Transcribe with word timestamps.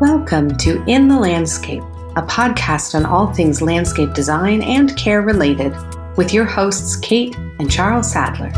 Welcome 0.00 0.56
to 0.56 0.82
In 0.86 1.08
the 1.08 1.18
Landscape, 1.18 1.82
a 2.16 2.22
podcast 2.22 2.94
on 2.94 3.04
all 3.04 3.34
things 3.34 3.60
landscape 3.60 4.14
design 4.14 4.62
and 4.62 4.96
care 4.96 5.20
related, 5.20 5.76
with 6.16 6.32
your 6.32 6.46
hosts 6.46 6.96
Kate 6.96 7.36
and 7.58 7.70
Charles 7.70 8.10
Sadler. 8.10 8.48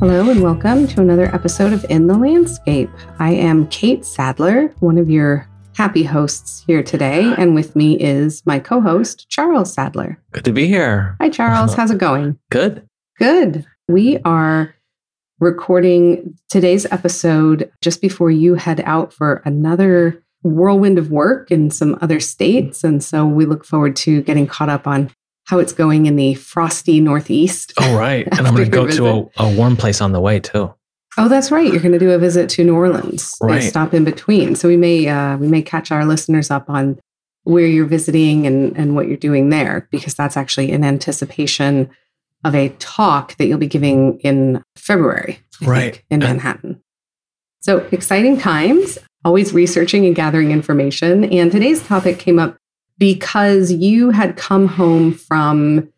Hello, 0.00 0.28
and 0.28 0.42
welcome 0.42 0.88
to 0.88 1.00
another 1.00 1.32
episode 1.32 1.72
of 1.72 1.86
In 1.88 2.08
the 2.08 2.18
Landscape. 2.18 2.90
I 3.20 3.34
am 3.34 3.68
Kate 3.68 4.04
Sadler, 4.04 4.74
one 4.80 4.98
of 4.98 5.08
your 5.08 5.48
happy 5.76 6.02
hosts 6.02 6.64
here 6.66 6.82
today, 6.82 7.32
and 7.38 7.54
with 7.54 7.76
me 7.76 8.00
is 8.00 8.42
my 8.44 8.58
co 8.58 8.80
host, 8.80 9.28
Charles 9.28 9.72
Sadler. 9.72 10.20
Good 10.32 10.44
to 10.46 10.52
be 10.52 10.66
here. 10.66 11.16
Hi, 11.20 11.28
Charles. 11.28 11.74
How's 11.74 11.92
it 11.92 11.98
going? 11.98 12.36
Good. 12.50 12.84
Good. 13.20 13.64
We 13.86 14.18
are 14.24 14.74
recording 15.42 16.38
today's 16.48 16.86
episode 16.86 17.68
just 17.80 18.00
before 18.00 18.30
you 18.30 18.54
head 18.54 18.80
out 18.86 19.12
for 19.12 19.42
another 19.44 20.22
whirlwind 20.42 20.98
of 20.98 21.10
work 21.10 21.50
in 21.50 21.68
some 21.68 21.98
other 22.00 22.20
states. 22.20 22.84
And 22.84 23.02
so 23.02 23.26
we 23.26 23.44
look 23.44 23.64
forward 23.64 23.96
to 23.96 24.22
getting 24.22 24.46
caught 24.46 24.68
up 24.68 24.86
on 24.86 25.10
how 25.46 25.58
it's 25.58 25.72
going 25.72 26.06
in 26.06 26.14
the 26.14 26.34
frosty 26.34 27.00
Northeast. 27.00 27.72
Oh, 27.80 27.98
right. 27.98 28.26
and 28.38 28.46
I'm 28.46 28.54
going 28.54 28.66
to 28.66 28.70
go 28.70 28.86
to 28.86 29.08
a, 29.08 29.44
a, 29.44 29.56
warm 29.56 29.76
place 29.76 30.00
on 30.00 30.12
the 30.12 30.20
way 30.20 30.38
too. 30.38 30.72
Oh, 31.18 31.28
that's 31.28 31.50
right. 31.50 31.70
You're 31.70 31.82
going 31.82 31.92
to 31.92 31.98
do 31.98 32.12
a 32.12 32.18
visit 32.18 32.48
to 32.50 32.64
New 32.64 32.76
Orleans. 32.76 33.36
Right. 33.42 33.64
stop 33.64 33.92
in 33.92 34.04
between. 34.04 34.54
So 34.54 34.68
we 34.68 34.76
may 34.76 35.08
uh, 35.08 35.36
we 35.38 35.48
may 35.48 35.60
catch 35.60 35.90
our 35.90 36.06
listeners 36.06 36.52
up 36.52 36.70
on 36.70 37.00
where 37.42 37.66
you're 37.66 37.86
visiting 37.86 38.46
and 38.46 38.76
and 38.78 38.94
what 38.94 39.08
you're 39.08 39.16
doing 39.16 39.50
there 39.50 39.88
because 39.90 40.14
that's 40.14 40.36
actually 40.36 40.70
in 40.70 40.84
anticipation 40.84 41.90
of 42.44 42.54
a 42.54 42.70
talk 42.80 43.36
that 43.36 43.46
you'll 43.46 43.58
be 43.58 43.66
giving 43.66 44.18
in 44.20 44.62
February, 44.76 45.40
I 45.62 45.66
right, 45.66 45.94
think, 45.94 46.04
in 46.10 46.18
Manhattan. 46.20 46.82
So 47.60 47.78
exciting 47.92 48.38
times, 48.38 48.98
always 49.24 49.52
researching 49.52 50.04
and 50.04 50.14
gathering 50.14 50.50
information. 50.50 51.24
And 51.24 51.52
today's 51.52 51.82
topic 51.86 52.18
came 52.18 52.38
up 52.38 52.56
because 52.98 53.70
you 53.70 54.10
had 54.10 54.36
come 54.36 54.66
home 54.66 55.12
from 55.12 55.92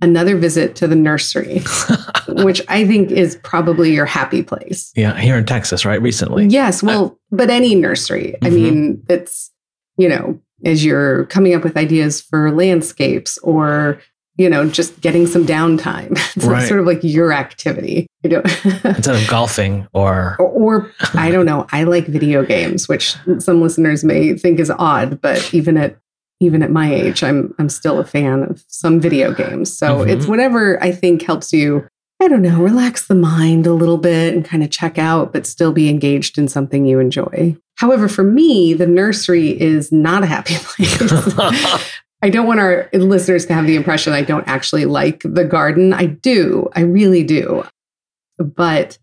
another 0.00 0.36
visit 0.36 0.74
to 0.76 0.88
the 0.88 0.96
nursery, 0.96 1.62
which 2.28 2.60
I 2.68 2.86
think 2.86 3.10
is 3.10 3.36
probably 3.44 3.92
your 3.92 4.06
happy 4.06 4.42
place. 4.42 4.90
Yeah, 4.96 5.18
here 5.18 5.36
in 5.36 5.46
Texas, 5.46 5.84
right? 5.84 6.02
Recently. 6.02 6.46
Yes. 6.46 6.82
Well, 6.82 7.18
but 7.30 7.50
any 7.50 7.74
nursery. 7.74 8.34
Mm-hmm. 8.42 8.46
I 8.46 8.50
mean, 8.50 9.04
it's, 9.08 9.50
you 9.96 10.08
know, 10.08 10.40
as 10.64 10.84
you're 10.84 11.26
coming 11.26 11.54
up 11.54 11.62
with 11.62 11.76
ideas 11.76 12.20
for 12.20 12.50
landscapes 12.50 13.38
or 13.38 14.00
you 14.36 14.48
know, 14.48 14.68
just 14.68 15.00
getting 15.00 15.26
some 15.26 15.46
downtime. 15.46 16.18
It's 16.34 16.46
right. 16.46 16.66
sort 16.66 16.80
of 16.80 16.86
like 16.86 17.00
your 17.02 17.30
activity, 17.30 18.06
you 18.22 18.30
know. 18.30 18.42
Instead 18.84 19.16
of 19.16 19.28
golfing 19.28 19.86
or... 19.92 20.36
or 20.38 20.48
or 20.48 20.92
I 21.12 21.30
don't 21.30 21.44
know, 21.44 21.66
I 21.72 21.84
like 21.84 22.06
video 22.06 22.42
games, 22.42 22.88
which 22.88 23.16
some 23.38 23.60
listeners 23.60 24.02
may 24.02 24.34
think 24.34 24.58
is 24.58 24.70
odd, 24.70 25.20
but 25.20 25.52
even 25.52 25.76
at 25.76 25.98
even 26.40 26.62
at 26.62 26.70
my 26.70 26.92
age, 26.92 27.22
I'm 27.22 27.54
I'm 27.58 27.68
still 27.68 27.98
a 27.98 28.04
fan 28.04 28.44
of 28.44 28.64
some 28.68 28.98
video 28.98 29.34
games. 29.34 29.76
So 29.76 29.98
mm-hmm. 29.98 30.10
it's 30.10 30.26
whatever 30.26 30.82
I 30.82 30.90
think 30.90 31.22
helps 31.22 31.52
you 31.52 31.86
I 32.22 32.28
don't 32.28 32.42
know, 32.42 32.60
relax 32.60 33.08
the 33.08 33.16
mind 33.16 33.66
a 33.66 33.72
little 33.74 33.98
bit 33.98 34.32
and 34.32 34.44
kind 34.44 34.62
of 34.62 34.70
check 34.70 34.96
out, 34.96 35.32
but 35.32 35.44
still 35.44 35.72
be 35.72 35.88
engaged 35.88 36.38
in 36.38 36.46
something 36.46 36.86
you 36.86 37.00
enjoy. 37.00 37.56
However, 37.78 38.06
for 38.06 38.22
me, 38.22 38.74
the 38.74 38.86
nursery 38.86 39.60
is 39.60 39.90
not 39.90 40.22
a 40.22 40.26
happy 40.26 40.54
place. 40.58 41.02
I 42.22 42.30
don't 42.30 42.46
want 42.46 42.60
our 42.60 42.88
listeners 42.92 43.46
to 43.46 43.54
have 43.54 43.66
the 43.66 43.76
impression 43.76 44.12
I 44.12 44.22
don't 44.22 44.46
actually 44.46 44.84
like 44.84 45.22
the 45.24 45.44
garden. 45.44 45.92
I 45.92 46.06
do. 46.06 46.70
I 46.74 46.82
really 46.82 47.24
do. 47.24 47.64
But, 48.38 48.96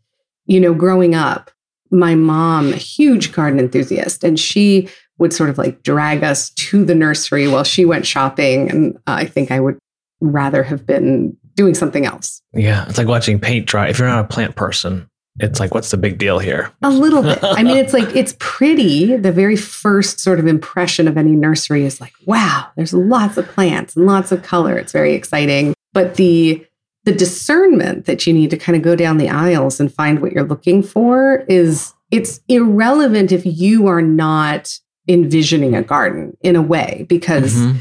you 0.45 0.59
know, 0.59 0.73
growing 0.73 1.15
up, 1.15 1.51
my 1.91 2.15
mom, 2.15 2.71
a 2.71 2.77
huge 2.77 3.31
garden 3.31 3.59
enthusiast, 3.59 4.23
and 4.23 4.39
she 4.39 4.87
would 5.17 5.33
sort 5.33 5.49
of 5.49 5.57
like 5.57 5.83
drag 5.83 6.23
us 6.23 6.51
to 6.51 6.85
the 6.85 6.95
nursery 6.95 7.47
while 7.47 7.65
she 7.65 7.83
went 7.83 8.07
shopping. 8.07 8.69
And 8.69 8.97
I 9.05 9.25
think 9.25 9.51
I 9.51 9.59
would 9.59 9.77
rather 10.21 10.63
have 10.63 10.85
been 10.85 11.35
doing 11.55 11.73
something 11.73 12.05
else. 12.05 12.41
Yeah. 12.53 12.85
It's 12.87 12.97
like 12.97 13.07
watching 13.07 13.39
paint 13.39 13.65
dry. 13.65 13.89
If 13.89 13.99
you're 13.99 14.07
not 14.07 14.23
a 14.23 14.27
plant 14.27 14.55
person, 14.55 15.09
it's 15.39 15.59
like, 15.59 15.73
what's 15.73 15.91
the 15.91 15.97
big 15.97 16.17
deal 16.17 16.39
here? 16.39 16.71
A 16.81 16.89
little 16.89 17.21
bit. 17.23 17.39
I 17.43 17.63
mean, 17.63 17.77
it's 17.77 17.93
like, 17.93 18.15
it's 18.15 18.35
pretty. 18.39 19.15
The 19.15 19.31
very 19.31 19.55
first 19.55 20.19
sort 20.19 20.39
of 20.39 20.47
impression 20.47 21.07
of 21.07 21.17
any 21.17 21.31
nursery 21.31 21.85
is 21.85 22.01
like, 22.01 22.13
wow, 22.25 22.67
there's 22.75 22.93
lots 22.93 23.37
of 23.37 23.47
plants 23.47 23.95
and 23.95 24.05
lots 24.05 24.31
of 24.31 24.43
color. 24.43 24.77
It's 24.77 24.91
very 24.91 25.13
exciting. 25.13 25.73
But 25.93 26.15
the, 26.15 26.65
the 27.05 27.13
discernment 27.13 28.05
that 28.05 28.27
you 28.27 28.33
need 28.33 28.49
to 28.49 28.57
kind 28.57 28.75
of 28.75 28.81
go 28.81 28.95
down 28.95 29.17
the 29.17 29.29
aisles 29.29 29.79
and 29.79 29.93
find 29.93 30.21
what 30.21 30.31
you're 30.31 30.43
looking 30.43 30.83
for 30.83 31.45
is 31.47 31.93
it's 32.11 32.41
irrelevant 32.47 33.31
if 33.31 33.45
you 33.45 33.87
are 33.87 34.01
not 34.01 34.79
envisioning 35.07 35.75
a 35.75 35.81
garden 35.81 36.37
in 36.41 36.55
a 36.55 36.61
way 36.61 37.05
because 37.09 37.55
mm-hmm. 37.55 37.79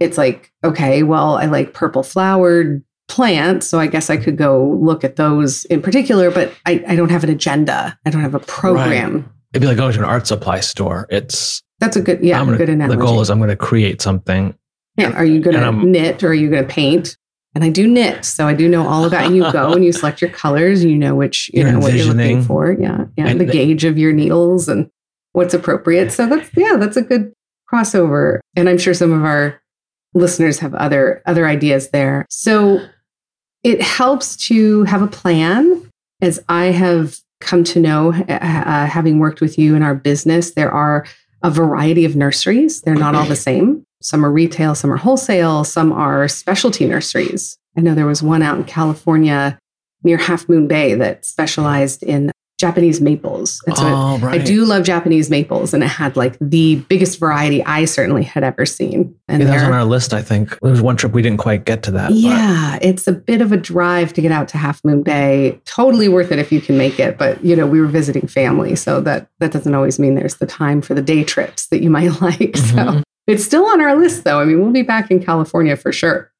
it's 0.00 0.18
like 0.18 0.52
okay 0.64 1.04
well 1.04 1.36
i 1.36 1.46
like 1.46 1.72
purple 1.72 2.02
flowered 2.02 2.82
plants. 3.08 3.66
So 3.66 3.80
I 3.80 3.86
guess 3.86 4.10
I 4.10 4.16
could 4.16 4.36
go 4.36 4.78
look 4.80 5.02
at 5.02 5.16
those 5.16 5.64
in 5.66 5.82
particular, 5.82 6.30
but 6.30 6.52
I, 6.66 6.84
I 6.86 6.96
don't 6.96 7.10
have 7.10 7.24
an 7.24 7.30
agenda. 7.30 7.98
I 8.06 8.10
don't 8.10 8.22
have 8.22 8.34
a 8.34 8.40
program. 8.40 9.14
Right. 9.14 9.24
It'd 9.54 9.62
be 9.62 9.66
like 9.66 9.78
going 9.78 9.92
to 9.94 9.98
an 9.98 10.04
art 10.04 10.26
supply 10.26 10.60
store. 10.60 11.06
It's 11.10 11.62
that's 11.80 11.96
a 11.96 12.02
good 12.02 12.22
yeah, 12.22 12.38
gonna, 12.38 12.56
good 12.56 12.68
analogy. 12.68 12.96
The 12.96 13.04
goal 13.04 13.20
is 13.20 13.30
I'm 13.30 13.38
going 13.38 13.50
to 13.50 13.56
create 13.56 14.02
something. 14.02 14.54
Yeah. 14.96 15.12
Are 15.12 15.24
you 15.24 15.40
going 15.40 15.56
to 15.56 15.86
knit 15.86 16.22
or 16.22 16.28
are 16.28 16.34
you 16.34 16.50
going 16.50 16.66
to 16.66 16.68
paint? 16.68 17.16
And 17.54 17.64
I 17.64 17.70
do 17.70 17.88
knit, 17.88 18.24
so 18.24 18.46
I 18.46 18.52
do 18.52 18.68
know 18.68 18.86
all 18.86 19.04
about. 19.04 19.32
You 19.32 19.50
go 19.50 19.72
and 19.72 19.82
you 19.82 19.90
select 19.90 20.20
your 20.20 20.30
colors. 20.30 20.84
You 20.84 20.96
know 20.96 21.14
which 21.14 21.50
you 21.52 21.62
you're 21.62 21.72
know 21.72 21.78
what 21.78 21.94
you're 21.94 22.12
looking 22.12 22.42
for. 22.42 22.72
Yeah, 22.72 23.06
yeah. 23.16 23.26
And 23.26 23.40
the 23.40 23.46
gauge 23.46 23.84
of 23.84 23.96
your 23.96 24.12
needles 24.12 24.68
and 24.68 24.88
what's 25.32 25.54
appropriate. 25.54 26.12
So 26.12 26.26
that's 26.26 26.50
yeah, 26.54 26.76
that's 26.76 26.96
a 26.96 27.02
good 27.02 27.32
crossover. 27.72 28.40
And 28.54 28.68
I'm 28.68 28.78
sure 28.78 28.92
some 28.92 29.12
of 29.12 29.24
our 29.24 29.60
listeners 30.14 30.58
have 30.58 30.74
other 30.74 31.22
other 31.26 31.46
ideas 31.46 31.88
there. 31.90 32.26
So 32.28 32.86
it 33.68 33.82
helps 33.82 34.34
to 34.48 34.84
have 34.84 35.02
a 35.02 35.06
plan. 35.06 35.84
As 36.20 36.42
I 36.48 36.66
have 36.66 37.18
come 37.40 37.62
to 37.64 37.78
know, 37.78 38.12
uh, 38.12 38.32
uh, 38.32 38.86
having 38.86 39.18
worked 39.18 39.40
with 39.40 39.58
you 39.58 39.74
in 39.76 39.82
our 39.82 39.94
business, 39.94 40.52
there 40.52 40.70
are 40.72 41.06
a 41.42 41.50
variety 41.50 42.04
of 42.04 42.16
nurseries. 42.16 42.80
They're 42.80 42.96
not 42.96 43.14
all 43.14 43.26
the 43.26 43.36
same. 43.36 43.84
Some 44.00 44.24
are 44.24 44.32
retail, 44.32 44.74
some 44.74 44.92
are 44.92 44.96
wholesale, 44.96 45.64
some 45.64 45.92
are 45.92 46.28
specialty 46.28 46.86
nurseries. 46.86 47.58
I 47.76 47.80
know 47.80 47.94
there 47.94 48.06
was 48.06 48.22
one 48.22 48.42
out 48.42 48.56
in 48.56 48.64
California 48.64 49.58
near 50.02 50.16
Half 50.16 50.48
Moon 50.48 50.66
Bay 50.66 50.94
that 50.94 51.24
specialized 51.24 52.02
in 52.02 52.32
Japanese 52.58 53.00
maples. 53.00 53.62
And 53.66 53.76
so 53.76 53.84
oh, 53.86 54.18
right. 54.18 54.40
I 54.40 54.44
do 54.44 54.64
love 54.64 54.82
Japanese 54.82 55.30
maples, 55.30 55.72
and 55.72 55.84
it 55.84 55.86
had 55.88 56.16
like 56.16 56.36
the 56.40 56.76
biggest 56.88 57.20
variety 57.20 57.62
I 57.64 57.84
certainly 57.84 58.24
had 58.24 58.42
ever 58.42 58.66
seen. 58.66 59.14
And 59.28 59.40
yeah, 59.40 59.48
that 59.48 59.54
was 59.54 59.62
on 59.62 59.72
our 59.72 59.84
list, 59.84 60.12
I 60.12 60.22
think. 60.22 60.58
There 60.60 60.70
was 60.72 60.82
one 60.82 60.96
trip 60.96 61.12
we 61.12 61.22
didn't 61.22 61.38
quite 61.38 61.64
get 61.64 61.84
to 61.84 61.92
that. 61.92 62.10
Yeah, 62.10 62.72
but. 62.72 62.84
it's 62.84 63.06
a 63.06 63.12
bit 63.12 63.40
of 63.40 63.52
a 63.52 63.56
drive 63.56 64.12
to 64.14 64.20
get 64.20 64.32
out 64.32 64.48
to 64.48 64.58
Half 64.58 64.84
Moon 64.84 65.04
Bay. 65.04 65.60
Totally 65.66 66.08
worth 66.08 66.32
it 66.32 66.40
if 66.40 66.50
you 66.50 66.60
can 66.60 66.76
make 66.76 66.98
it, 66.98 67.16
but 67.16 67.42
you 67.44 67.54
know 67.54 67.66
we 67.66 67.80
were 67.80 67.86
visiting 67.86 68.26
family, 68.26 68.74
so 68.74 69.00
that 69.02 69.30
that 69.38 69.52
doesn't 69.52 69.74
always 69.74 70.00
mean 70.00 70.16
there's 70.16 70.36
the 70.36 70.46
time 70.46 70.82
for 70.82 70.94
the 70.94 71.02
day 71.02 71.22
trips 71.22 71.66
that 71.68 71.80
you 71.80 71.90
might 71.98 72.20
like. 72.20 72.38
Mm-hmm. 72.38 72.98
So 72.98 73.02
it's 73.28 73.44
still 73.44 73.66
on 73.66 73.80
our 73.80 73.94
list, 73.94 74.24
though. 74.24 74.40
I 74.40 74.44
mean, 74.44 74.60
we'll 74.60 74.72
be 74.72 74.82
back 74.82 75.12
in 75.12 75.22
California 75.22 75.76
for 75.76 75.92
sure. 75.92 76.32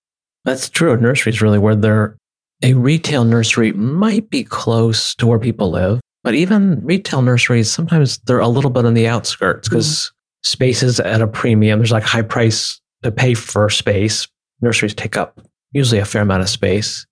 That's 0.44 0.68
true. 0.68 0.96
Nurseries 0.96 1.40
really 1.40 1.58
where 1.58 1.76
they're 1.76 2.16
a 2.62 2.74
retail 2.74 3.24
nursery 3.24 3.72
might 3.72 4.30
be 4.30 4.42
close 4.42 5.14
to 5.16 5.26
where 5.26 5.38
people 5.38 5.70
live 5.70 6.00
but 6.22 6.34
even 6.34 6.80
retail 6.84 7.22
nurseries, 7.22 7.70
sometimes 7.70 8.18
they're 8.18 8.40
a 8.40 8.48
little 8.48 8.70
bit 8.70 8.84
on 8.84 8.94
the 8.94 9.08
outskirts 9.08 9.68
because 9.68 9.86
mm. 9.86 10.10
space 10.46 10.82
is 10.82 11.00
at 11.00 11.22
a 11.22 11.26
premium. 11.26 11.78
There's 11.78 11.92
like 11.92 12.02
high 12.02 12.22
price 12.22 12.80
to 13.02 13.12
pay 13.12 13.34
for 13.34 13.68
space. 13.70 14.26
Nurseries 14.60 14.94
take 14.94 15.16
up 15.16 15.40
usually 15.72 16.00
a 16.00 16.04
fair 16.04 16.22
amount 16.22 16.42
of 16.42 16.48
space. 16.48 17.06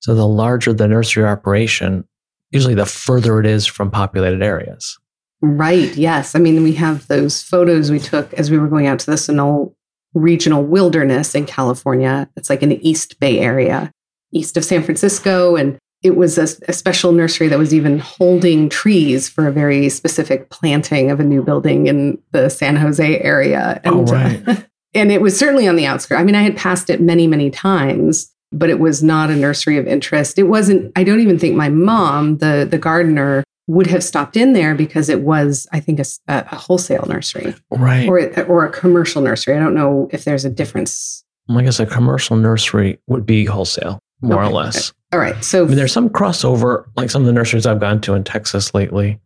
So 0.00 0.14
the 0.14 0.26
larger 0.26 0.72
the 0.72 0.86
nursery 0.86 1.24
operation, 1.24 2.04
usually 2.50 2.74
the 2.74 2.86
further 2.86 3.40
it 3.40 3.46
is 3.46 3.66
from 3.66 3.90
populated 3.90 4.42
areas. 4.42 4.98
Right. 5.40 5.94
Yes. 5.96 6.34
I 6.34 6.38
mean, 6.38 6.62
we 6.62 6.72
have 6.74 7.06
those 7.08 7.42
photos 7.42 7.90
we 7.90 8.00
took 8.00 8.32
as 8.34 8.50
we 8.50 8.58
were 8.58 8.68
going 8.68 8.86
out 8.86 8.98
to 9.00 9.06
the 9.06 9.16
Sunol 9.16 9.74
regional 10.14 10.64
wilderness 10.64 11.34
in 11.34 11.46
California. 11.46 12.28
It's 12.36 12.50
like 12.50 12.62
in 12.62 12.70
the 12.70 12.88
East 12.88 13.20
Bay 13.20 13.38
area, 13.38 13.92
east 14.32 14.56
of 14.56 14.64
San 14.64 14.82
Francisco. 14.82 15.56
And 15.56 15.78
it 16.02 16.16
was 16.16 16.38
a, 16.38 16.46
a, 16.68 16.72
special 16.72 17.12
nursery 17.12 17.48
that 17.48 17.58
was 17.58 17.74
even 17.74 17.98
holding 17.98 18.68
trees 18.68 19.28
for 19.28 19.48
a 19.48 19.52
very 19.52 19.88
specific 19.88 20.48
planting 20.50 21.10
of 21.10 21.18
a 21.18 21.24
new 21.24 21.42
building 21.42 21.86
in 21.86 22.18
the 22.30 22.48
San 22.48 22.76
Jose 22.76 23.20
area. 23.20 23.80
And, 23.82 23.94
oh, 23.94 24.02
right. 24.04 24.48
uh, 24.48 24.56
and 24.94 25.10
it 25.10 25.20
was 25.20 25.36
certainly 25.38 25.66
on 25.66 25.76
the 25.76 25.86
outskirts. 25.86 26.20
I 26.20 26.24
mean, 26.24 26.36
I 26.36 26.42
had 26.42 26.56
passed 26.56 26.88
it 26.88 27.00
many, 27.00 27.26
many 27.26 27.50
times, 27.50 28.32
but 28.52 28.70
it 28.70 28.78
was 28.78 29.02
not 29.02 29.30
a 29.30 29.36
nursery 29.36 29.76
of 29.76 29.86
interest. 29.86 30.38
It 30.38 30.44
wasn't, 30.44 30.92
I 30.94 31.02
don't 31.02 31.20
even 31.20 31.38
think 31.38 31.56
my 31.56 31.68
mom, 31.68 32.38
the, 32.38 32.66
the 32.68 32.78
gardener, 32.78 33.42
would 33.66 33.86
have 33.86 34.02
stopped 34.02 34.36
in 34.36 34.54
there 34.54 34.74
because 34.74 35.08
it 35.08 35.20
was, 35.20 35.66
I 35.72 35.80
think, 35.80 36.00
a, 36.00 36.04
a 36.28 36.56
wholesale 36.56 37.04
nursery. 37.06 37.54
Right. 37.70 38.08
Or, 38.08 38.44
or 38.44 38.64
a 38.64 38.70
commercial 38.70 39.20
nursery. 39.20 39.54
I 39.54 39.58
don't 39.58 39.74
know 39.74 40.08
if 40.10 40.24
there's 40.24 40.44
a 40.44 40.50
difference. 40.50 41.22
I 41.50 41.62
guess 41.62 41.78
a 41.78 41.86
commercial 41.86 42.36
nursery 42.36 42.98
would 43.08 43.26
be 43.26 43.44
wholesale, 43.44 43.98
more 44.20 44.42
okay. 44.42 44.50
or 44.50 44.52
less. 44.52 44.92
All 45.12 45.18
right. 45.18 45.42
So 45.44 45.64
I 45.64 45.66
mean, 45.68 45.76
there's 45.76 45.92
some 45.92 46.08
crossover, 46.08 46.84
like 46.96 47.10
some 47.10 47.22
of 47.22 47.26
the 47.26 47.32
nurseries 47.32 47.66
I've 47.66 47.80
gone 47.80 48.00
to 48.02 48.14
in 48.14 48.24
Texas 48.24 48.74
lately. 48.74 49.18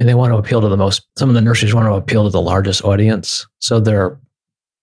and 0.00 0.08
they 0.08 0.14
want 0.14 0.32
to 0.32 0.36
appeal 0.36 0.60
to 0.60 0.68
the 0.68 0.76
most 0.76 1.06
some 1.16 1.28
of 1.28 1.34
the 1.34 1.40
nurseries 1.40 1.74
want 1.74 1.86
to 1.86 1.94
appeal 1.94 2.24
to 2.24 2.30
the 2.30 2.40
largest 2.40 2.84
audience 2.84 3.46
so 3.60 3.80
they're 3.80 4.18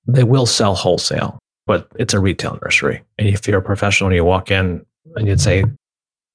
they 0.08 0.24
will 0.24 0.46
sell 0.46 0.76
wholesale 0.76 1.40
but 1.66 1.88
it's 1.98 2.14
a 2.14 2.20
retail 2.20 2.60
nursery 2.64 3.02
and 3.18 3.28
if 3.28 3.48
you're 3.48 3.60
a 3.60 3.62
professional 3.64 4.10
and 4.10 4.16
you 4.16 4.24
walk 4.26 4.52
in 4.52 4.86
and 5.16 5.28
you'd 5.28 5.42
say 5.42 5.64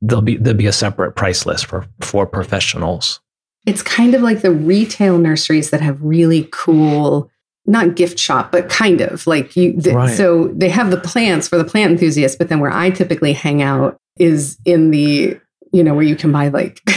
there'll 0.01 0.23
be 0.23 0.37
there'll 0.37 0.57
be 0.57 0.67
a 0.67 0.73
separate 0.73 1.13
price 1.13 1.47
list 1.47 1.67
for 1.67 1.87
for 2.01 2.27
professionals 2.27 3.21
it's 3.67 3.83
kind 3.83 4.15
of 4.15 4.23
like 4.23 4.41
the 4.41 4.51
retail 4.51 5.19
nurseries 5.19 5.71
that 5.71 5.83
have 5.83 6.03
really 6.03 6.49
cool 6.51 7.31
not 7.71 7.95
gift 7.95 8.19
shop 8.19 8.51
but 8.53 8.69
kind 8.69 9.01
of 9.01 9.27
like 9.27 9.57
you 9.57 9.79
Right. 9.93 10.17
so 10.17 10.49
they 10.49 10.69
have 10.69 10.91
the 10.91 10.97
plants 10.99 11.49
for 11.49 11.57
the 11.57 11.65
plant 11.65 11.93
enthusiasts 11.93 12.37
but 12.37 12.49
then 12.49 12.61
where 12.61 12.73
i 12.73 12.91
typically 12.91 13.33
hang 13.33 13.63
out 13.63 13.97
is 14.19 14.59
in 14.65 14.91
the 14.91 15.39
you 15.73 15.85
know 15.85 15.95
where 15.95 16.05
you 16.05 16.17
can 16.17 16.33
buy 16.33 16.49
like 16.49 16.81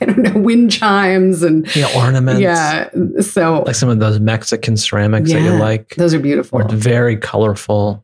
i 0.00 0.06
don't 0.06 0.18
know 0.18 0.38
wind 0.40 0.70
chimes 0.72 1.42
and 1.42 1.74
yeah 1.76 1.88
ornaments. 1.96 2.40
Yeah 2.40 2.88
so 3.20 3.62
like 3.66 3.74
some 3.74 3.90
of 3.90 3.98
those 4.00 4.18
mexican 4.18 4.76
ceramics 4.76 5.30
that 5.32 5.42
you 5.42 5.50
like. 5.50 5.94
those 5.96 6.14
are 6.14 6.18
beautiful. 6.20 6.60
Or 6.62 6.68
very 6.68 7.16
colorful. 7.16 8.02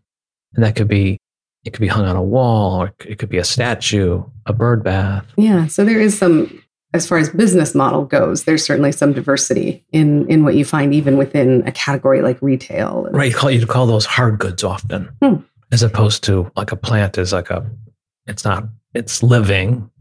And 0.55 0.63
that 0.65 0.77
could 0.77 0.89
be 0.89 1.17
it 1.65 1.73
could 1.73 1.81
be 1.81 1.89
hung 1.89 2.05
on 2.05 2.15
a 2.15 2.23
wall 2.23 2.83
or 2.83 2.93
it 3.07 3.19
could 3.19 3.29
be 3.31 3.39
a 3.39 3.45
statue 3.45 4.23
a 4.45 4.53
bird 4.53 4.85
bath. 4.85 5.25
Yeah, 5.37 5.67
so 5.67 5.85
there 5.85 6.01
is 6.01 6.17
some 6.17 6.63
as 6.97 7.07
far 7.07 7.19
as 7.19 7.29
business 7.29 7.75
model 7.75 8.05
goes, 8.05 8.45
there's 8.45 8.65
certainly 8.65 8.91
some 8.93 9.13
diversity 9.13 9.85
in 9.93 10.27
in 10.29 10.43
what 10.45 10.55
you 10.57 10.65
find 10.65 10.93
even 10.95 11.17
within 11.17 11.63
a 11.67 11.73
category 11.73 12.23
like 12.23 12.41
retail. 12.43 13.07
Right 13.13 13.31
you 13.31 13.37
call 13.37 13.51
you 13.51 13.67
call 13.67 13.87
those 13.87 14.07
hard 14.07 14.39
goods 14.39 14.65
often 14.65 15.11
Hmm. 15.23 15.37
as 15.71 15.83
opposed 15.83 16.25
to 16.25 16.51
like 16.57 16.73
a 16.73 16.77
plant 16.77 17.19
is 17.19 17.33
like 17.33 17.51
a 17.51 17.65
it's 18.27 18.45
not 18.45 18.65
it's 18.95 19.23
living 19.23 19.91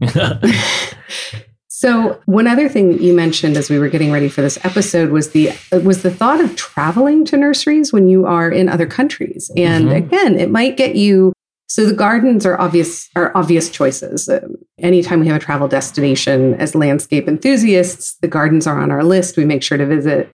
So 1.68 2.18
one 2.24 2.46
other 2.46 2.70
thing 2.70 2.88
that 2.90 3.02
you 3.02 3.12
mentioned 3.14 3.56
as 3.58 3.68
we 3.68 3.78
were 3.78 3.90
getting 3.90 4.10
ready 4.10 4.30
for 4.30 4.40
this 4.40 4.58
episode 4.64 5.10
was 5.10 5.30
the 5.32 5.50
was 5.84 6.02
the 6.02 6.10
thought 6.10 6.40
of 6.40 6.56
traveling 6.56 7.26
to 7.26 7.36
nurseries 7.36 7.92
when 7.92 8.08
you 8.08 8.24
are 8.24 8.50
in 8.50 8.70
other 8.70 8.86
countries. 8.86 9.50
And 9.58 9.88
Mhm. 9.88 9.96
again, 9.96 10.38
it 10.38 10.50
might 10.50 10.78
get 10.78 10.96
you 10.96 11.34
so 11.76 11.84
the 11.84 11.92
gardens 11.92 12.46
are 12.46 12.58
obvious 12.58 13.10
are 13.16 13.36
obvious 13.36 13.68
choices. 13.68 14.30
Um, 14.30 14.56
anytime 14.78 15.20
we 15.20 15.26
have 15.26 15.36
a 15.36 15.44
travel 15.44 15.68
destination 15.68 16.54
as 16.54 16.74
landscape 16.74 17.28
enthusiasts, 17.28 18.16
the 18.22 18.28
gardens 18.28 18.66
are 18.66 18.80
on 18.80 18.90
our 18.90 19.04
list. 19.04 19.36
We 19.36 19.44
make 19.44 19.62
sure 19.62 19.76
to 19.76 19.84
visit. 19.84 20.30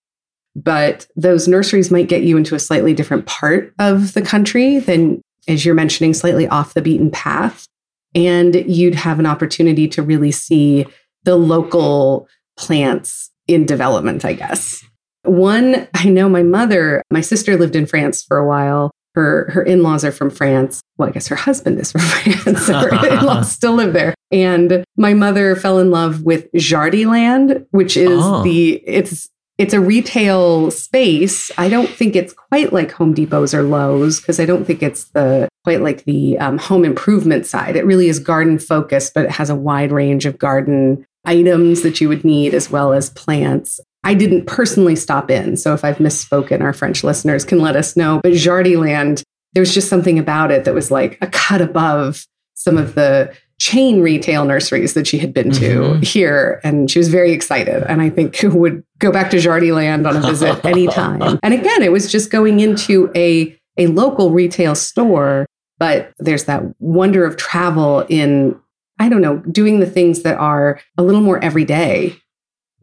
But 0.55 1.09
those 1.17 1.49
nurseries 1.49 1.91
might 1.91 2.09
get 2.09 2.23
you 2.23 2.37
into 2.37 2.55
a 2.55 2.61
slightly 2.61 2.95
different 2.95 3.27
part 3.27 3.75
of 3.81 4.13
the 4.13 4.23
country 4.23 4.79
than 4.79 5.21
as 5.49 5.67
you're 5.67 5.75
mentioning 5.75 6.15
slightly 6.15 6.47
off 6.47 6.75
the 6.75 6.81
beaten 6.81 7.11
path 7.11 7.67
and 8.15 8.55
you'd 8.55 8.95
have 8.95 9.19
an 9.19 9.27
opportunity 9.27 9.89
to 9.89 10.01
really 10.01 10.31
see 10.31 10.87
the 11.25 11.35
local 11.35 12.29
plants 12.57 13.33
in 13.49 13.67
development, 13.67 14.25
I 14.25 14.35
guess. 14.35 14.85
One, 15.25 15.89
I 15.95 16.05
know 16.05 16.29
my 16.29 16.45
mother, 16.45 17.03
my 17.11 17.21
sister 17.21 17.57
lived 17.57 17.75
in 17.75 17.87
France 17.87 18.23
for 18.23 18.37
a 18.37 18.47
while. 18.47 18.93
Her 19.15 19.51
her 19.51 19.63
in-laws 19.63 20.05
are 20.05 20.13
from 20.13 20.31
France. 20.31 20.81
Well, 20.97 21.09
I 21.09 21.13
guess 21.13 21.29
her 21.29 21.37
husband 21.37 21.79
is 21.79 21.93
from 21.93 22.01
France. 22.03 22.67
Her 22.69 22.89
in-laws 23.19 23.51
still 23.59 23.75
live 23.75 23.93
there. 23.93 24.15
And 24.31 24.85
my 24.97 25.13
mother 25.15 25.55
fell 25.57 25.79
in 25.79 25.91
love 25.91 26.23
with 26.23 26.51
Jardiland, 26.53 27.67
which 27.71 27.97
is 27.97 28.21
Oh. 28.23 28.43
the 28.43 28.75
it's 28.87 29.29
it's 29.59 29.75
a 29.75 29.81
retail 29.81 30.71
space. 30.71 31.51
I 31.59 31.69
don't 31.69 31.89
think 31.89 32.17
it's 32.17 32.33
quite 32.33 32.73
like 32.73 32.91
Home 32.93 33.13
Depot's 33.15 33.55
or 33.55 33.63
Lowe's 33.63 34.19
because 34.19 34.41
I 34.41 34.47
don't 34.47 34.65
think 34.65 34.83
it's 34.83 35.05
the 35.11 35.47
quite 35.65 35.83
like 35.83 36.05
the 36.05 36.39
um, 36.39 36.59
home 36.59 36.85
improvement 36.85 37.47
side. 37.47 37.77
It 37.77 37.85
really 37.85 38.09
is 38.09 38.19
garden 38.19 38.59
focused, 38.59 39.13
but 39.15 39.27
it 39.27 39.31
has 39.33 39.51
a 39.51 39.55
wide 39.55 39.93
range 39.93 40.25
of 40.27 40.39
garden 40.39 41.05
items 41.25 41.83
that 41.83 42.01
you 42.01 42.09
would 42.09 42.25
need 42.25 42.55
as 42.55 42.71
well 42.71 42.93
as 42.93 43.11
plants. 43.11 43.79
I 44.05 44.15
didn't 44.15 44.47
personally 44.47 44.97
stop 44.97 45.31
in, 45.31 45.57
so 45.57 45.75
if 45.75 45.85
I've 45.85 45.99
misspoken, 45.99 46.61
our 46.61 46.73
French 46.73 47.05
listeners 47.05 47.45
can 47.45 47.61
let 47.61 47.77
us 47.77 47.97
know. 47.97 48.21
But 48.23 48.33
Jardiland, 48.33 49.23
there 49.53 49.61
was 49.61 49.73
just 49.75 49.89
something 49.89 50.19
about 50.19 50.51
it 50.51 50.65
that 50.65 50.75
was 50.75 50.91
like 50.91 51.19
a 51.21 51.27
cut 51.29 51.61
above 51.61 52.27
some 52.55 52.79
of 52.79 52.95
the 52.95 53.33
chain 53.61 54.01
retail 54.03 54.45
nurseries 54.45 54.95
that 54.95 55.07
she 55.07 55.19
had 55.19 55.33
been 55.33 55.51
to 55.53 55.79
Mhm. 55.81 56.05
here. 56.05 56.61
And 56.65 56.91
she 56.91 56.99
was 56.99 57.09
very 57.09 57.31
excited. 57.31 57.85
And 57.89 58.03
I 58.03 58.11
think 58.11 58.37
would 58.43 58.83
go 58.99 59.13
back 59.13 59.31
to 59.31 59.37
Jardiland 59.37 60.09
on 60.09 60.17
a 60.17 60.21
visit 60.21 60.65
anytime. 60.65 61.39
and 61.43 61.55
again, 61.55 61.83
it 61.83 61.93
was 61.93 62.11
just 62.11 62.31
going 62.33 62.59
into 62.59 63.11
a, 63.15 63.57
a 63.79 63.87
local 63.87 64.31
retail 64.33 64.75
store, 64.75 65.47
but 65.79 66.13
there's 66.19 66.45
that 66.45 66.65
wonder 66.81 67.25
of 67.25 67.37
travel 67.37 68.05
in, 68.09 68.59
I 68.99 69.09
don't 69.09 69.21
know, 69.23 69.37
doing 69.53 69.79
the 69.79 69.87
things 69.87 70.23
that 70.23 70.39
are 70.39 70.81
a 70.99 71.03
little 71.05 71.21
more 71.23 71.43
everyday. 71.45 72.17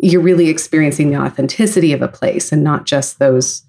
You're 0.02 0.22
really 0.22 0.50
experiencing 0.50 1.10
the 1.12 1.18
authenticity 1.18 1.94
of 1.94 2.02
a 2.02 2.08
place 2.08 2.52
and 2.52 2.64
not 2.64 2.86
just 2.86 3.20
those 3.20 3.64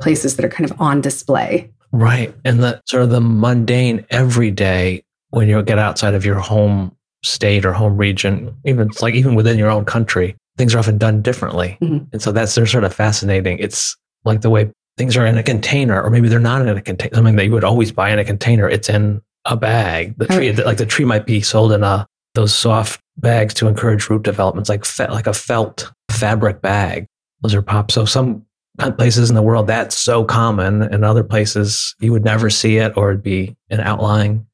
places 0.00 0.36
that 0.36 0.44
are 0.44 0.48
kind 0.50 0.70
of 0.70 0.80
on 0.80 1.00
display. 1.00 1.70
right. 1.92 2.34
And 2.44 2.62
the 2.62 2.80
sort 2.86 3.02
of 3.02 3.10
the 3.10 3.20
mundane 3.20 4.06
everyday 4.10 5.02
when 5.30 5.48
you 5.48 5.62
get 5.62 5.78
outside 5.78 6.14
of 6.14 6.24
your 6.24 6.38
home 6.38 6.96
state 7.22 7.64
or 7.66 7.72
home 7.72 7.96
region 7.98 8.56
even 8.64 8.88
like 9.02 9.14
even 9.14 9.34
within 9.34 9.58
your 9.58 9.68
own 9.70 9.84
country 9.84 10.34
things 10.56 10.74
are 10.74 10.78
often 10.78 10.96
done 10.98 11.20
differently. 11.20 11.76
Mhm. 11.82 12.06
and 12.12 12.22
so 12.22 12.32
that's 12.32 12.54
they're 12.54 12.66
sort 12.66 12.84
of 12.84 12.94
fascinating. 12.94 13.58
It's 13.58 13.96
like 14.24 14.40
the 14.42 14.50
way 14.50 14.70
things 14.96 15.16
are 15.16 15.26
in 15.26 15.36
a 15.38 15.42
container 15.42 16.00
or 16.02 16.10
maybe 16.10 16.28
they're 16.28 16.38
not 16.40 16.62
in 16.62 16.68
a 16.68 16.80
container 16.82 17.14
something 17.14 17.36
that 17.36 17.44
you 17.44 17.52
would 17.52 17.64
always 17.64 17.92
buy 17.92 18.10
in 18.10 18.18
a 18.18 18.24
container. 18.24 18.68
It's 18.68 18.88
in 18.88 19.20
a 19.46 19.56
bag. 19.56 20.14
The 20.18 20.26
tree 20.26 20.52
like 20.52 20.76
the 20.78 20.86
tree 20.86 21.04
might 21.04 21.26
be 21.26 21.40
sold 21.40 21.72
in 21.72 21.82
a 21.82 22.06
those 22.34 22.54
soft 22.54 23.00
bags 23.20 23.54
to 23.54 23.68
encourage 23.68 24.08
root 24.08 24.22
development 24.22 24.62
it's 24.62 24.68
like 24.68 24.84
fe- 24.84 25.08
like 25.08 25.26
a 25.26 25.32
felt 25.32 25.90
fabric 26.10 26.60
bag. 26.60 27.06
Those 27.42 27.54
are 27.54 27.62
pop 27.62 27.90
so 27.90 28.04
some 28.04 28.44
places 28.96 29.28
in 29.28 29.36
the 29.36 29.42
world 29.42 29.66
that's 29.66 29.96
so 29.96 30.24
common. 30.24 30.82
And 30.82 31.04
other 31.04 31.24
places 31.24 31.94
you 32.00 32.12
would 32.12 32.24
never 32.24 32.50
see 32.50 32.78
it 32.78 32.96
or 32.96 33.10
it'd 33.10 33.22
be 33.22 33.56
an 33.68 33.80
outlying. 33.80 34.46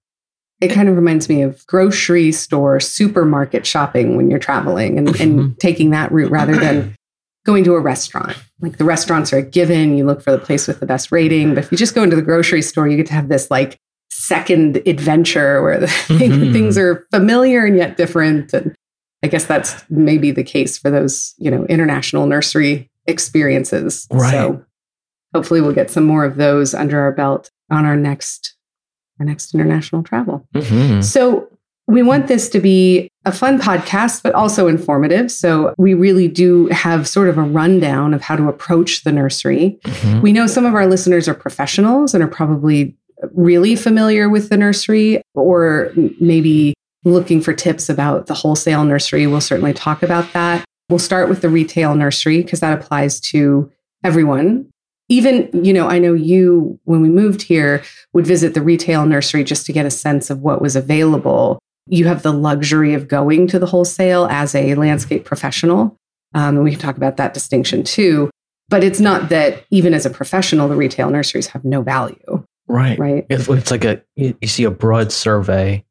It 0.61 0.69
kind 0.69 0.89
of 0.89 0.97
reminds 0.97 1.29
me 1.29 1.43
of 1.43 1.67
grocery 1.67 2.33
store, 2.33 2.81
supermarket 2.81 3.67
shopping 3.67 4.17
when 4.17 4.31
you're 4.31 4.39
traveling 4.39 4.99
and, 4.99 5.09
and 5.21 5.39
mm-hmm. 5.39 5.53
taking 5.61 5.91
that 5.91 6.11
route 6.11 6.31
rather 6.31 6.57
than 6.57 6.97
going 7.45 7.63
to 7.65 7.75
a 7.75 7.81
restaurant. 7.81 8.37
Like 8.61 8.79
the 8.79 8.85
restaurants 8.85 9.33
are 9.33 9.39
a 9.39 9.43
given, 9.43 9.97
you 9.99 10.07
look 10.07 10.23
for 10.23 10.33
the 10.33 10.39
place 10.39 10.67
with 10.67 10.81
the 10.81 10.87
best 10.87 11.13
rating. 11.13 11.55
But 11.55 11.65
if 11.65 11.73
you 11.73 11.77
just 11.79 11.95
go 11.95 12.03
into 12.03 12.17
the 12.17 12.23
grocery 12.23 12.63
store, 12.63 12.89
you 12.89 12.97
get 12.97 13.07
to 13.07 13.13
have 13.13 13.29
this 13.29 13.51
like 13.51 13.79
second 14.19 14.83
adventure 14.87 15.63
where 15.63 15.79
the 15.79 15.87
Mhm. 16.09 16.53
things 16.53 16.79
are 16.79 17.07
familiar 17.11 17.65
and 17.65 17.77
yet 17.77 17.97
different. 17.97 18.53
And 18.55 18.75
I 19.23 19.29
guess 19.29 19.45
that's 19.45 19.85
maybe 19.91 20.31
the 20.31 20.43
case 20.45 20.79
for 20.79 20.91
those, 20.91 21.35
you 21.39 21.51
know, 21.51 21.65
international 21.67 22.27
nursery 22.27 22.91
experiences. 23.07 24.07
Right. 24.11 24.33
So 24.33 24.65
hopefully 25.35 25.61
we'll 25.61 25.73
get 25.75 25.91
some 25.91 26.05
more 26.05 26.25
of 26.25 26.37
those 26.37 26.75
under 26.75 26.99
our 27.01 27.13
belt 27.13 27.51
on 27.71 27.85
our 27.85 27.97
next 27.97 28.55
our 29.19 29.25
next 29.27 29.55
international 29.55 30.03
travel. 30.03 30.47
Mhm. 30.55 31.03
So 31.03 31.49
we 31.89 32.03
want 32.03 32.27
this 32.29 32.49
to 32.51 32.61
be 32.61 33.09
a 33.25 33.33
fun 33.33 33.59
podcast, 33.59 34.23
but 34.23 34.35
also 34.35 34.67
informative. 34.69 35.31
So 35.31 35.73
we 35.79 35.95
really 35.95 36.29
do 36.29 36.67
have 36.67 37.09
sort 37.09 37.29
of 37.29 37.39
a 37.39 37.43
rundown 37.43 38.13
of 38.13 38.21
how 38.21 38.37
to 38.37 38.49
approach 38.49 39.05
the 39.05 39.13
nursery. 39.13 39.79
Mhm. 39.85 40.21
We 40.21 40.33
know 40.33 40.47
some 40.47 40.67
of 40.67 40.75
our 40.75 40.87
listeners 40.87 41.29
are 41.29 41.35
professionals 41.35 42.13
and 42.13 42.23
are 42.23 42.29
probably 42.29 42.95
really 43.33 43.77
familiar 43.77 44.29
with 44.29 44.49
the 44.49 44.57
nursery 44.57 45.23
or 45.35 45.93
maybe 46.21 46.75
looking 47.05 47.41
for 47.41 47.53
tips 47.53 47.89
about 47.89 48.27
the 48.27 48.35
wholesale 48.35 48.85
nursery. 48.85 49.27
We'll 49.27 49.41
certainly 49.41 49.73
talk 49.73 50.03
about 50.03 50.33
that. 50.33 50.65
We'll 50.89 50.99
start 50.99 51.29
with 51.29 51.41
the 51.41 51.49
retail 51.49 51.95
nursery 51.95 52.43
because 52.43 52.61
that 52.61 52.79
applies 52.79 53.21
to 53.21 53.71
everyone. 54.05 54.69
Even, 55.09 55.49
you 55.53 55.73
know, 55.73 55.89
I 55.89 55.99
know 55.99 56.15
you, 56.15 56.81
when 56.85 57.01
we 57.01 57.09
moved 57.09 57.43
here, 57.43 57.83
would 58.13 58.27
visit 58.27 58.55
the 58.55 58.63
retail 58.63 59.07
nursery 59.07 59.45
just 59.45 59.67
to 59.67 59.73
get 59.73 59.87
a 59.87 59.91
sense 59.91 60.31
of 60.31 60.41
what 60.41 60.61
was 60.61 60.75
available. 60.75 61.59
You 61.87 62.07
have 62.07 62.23
the 62.23 62.33
luxury 62.33 62.93
of 62.95 63.07
going 63.07 63.47
to 63.49 63.59
the 63.61 63.67
wholesale 63.67 64.27
as 64.27 64.55
a 64.55 64.75
landscape 64.75 65.25
professional. 65.25 65.97
Um, 66.35 66.63
we 66.63 66.73
can 66.73 66.81
talk 66.81 66.97
about 66.97 67.17
that 67.19 67.35
distinction 67.35 67.85
too. 67.85 68.31
But 68.69 68.83
it's 68.83 68.99
not 68.99 69.29
that 69.29 69.65
even 69.71 69.95
as 69.95 70.07
a 70.07 70.11
professional, 70.11 70.69
the 70.69 70.75
retail 70.75 71.09
nurseries 71.09 71.47
have 71.49 71.65
no 71.65 71.83
value, 71.83 72.45
right 72.69 72.99
right? 72.99 73.27
It's, 73.29 73.49
it's 73.49 73.71
like 73.71 73.85
a 73.85 74.03
you, 74.15 74.37
you 74.41 74.49
see 74.49 74.65
a 74.65 74.71
broad 74.71 75.13
survey. 75.13 75.85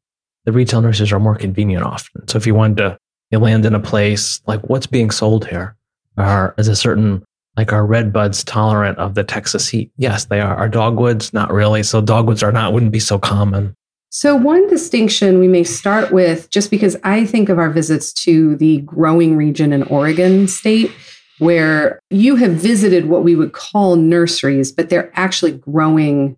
The 0.44 0.52
retail 0.52 0.80
nurses 0.80 1.12
are 1.12 1.18
more 1.18 1.34
convenient 1.34 1.84
often. 1.84 2.26
So 2.28 2.38
if 2.38 2.46
you 2.46 2.54
wanted 2.54 2.76
to, 2.78 2.98
you 3.30 3.38
land 3.38 3.66
in 3.66 3.74
a 3.74 3.80
place 3.80 4.40
like 4.46 4.60
what's 4.68 4.86
being 4.86 5.10
sold 5.10 5.46
here, 5.46 5.76
are 6.16 6.54
is 6.58 6.68
a 6.68 6.76
certain 6.76 7.24
like 7.56 7.72
are 7.72 7.86
red 7.86 8.12
buds 8.12 8.44
tolerant 8.44 8.98
of 8.98 9.14
the 9.14 9.24
Texas 9.24 9.68
heat? 9.68 9.90
Yes, 9.96 10.26
they 10.26 10.40
are. 10.40 10.54
Are 10.54 10.68
dogwoods 10.68 11.32
not 11.32 11.52
really? 11.52 11.82
So 11.82 12.00
dogwoods 12.00 12.42
are 12.42 12.52
not 12.52 12.72
wouldn't 12.72 12.92
be 12.92 13.00
so 13.00 13.18
common. 13.18 13.74
So, 14.10 14.34
one 14.34 14.66
distinction 14.68 15.40
we 15.40 15.48
may 15.48 15.64
start 15.64 16.10
with, 16.10 16.48
just 16.48 16.70
because 16.70 16.96
I 17.04 17.26
think 17.26 17.48
of 17.48 17.58
our 17.58 17.68
visits 17.68 18.12
to 18.24 18.56
the 18.56 18.78
growing 18.78 19.36
region 19.36 19.72
in 19.72 19.82
Oregon 19.82 20.48
state, 20.48 20.90
where 21.38 22.00
you 22.08 22.36
have 22.36 22.52
visited 22.52 23.10
what 23.10 23.24
we 23.24 23.34
would 23.36 23.52
call 23.52 23.96
nurseries, 23.96 24.72
but 24.72 24.88
they're 24.88 25.12
actually 25.14 25.52
growing 25.52 26.36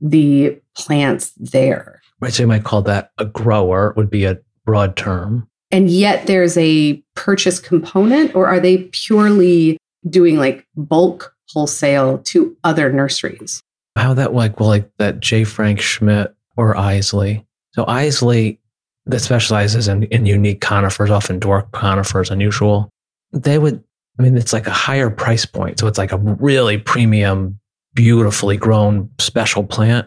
the 0.00 0.58
plants 0.76 1.32
there. 1.38 2.00
Right. 2.20 2.32
So 2.32 2.42
you 2.42 2.46
might 2.46 2.64
call 2.64 2.82
that 2.82 3.12
a 3.18 3.24
grower 3.24 3.92
would 3.96 4.10
be 4.10 4.24
a 4.24 4.38
broad 4.64 4.96
term. 4.96 5.48
and 5.70 5.90
yet 5.90 6.26
there's 6.26 6.56
a 6.56 7.02
purchase 7.14 7.58
component, 7.58 8.34
or 8.34 8.46
are 8.46 8.60
they 8.60 8.78
purely 8.92 9.78
doing 10.08 10.36
like 10.36 10.66
bulk 10.76 11.34
wholesale 11.50 12.18
to 12.18 12.56
other 12.64 12.92
nurseries? 12.92 13.62
How 13.96 14.14
that 14.14 14.34
like 14.34 14.60
well 14.60 14.68
like 14.68 14.90
that 14.98 15.20
J. 15.20 15.44
Frank 15.44 15.80
Schmidt 15.80 16.34
or 16.56 16.74
Iseli. 16.74 17.44
So 17.72 17.84
Iseli 17.84 18.58
that 19.06 19.20
specializes 19.20 19.86
in, 19.88 20.02
in 20.04 20.26
unique 20.26 20.60
conifers, 20.60 21.10
often 21.10 21.38
dwarf 21.38 21.70
conifers, 21.72 22.30
unusual. 22.30 22.90
They 23.32 23.58
would 23.58 23.82
I 24.18 24.22
mean 24.22 24.36
it's 24.36 24.52
like 24.52 24.66
a 24.66 24.72
higher 24.72 25.10
price 25.10 25.46
point. 25.46 25.78
So 25.78 25.86
it's 25.86 25.98
like 25.98 26.12
a 26.12 26.18
really 26.18 26.78
premium, 26.78 27.58
beautifully 27.96 28.56
grown 28.56 29.10
special 29.18 29.64
plant. 29.64 30.06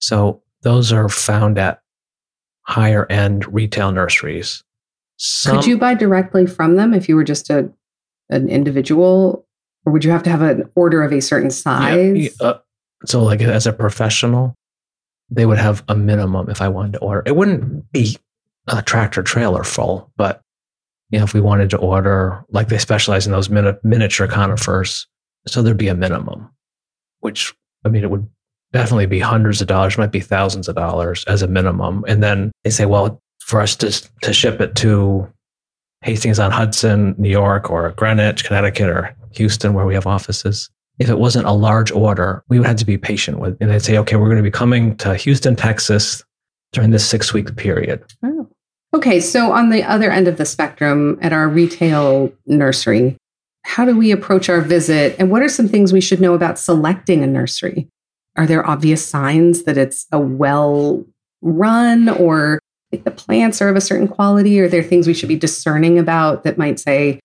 So 0.00 0.42
those 0.62 0.92
are 0.92 1.08
found 1.08 1.58
at 1.58 1.80
higher 2.62 3.06
end 3.10 3.46
retail 3.54 3.92
nurseries. 3.92 4.64
Some, 5.18 5.56
Could 5.56 5.66
you 5.66 5.78
buy 5.78 5.94
directly 5.94 6.46
from 6.46 6.74
them 6.74 6.92
if 6.92 7.08
you 7.08 7.14
were 7.14 7.24
just 7.24 7.48
a 7.48 7.70
an 8.28 8.48
individual, 8.48 9.46
or 9.84 9.92
would 9.92 10.04
you 10.04 10.10
have 10.10 10.24
to 10.24 10.30
have 10.30 10.42
an 10.42 10.68
order 10.74 11.02
of 11.02 11.12
a 11.12 11.20
certain 11.20 11.50
size? 11.50 12.16
Yeah, 12.16 12.30
uh, 12.46 12.58
so, 13.04 13.22
like 13.22 13.40
as 13.40 13.66
a 13.66 13.72
professional, 13.72 14.54
they 15.30 15.46
would 15.46 15.58
have 15.58 15.84
a 15.88 15.94
minimum 15.94 16.50
if 16.50 16.60
I 16.60 16.68
wanted 16.68 16.94
to 16.94 16.98
order. 16.98 17.22
It 17.24 17.36
wouldn't 17.36 17.90
be 17.92 18.18
a 18.66 18.82
tractor 18.82 19.22
trailer 19.22 19.62
full, 19.62 20.10
but 20.16 20.42
you 21.10 21.18
know, 21.18 21.24
if 21.24 21.34
we 21.34 21.40
wanted 21.40 21.70
to 21.70 21.78
order, 21.78 22.44
like 22.50 22.68
they 22.68 22.78
specialize 22.78 23.26
in 23.26 23.32
those 23.32 23.48
mini- 23.48 23.78
miniature 23.84 24.26
conifers, 24.26 25.06
so 25.46 25.62
there'd 25.62 25.76
be 25.76 25.88
a 25.88 25.94
minimum, 25.94 26.50
which 27.20 27.54
I 27.84 27.88
mean, 27.88 28.02
it 28.02 28.10
would 28.10 28.28
definitely 28.72 29.06
be 29.06 29.20
hundreds 29.20 29.60
of 29.60 29.68
dollars, 29.68 29.96
might 29.96 30.12
be 30.12 30.20
thousands 30.20 30.68
of 30.68 30.74
dollars 30.74 31.24
as 31.24 31.42
a 31.42 31.46
minimum. 31.48 32.04
And 32.08 32.22
then 32.22 32.52
they 32.64 32.70
say, 32.70 32.86
well, 32.86 33.20
for 33.40 33.60
us 33.60 33.76
to 33.76 33.90
to 34.22 34.32
ship 34.32 34.60
it 34.60 34.74
to 34.76 35.28
Hastings 36.02 36.38
on 36.38 36.50
Hudson, 36.50 37.14
New 37.18 37.30
York, 37.30 37.70
or 37.70 37.90
Greenwich, 37.90 38.44
Connecticut, 38.44 38.88
or 38.88 39.14
Houston, 39.32 39.74
where 39.74 39.86
we 39.86 39.94
have 39.94 40.06
offices. 40.06 40.70
If 40.98 41.08
it 41.10 41.18
wasn't 41.18 41.46
a 41.46 41.52
large 41.52 41.90
order, 41.90 42.42
we 42.48 42.58
would 42.58 42.66
have 42.66 42.76
to 42.76 42.86
be 42.86 42.96
patient 42.96 43.38
with. 43.38 43.56
And 43.60 43.70
they'd 43.70 43.80
say, 43.80 43.98
okay, 43.98 44.16
we're 44.16 44.26
going 44.26 44.38
to 44.38 44.42
be 44.42 44.50
coming 44.50 44.96
to 44.98 45.14
Houston, 45.14 45.56
Texas 45.56 46.24
during 46.72 46.90
this 46.90 47.06
six 47.06 47.32
week 47.32 47.54
period. 47.56 48.02
Oh. 48.22 48.48
Okay. 48.94 49.20
So, 49.20 49.52
on 49.52 49.70
the 49.70 49.82
other 49.82 50.10
end 50.10 50.28
of 50.28 50.38
the 50.38 50.46
spectrum, 50.46 51.18
at 51.20 51.32
our 51.32 51.48
retail 51.48 52.32
nursery, 52.46 53.16
how 53.66 53.84
do 53.84 53.96
we 53.96 54.12
approach 54.12 54.48
our 54.48 54.60
visit? 54.60 55.16
And 55.18 55.28
what 55.28 55.42
are 55.42 55.48
some 55.48 55.66
things 55.66 55.92
we 55.92 56.00
should 56.00 56.20
know 56.20 56.34
about 56.34 56.56
selecting 56.56 57.24
a 57.24 57.26
nursery? 57.26 57.88
Are 58.36 58.46
there 58.46 58.66
obvious 58.66 59.04
signs 59.04 59.64
that 59.64 59.76
it's 59.76 60.06
a 60.12 60.20
well 60.20 61.04
run 61.42 62.08
or 62.08 62.60
like 62.92 63.02
the 63.02 63.10
plants 63.10 63.60
are 63.60 63.68
of 63.68 63.74
a 63.74 63.80
certain 63.80 64.06
quality? 64.06 64.60
Are 64.60 64.68
there 64.68 64.84
things 64.84 65.08
we 65.08 65.14
should 65.14 65.28
be 65.28 65.36
discerning 65.36 65.98
about 65.98 66.44
that 66.44 66.56
might 66.56 66.78
say, 66.78 67.18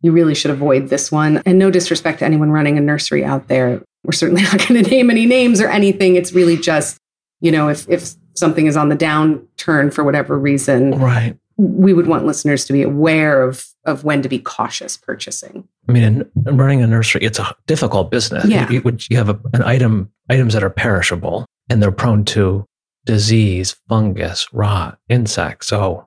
you 0.00 0.12
really 0.12 0.34
should 0.34 0.52
avoid 0.52 0.88
this 0.88 1.10
one? 1.10 1.42
And 1.44 1.58
no 1.58 1.72
disrespect 1.72 2.20
to 2.20 2.24
anyone 2.24 2.52
running 2.52 2.78
a 2.78 2.80
nursery 2.80 3.24
out 3.24 3.48
there. 3.48 3.82
We're 4.04 4.12
certainly 4.12 4.42
not 4.44 4.58
going 4.58 4.82
to 4.82 4.88
name 4.88 5.10
any 5.10 5.26
names 5.26 5.60
or 5.60 5.68
anything. 5.68 6.14
It's 6.14 6.32
really 6.32 6.56
just, 6.56 6.98
you 7.40 7.50
know, 7.50 7.68
if, 7.68 7.88
if 7.88 8.14
something 8.34 8.66
is 8.66 8.76
on 8.76 8.90
the 8.90 8.96
downturn 8.96 9.92
for 9.92 10.04
whatever 10.04 10.38
reason, 10.38 10.92
right. 10.92 11.36
we 11.56 11.92
would 11.92 12.06
want 12.06 12.26
listeners 12.26 12.64
to 12.66 12.72
be 12.72 12.82
aware 12.82 13.42
of, 13.42 13.66
of 13.84 14.04
when 14.04 14.22
to 14.22 14.28
be 14.28 14.38
cautious 14.38 14.96
purchasing. 14.96 15.66
I 15.90 15.92
mean, 15.92 16.02
in, 16.04 16.30
in 16.46 16.56
running 16.56 16.82
a 16.82 16.86
nursery, 16.86 17.22
it's 17.22 17.40
a 17.40 17.54
difficult 17.66 18.12
business. 18.12 18.44
Yeah. 18.44 18.70
You, 18.70 18.80
you 19.10 19.16
have 19.16 19.28
a, 19.28 19.40
an 19.52 19.64
item, 19.64 20.12
items 20.28 20.54
that 20.54 20.62
are 20.62 20.70
perishable 20.70 21.46
and 21.68 21.82
they're 21.82 21.90
prone 21.90 22.24
to 22.26 22.64
disease, 23.06 23.76
fungus, 23.88 24.46
rot, 24.52 24.98
insects. 25.08 25.66
So, 25.66 26.06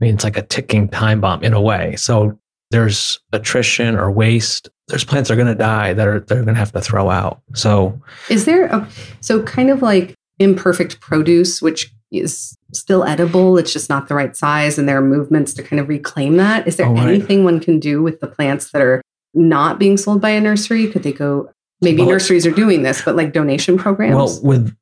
I 0.00 0.04
mean, 0.04 0.14
it's 0.14 0.22
like 0.22 0.36
a 0.36 0.42
ticking 0.42 0.88
time 0.88 1.20
bomb 1.20 1.42
in 1.42 1.54
a 1.54 1.60
way. 1.60 1.96
So 1.96 2.38
there's 2.70 3.18
attrition 3.32 3.96
or 3.96 4.12
waste. 4.12 4.68
There's 4.86 5.02
plants 5.02 5.28
that 5.28 5.34
are 5.34 5.42
going 5.42 5.48
to 5.48 5.56
die 5.56 5.92
that 5.92 6.06
are 6.06 6.20
they're 6.20 6.44
going 6.44 6.54
to 6.54 6.60
have 6.60 6.72
to 6.72 6.80
throw 6.80 7.10
out. 7.10 7.42
So, 7.54 8.00
is 8.30 8.44
there 8.44 8.66
a 8.66 8.88
so 9.20 9.42
kind 9.42 9.70
of 9.70 9.82
like 9.82 10.14
imperfect 10.38 11.00
produce, 11.00 11.60
which 11.60 11.92
is 12.12 12.56
still 12.72 13.02
edible, 13.04 13.58
it's 13.58 13.72
just 13.72 13.88
not 13.88 14.06
the 14.06 14.14
right 14.14 14.36
size, 14.36 14.78
and 14.78 14.88
there 14.88 14.98
are 14.98 15.02
movements 15.02 15.54
to 15.54 15.62
kind 15.64 15.80
of 15.80 15.88
reclaim 15.88 16.36
that. 16.36 16.68
Is 16.68 16.76
there 16.76 16.86
oh, 16.86 16.96
anything 16.96 17.42
one 17.42 17.58
can 17.58 17.80
do 17.80 18.00
with 18.02 18.20
the 18.20 18.28
plants 18.28 18.70
that 18.70 18.82
are 18.82 19.02
not 19.36 19.78
being 19.78 19.96
sold 19.96 20.20
by 20.20 20.30
a 20.30 20.40
nursery? 20.40 20.88
Could 20.88 21.02
they 21.02 21.12
go? 21.12 21.50
Maybe 21.80 21.98
well, 21.98 22.10
nurseries 22.10 22.46
are 22.46 22.52
doing 22.52 22.82
this, 22.82 23.02
but 23.02 23.16
like 23.16 23.32
donation 23.32 23.76
programs. 23.76 24.16
Well, 24.16 24.40
with 24.42 24.74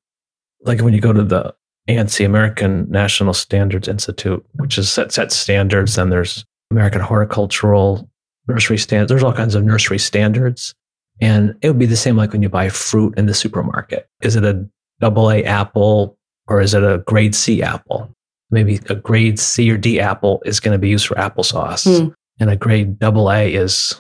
like 0.62 0.80
when 0.80 0.94
you 0.94 1.00
go 1.00 1.12
to 1.12 1.22
the 1.22 1.54
ANSI, 1.88 2.24
American 2.24 2.90
National 2.90 3.34
Standards 3.34 3.88
Institute, 3.88 4.44
which 4.54 4.78
is 4.78 4.90
set 4.90 5.12
set 5.12 5.32
standards, 5.32 5.98
and 5.98 6.10
there's 6.10 6.44
American 6.70 7.00
Horticultural 7.00 8.08
Nursery 8.48 8.78
Standards. 8.78 9.08
There's 9.08 9.22
all 9.22 9.32
kinds 9.32 9.54
of 9.54 9.64
nursery 9.64 9.98
standards. 9.98 10.74
And 11.20 11.54
it 11.62 11.68
would 11.68 11.78
be 11.78 11.86
the 11.86 11.96
same 11.96 12.16
like 12.16 12.32
when 12.32 12.42
you 12.42 12.48
buy 12.48 12.68
fruit 12.68 13.16
in 13.16 13.26
the 13.26 13.34
supermarket. 13.34 14.08
Is 14.22 14.36
it 14.36 14.44
a 14.44 14.68
double 15.00 15.30
A 15.30 15.44
apple 15.44 16.18
or 16.48 16.60
is 16.60 16.74
it 16.74 16.82
a 16.82 16.98
grade 17.06 17.34
C 17.34 17.62
apple? 17.62 18.12
Maybe 18.50 18.80
a 18.88 18.94
grade 18.94 19.38
C 19.38 19.70
or 19.70 19.76
D 19.76 20.00
apple 20.00 20.42
is 20.44 20.60
going 20.60 20.72
to 20.72 20.78
be 20.78 20.88
used 20.88 21.06
for 21.06 21.14
applesauce. 21.14 21.86
Mm. 21.86 22.14
And 22.40 22.50
a 22.50 22.56
grade 22.56 22.98
double 22.98 23.30
A 23.30 23.52
is 23.52 23.98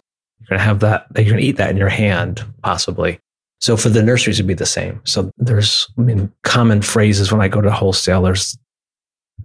you're 0.50 0.58
going 0.58 0.60
to 0.60 0.64
have 0.64 0.80
that, 0.80 1.06
you're 1.16 1.24
going 1.24 1.40
to 1.40 1.46
eat 1.46 1.56
that 1.56 1.70
in 1.70 1.76
your 1.76 1.88
hand, 1.88 2.44
possibly. 2.62 3.18
So 3.60 3.76
for 3.76 3.88
the 3.88 4.02
nurseries, 4.02 4.38
it'd 4.38 4.46
be 4.46 4.54
the 4.54 4.66
same. 4.66 5.00
So 5.04 5.30
there's, 5.38 5.88
I 5.96 6.02
mean, 6.02 6.30
common 6.42 6.82
phrases 6.82 7.32
when 7.32 7.40
I 7.40 7.48
go 7.48 7.60
to 7.60 7.70
wholesalers, 7.70 8.58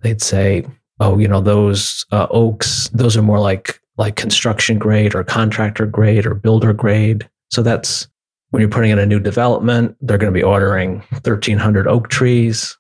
they'd 0.02 0.22
say, 0.22 0.66
oh, 1.00 1.18
you 1.18 1.28
know, 1.28 1.40
those 1.40 2.06
uh, 2.12 2.28
oaks, 2.30 2.90
those 2.90 3.16
are 3.16 3.22
more 3.22 3.40
like 3.40 3.80
like 4.00 4.16
construction 4.16 4.80
grade 4.80 5.14
or 5.14 5.24
contractor 5.26 5.86
grade 5.86 6.26
or 6.26 6.34
builder 6.34 6.72
grade. 6.72 7.30
So 7.52 7.62
that's 7.62 8.08
when 8.52 8.62
you're 8.62 8.70
putting 8.70 8.92
in 8.92 8.98
a 8.98 9.06
new 9.06 9.20
development, 9.20 9.96
they're 10.02 10.18
going 10.18 10.34
to 10.34 10.38
be 10.38 10.44
ordering 10.44 11.00
1,300 11.12 11.86
oak 11.86 12.10
trees. 12.10 12.78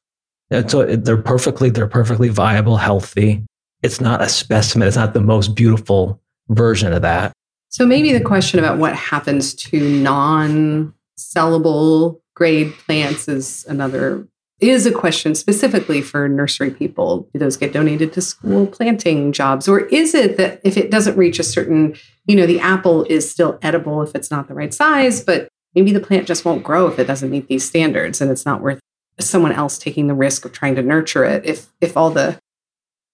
And 0.49 0.71
so 0.71 0.85
they're 0.85 1.17
perfectly, 1.17 1.69
they're 1.69 1.87
perfectly 1.87 2.29
viable, 2.29 2.77
healthy. 2.77 3.43
It's 3.83 4.01
not 4.01 4.21
a 4.21 4.29
specimen. 4.29 4.87
It's 4.87 4.97
not 4.97 5.13
the 5.13 5.21
most 5.21 5.55
beautiful 5.55 6.21
version 6.47 6.93
of 6.93 7.01
that. 7.01 7.33
So 7.69 7.85
maybe 7.85 8.11
the 8.11 8.21
question 8.21 8.59
about 8.59 8.77
what 8.77 8.95
happens 8.95 9.53
to 9.55 9.79
non 9.79 10.93
sellable 11.17 12.19
grade 12.35 12.73
plants 12.85 13.27
is 13.27 13.65
another 13.67 14.27
is 14.59 14.85
a 14.85 14.91
question 14.91 15.35
specifically 15.35 16.01
for 16.01 16.27
nursery 16.27 16.71
people. 16.71 17.29
Do 17.31 17.39
those 17.39 17.55
get 17.55 17.71
donated 17.71 18.11
to 18.13 18.21
school 18.21 18.67
planting 18.67 19.31
jobs? 19.31 19.69
Or 19.69 19.79
is 19.85 20.13
it 20.13 20.35
that 20.37 20.59
if 20.65 20.75
it 20.75 20.91
doesn't 20.91 21.17
reach 21.17 21.39
a 21.39 21.43
certain, 21.43 21.95
you 22.25 22.35
know, 22.35 22.45
the 22.45 22.59
apple 22.59 23.05
is 23.05 23.29
still 23.29 23.57
edible 23.61 24.01
if 24.01 24.13
it's 24.15 24.29
not 24.29 24.49
the 24.49 24.53
right 24.53 24.73
size, 24.73 25.23
but 25.23 25.47
maybe 25.75 25.93
the 25.93 25.99
plant 26.01 26.27
just 26.27 26.43
won't 26.43 26.63
grow 26.63 26.87
if 26.87 26.99
it 26.99 27.07
doesn't 27.07 27.29
meet 27.29 27.47
these 27.47 27.63
standards 27.63 28.19
and 28.19 28.29
it's 28.29 28.45
not 28.45 28.61
worth 28.61 28.79
someone 29.19 29.51
else 29.51 29.77
taking 29.77 30.07
the 30.07 30.13
risk 30.13 30.45
of 30.45 30.51
trying 30.51 30.75
to 30.75 30.81
nurture 30.81 31.25
it 31.25 31.45
if 31.45 31.67
if 31.81 31.95
all 31.97 32.09
the 32.09 32.39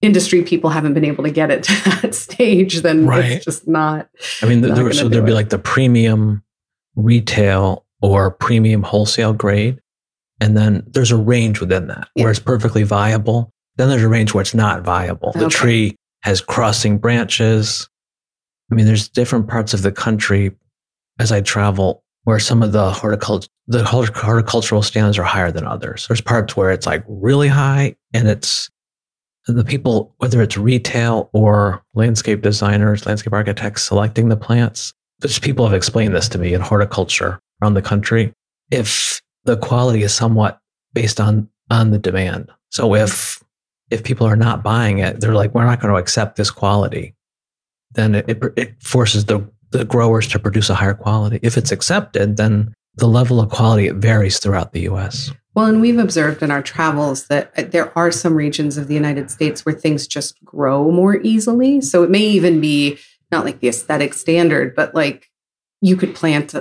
industry 0.02 0.44
people 0.44 0.70
haven't 0.70 0.94
been 0.94 1.06
able 1.06 1.24
to 1.24 1.32
get 1.32 1.50
it 1.50 1.64
to 1.64 1.72
that 2.02 2.14
stage 2.14 2.82
then 2.82 3.06
right. 3.08 3.26
it's 3.26 3.46
just 3.46 3.68
not 3.68 4.10
i 4.42 4.46
mean 4.46 4.62
there, 4.62 4.94
so 4.94 5.08
there'd 5.08 5.26
be 5.26 5.32
like 5.32 5.50
the 5.50 5.58
premium 5.58 6.44
retail 6.96 7.86
or 8.02 8.32
premium 8.32 8.84
wholesale 8.84 9.34
grade. 9.34 9.82
And 10.42 10.58
then 10.58 10.84
there's 10.88 11.12
a 11.12 11.18
range 11.18 11.60
within 11.60 11.88
that 11.88 12.10
yeah. 12.16 12.24
where 12.24 12.32
it's 12.32 12.40
perfectly 12.40 12.84
viable. 12.84 13.52
Then 13.78 13.90
there's 13.90 14.04
a 14.04 14.10
range 14.10 14.34
where 14.34 14.42
it's 14.42 14.54
not 14.54 14.84
viable. 14.84 15.32
The 15.34 15.46
okay. 15.46 15.56
tree 15.56 15.96
has 16.24 16.42
crossing 16.42 16.98
branches. 16.98 17.90
I 18.72 18.76
mean, 18.76 18.86
there's 18.86 19.08
different 19.08 19.48
parts 19.48 19.74
of 19.74 19.82
the 19.82 19.92
country 19.92 20.52
as 21.20 21.32
I 21.32 21.42
travel 21.42 22.04
where 22.24 22.40
some 22.40 22.64
of 22.64 22.72
the 22.72 22.92
horticulture 22.92 23.50
the 23.68 23.84
horticultural 23.84 24.84
standards 24.84 25.18
are 25.18 25.24
higher 25.24 25.52
than 25.52 25.66
others. 25.66 26.06
There's 26.08 26.22
parts 26.22 26.56
where 26.56 26.70
it's 26.70 26.86
like 26.86 27.04
really 27.08 27.48
high 27.48 27.96
and 28.14 28.28
it's 28.28 28.70
the 29.48 29.64
people, 29.64 30.14
whether 30.18 30.42
it's 30.42 30.58
retail 30.58 31.30
or 31.34 31.84
landscape 31.94 32.42
designers, 32.42 33.06
landscape 33.06 33.34
architects 33.34 33.84
selecting 33.84 34.30
the 34.30 34.38
plants. 34.38 34.94
which 35.22 35.42
people 35.42 35.66
have 35.66 35.74
explained 35.74 36.14
this 36.14 36.28
to 36.30 36.38
me 36.38 36.54
in 36.54 36.62
horticulture 36.62 37.40
around 37.62 37.74
the 37.74 37.82
country 37.82 38.34
if 38.72 39.22
the 39.46 39.58
quality 39.58 40.04
is 40.04 40.14
somewhat 40.14 40.60
based 40.94 41.20
on 41.20 41.48
on 41.72 41.92
the 41.92 42.00
demand. 42.00 42.52
So 42.72 42.96
if 42.96 43.44
if 43.92 44.04
people 44.04 44.28
are 44.28 44.36
not 44.36 44.64
buying 44.64 45.00
it, 45.00 45.22
they're 45.22 45.36
like, 45.36 45.54
we're 45.54 45.66
not 45.66 45.80
going 45.80 45.94
to 45.94 46.00
accept 46.00 46.36
this 46.36 46.50
quality. 46.52 47.14
Then 47.92 48.16
it, 48.16 48.42
it, 48.58 48.82
forces 48.82 49.26
the 49.26 49.48
the 49.72 49.86
growers 49.86 50.28
to 50.30 50.40
produce 50.40 50.70
a 50.70 50.76
higher 50.76 50.94
quality. 50.94 51.40
If 51.42 51.58
it's 51.58 51.72
accepted, 51.72 52.38
then 52.38 52.74
the 52.96 53.08
level 53.08 53.40
of 53.40 53.50
quality 53.50 53.88
it 53.88 53.96
varies 53.96 54.40
throughout 54.40 54.72
the 54.74 54.82
U.S. 54.82 55.32
Well, 55.56 55.68
and 55.68 55.80
we've 55.80 55.98
observed 55.98 56.44
in 56.44 56.52
our 56.52 56.62
travels 56.62 57.28
that 57.28 57.52
uh, 57.58 57.64
there 57.64 57.98
are 57.98 58.12
some 58.12 58.36
regions 58.36 58.78
of 58.78 58.88
the 58.88 58.94
United 58.94 59.32
States 59.32 59.66
where 59.66 59.74
things 59.74 60.06
just 60.06 60.44
grow 60.44 60.92
more 60.92 61.22
easily. 61.22 61.80
So 61.80 62.04
it 62.04 62.10
may 62.10 62.20
even 62.20 62.60
be 62.60 63.00
not 63.32 63.46
like 63.46 63.62
the 63.62 63.70
aesthetic 63.70 64.14
standard, 64.14 64.76
but 64.76 64.94
like 64.94 65.32
you 65.82 65.96
could 65.96 66.14
plant 66.14 66.54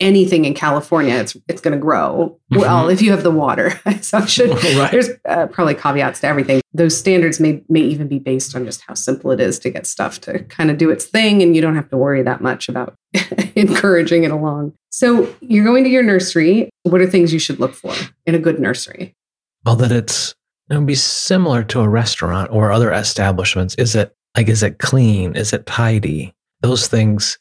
anything 0.00 0.44
in 0.44 0.54
California, 0.54 1.14
it's 1.14 1.36
it's 1.48 1.60
going 1.60 1.72
to 1.76 1.80
grow 1.80 2.38
Mhm. 2.52 2.60
well 2.60 2.88
if 2.88 3.00
you 3.00 3.10
have 3.12 3.22
the 3.22 3.30
water. 3.30 3.78
so 4.00 4.18
I 4.18 4.26
should 4.26 4.50
Right. 4.76 4.90
there's 4.90 5.10
uh, 5.28 5.46
probably 5.46 5.74
caveats 5.74 6.20
to 6.20 6.26
everything. 6.26 6.60
Those 6.72 6.96
standards 6.96 7.38
may 7.40 7.62
may 7.68 7.80
even 7.80 8.08
be 8.08 8.18
based 8.18 8.54
on 8.56 8.64
just 8.64 8.82
how 8.86 8.94
simple 8.94 9.30
it 9.30 9.40
is 9.40 9.58
to 9.60 9.70
get 9.70 9.86
stuff 9.86 10.20
to 10.22 10.40
kind 10.44 10.70
of 10.70 10.78
do 10.78 10.90
its 10.90 11.04
thing, 11.04 11.42
and 11.42 11.54
you 11.54 11.62
don't 11.62 11.76
have 11.76 11.88
to 11.90 11.96
worry 11.96 12.22
that 12.22 12.40
much 12.40 12.68
about 12.68 12.94
encouraging 13.54 14.24
it 14.24 14.30
along. 14.30 14.72
So 14.90 15.32
you're 15.40 15.64
going 15.64 15.84
to 15.84 15.90
your 15.90 16.02
nursery. 16.02 16.70
What 16.84 17.00
are 17.00 17.06
things 17.06 17.32
you 17.32 17.38
should 17.38 17.60
look 17.60 17.74
for 17.74 17.92
in 18.26 18.34
a 18.34 18.38
good 18.38 18.58
nursery? 18.60 19.14
Well, 19.64 19.76
that 19.76 19.92
it's 19.92 20.34
it 20.70 20.76
would 20.76 20.86
be 20.86 20.94
similar 20.94 21.62
to 21.64 21.80
a 21.80 21.88
restaurant 21.88 22.50
or 22.50 22.72
other 22.72 22.92
establishments. 22.92 23.74
Is 23.76 23.94
it 23.94 24.14
like 24.36 24.48
is 24.48 24.62
it 24.62 24.78
clean? 24.78 25.36
Is 25.36 25.52
it 25.52 25.66
tidy? 25.66 26.34
Those 26.62 26.86
things. 26.88 27.38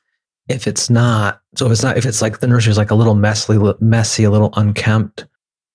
If 0.49 0.67
it's 0.67 0.89
not, 0.89 1.41
so 1.55 1.67
if 1.67 1.71
it's 1.71 1.83
not, 1.83 1.97
if 1.97 2.05
it's 2.05 2.21
like 2.21 2.39
the 2.39 2.47
nursery 2.47 2.71
is 2.71 2.77
like 2.77 2.91
a 2.91 2.95
little 2.95 3.15
messy, 3.15 3.57
messy, 3.79 4.23
a 4.23 4.31
little 4.31 4.53
unkempt. 4.55 5.25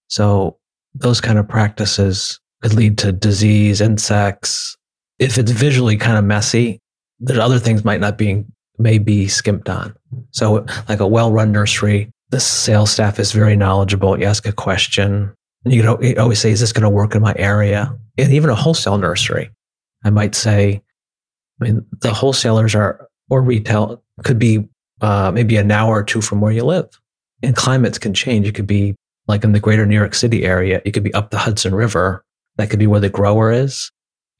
So 0.08 0.58
those 0.94 1.20
kind 1.20 1.38
of 1.38 1.48
practices 1.48 2.38
could 2.62 2.74
lead 2.74 2.98
to 2.98 3.12
disease, 3.12 3.80
insects. 3.80 4.76
If 5.18 5.38
it's 5.38 5.52
visually 5.52 5.96
kind 5.96 6.18
of 6.18 6.24
messy, 6.24 6.80
there's 7.18 7.38
other 7.38 7.58
things 7.58 7.84
might 7.84 8.00
not 8.00 8.18
be 8.18 8.44
may 8.78 8.98
be 8.98 9.26
skimped 9.26 9.68
on. 9.68 9.94
So 10.30 10.64
like 10.88 11.00
a 11.00 11.06
well-run 11.06 11.50
nursery, 11.50 12.12
the 12.30 12.38
sales 12.38 12.90
staff 12.90 13.18
is 13.18 13.32
very 13.32 13.56
knowledgeable. 13.56 14.18
You 14.18 14.26
ask 14.26 14.46
a 14.46 14.52
question, 14.52 15.32
and 15.64 15.74
you 15.74 15.82
can 15.82 16.02
you 16.02 16.14
always 16.18 16.38
say, 16.38 16.50
"Is 16.50 16.60
this 16.60 16.72
going 16.72 16.84
to 16.84 16.90
work 16.90 17.14
in 17.14 17.22
my 17.22 17.34
area?" 17.36 17.96
And 18.18 18.32
even 18.32 18.50
a 18.50 18.54
wholesale 18.54 18.98
nursery, 18.98 19.50
I 20.04 20.10
might 20.10 20.34
say, 20.34 20.82
I 21.60 21.64
mean, 21.64 21.84
the 22.00 22.12
wholesalers 22.12 22.74
are 22.74 23.07
or 23.30 23.42
retail 23.42 24.02
could 24.24 24.38
be 24.38 24.68
uh, 25.00 25.30
maybe 25.32 25.56
an 25.56 25.70
hour 25.70 25.98
or 25.98 26.04
two 26.04 26.20
from 26.20 26.40
where 26.40 26.52
you 26.52 26.64
live, 26.64 26.88
and 27.42 27.54
climates 27.54 27.98
can 27.98 28.14
change. 28.14 28.46
It 28.46 28.54
could 28.54 28.66
be 28.66 28.94
like 29.26 29.44
in 29.44 29.52
the 29.52 29.60
greater 29.60 29.86
New 29.86 29.94
York 29.94 30.14
City 30.14 30.44
area. 30.44 30.80
it 30.84 30.92
could 30.92 31.04
be 31.04 31.14
up 31.14 31.30
the 31.30 31.38
Hudson 31.38 31.74
River. 31.74 32.24
That 32.56 32.70
could 32.70 32.78
be 32.78 32.86
where 32.86 33.00
the 33.00 33.10
grower 33.10 33.52
is, 33.52 33.90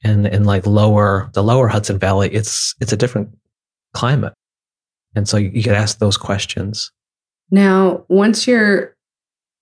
and 0.03 0.27
in 0.27 0.43
like 0.43 0.65
lower 0.65 1.29
the 1.33 1.43
lower 1.43 1.67
Hudson 1.67 1.97
Valley, 1.99 2.29
it's 2.33 2.75
it's 2.81 2.91
a 2.91 2.97
different 2.97 3.29
climate, 3.93 4.33
and 5.15 5.27
so 5.27 5.37
you, 5.37 5.49
you 5.53 5.63
could 5.63 5.73
ask 5.73 5.99
those 5.99 6.17
questions. 6.17 6.91
Now, 7.51 8.05
once 8.09 8.45
you're, 8.45 8.95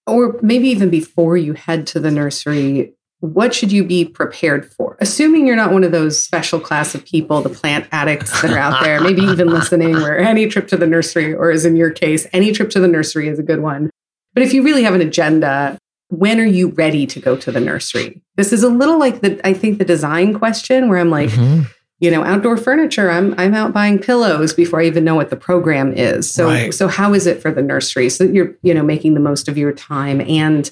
or 0.05 0.37
maybe 0.41 0.67
even 0.69 0.89
before 0.89 1.37
you 1.37 1.53
head 1.53 1.87
to 1.87 1.99
the 1.99 2.11
nursery, 2.11 2.96
what 3.19 3.53
should 3.53 3.71
you 3.71 3.83
be 3.83 4.05
prepared 4.05 4.71
for? 4.73 4.95
Assuming 5.01 5.47
you're 5.47 5.55
not 5.55 5.71
one 5.71 5.83
of 5.83 5.91
those 5.91 6.21
special 6.21 6.59
class 6.59 6.93
of 6.93 7.03
people, 7.03 7.41
the 7.41 7.49
plant 7.49 7.87
addicts 7.91 8.41
that 8.41 8.51
are 8.51 8.57
out 8.59 8.83
there, 8.83 9.01
maybe 9.01 9.21
even 9.23 9.47
listening, 9.47 9.93
where 9.93 10.17
any 10.19 10.47
trip 10.47 10.67
to 10.67 10.77
the 10.77 10.85
nursery, 10.87 11.33
or 11.33 11.49
as 11.49 11.65
in 11.65 11.75
your 11.75 11.89
case, 11.89 12.27
any 12.31 12.51
trip 12.51 12.69
to 12.71 12.79
the 12.79 12.87
nursery 12.87 13.27
is 13.27 13.39
a 13.39 13.43
good 13.43 13.61
one. 13.61 13.89
But 14.33 14.43
if 14.43 14.53
you 14.53 14.61
really 14.63 14.83
have 14.83 14.93
an 14.93 15.01
agenda, 15.01 15.77
when 16.09 16.39
are 16.39 16.45
you 16.45 16.69
ready 16.69 17.07
to 17.07 17.19
go 17.19 17.35
to 17.37 17.51
the 17.51 17.59
nursery? 17.59 18.21
This 18.35 18.53
is 18.53 18.61
a 18.63 18.69
little 18.69 18.99
like 18.99 19.21
the, 19.21 19.41
I 19.45 19.53
think, 19.53 19.79
the 19.79 19.85
design 19.85 20.37
question 20.37 20.87
where 20.87 20.99
I'm 20.99 21.09
like, 21.09 21.29
Mhm. 21.31 21.65
you 21.99 22.11
know 22.11 22.23
outdoor 22.23 22.57
furniture 22.57 23.09
i'm 23.09 23.33
i'm 23.39 23.55
out 23.55 23.73
buying 23.73 23.97
pillows 23.97 24.53
before 24.53 24.79
i 24.79 24.85
even 24.85 25.03
know 25.03 25.15
what 25.15 25.31
the 25.31 25.35
program 25.35 25.91
is 25.91 26.29
so 26.31 26.45
Right. 26.45 26.71
so 26.71 26.87
how 26.87 27.15
is 27.15 27.25
it 27.25 27.41
for 27.41 27.49
the 27.49 27.63
nursery 27.63 28.07
so 28.09 28.23
that 28.25 28.35
you're 28.35 28.53
you 28.61 28.71
know 28.75 28.83
making 28.83 29.15
the 29.15 29.19
most 29.19 29.47
of 29.47 29.57
your 29.57 29.71
time 29.71 30.21
and 30.21 30.69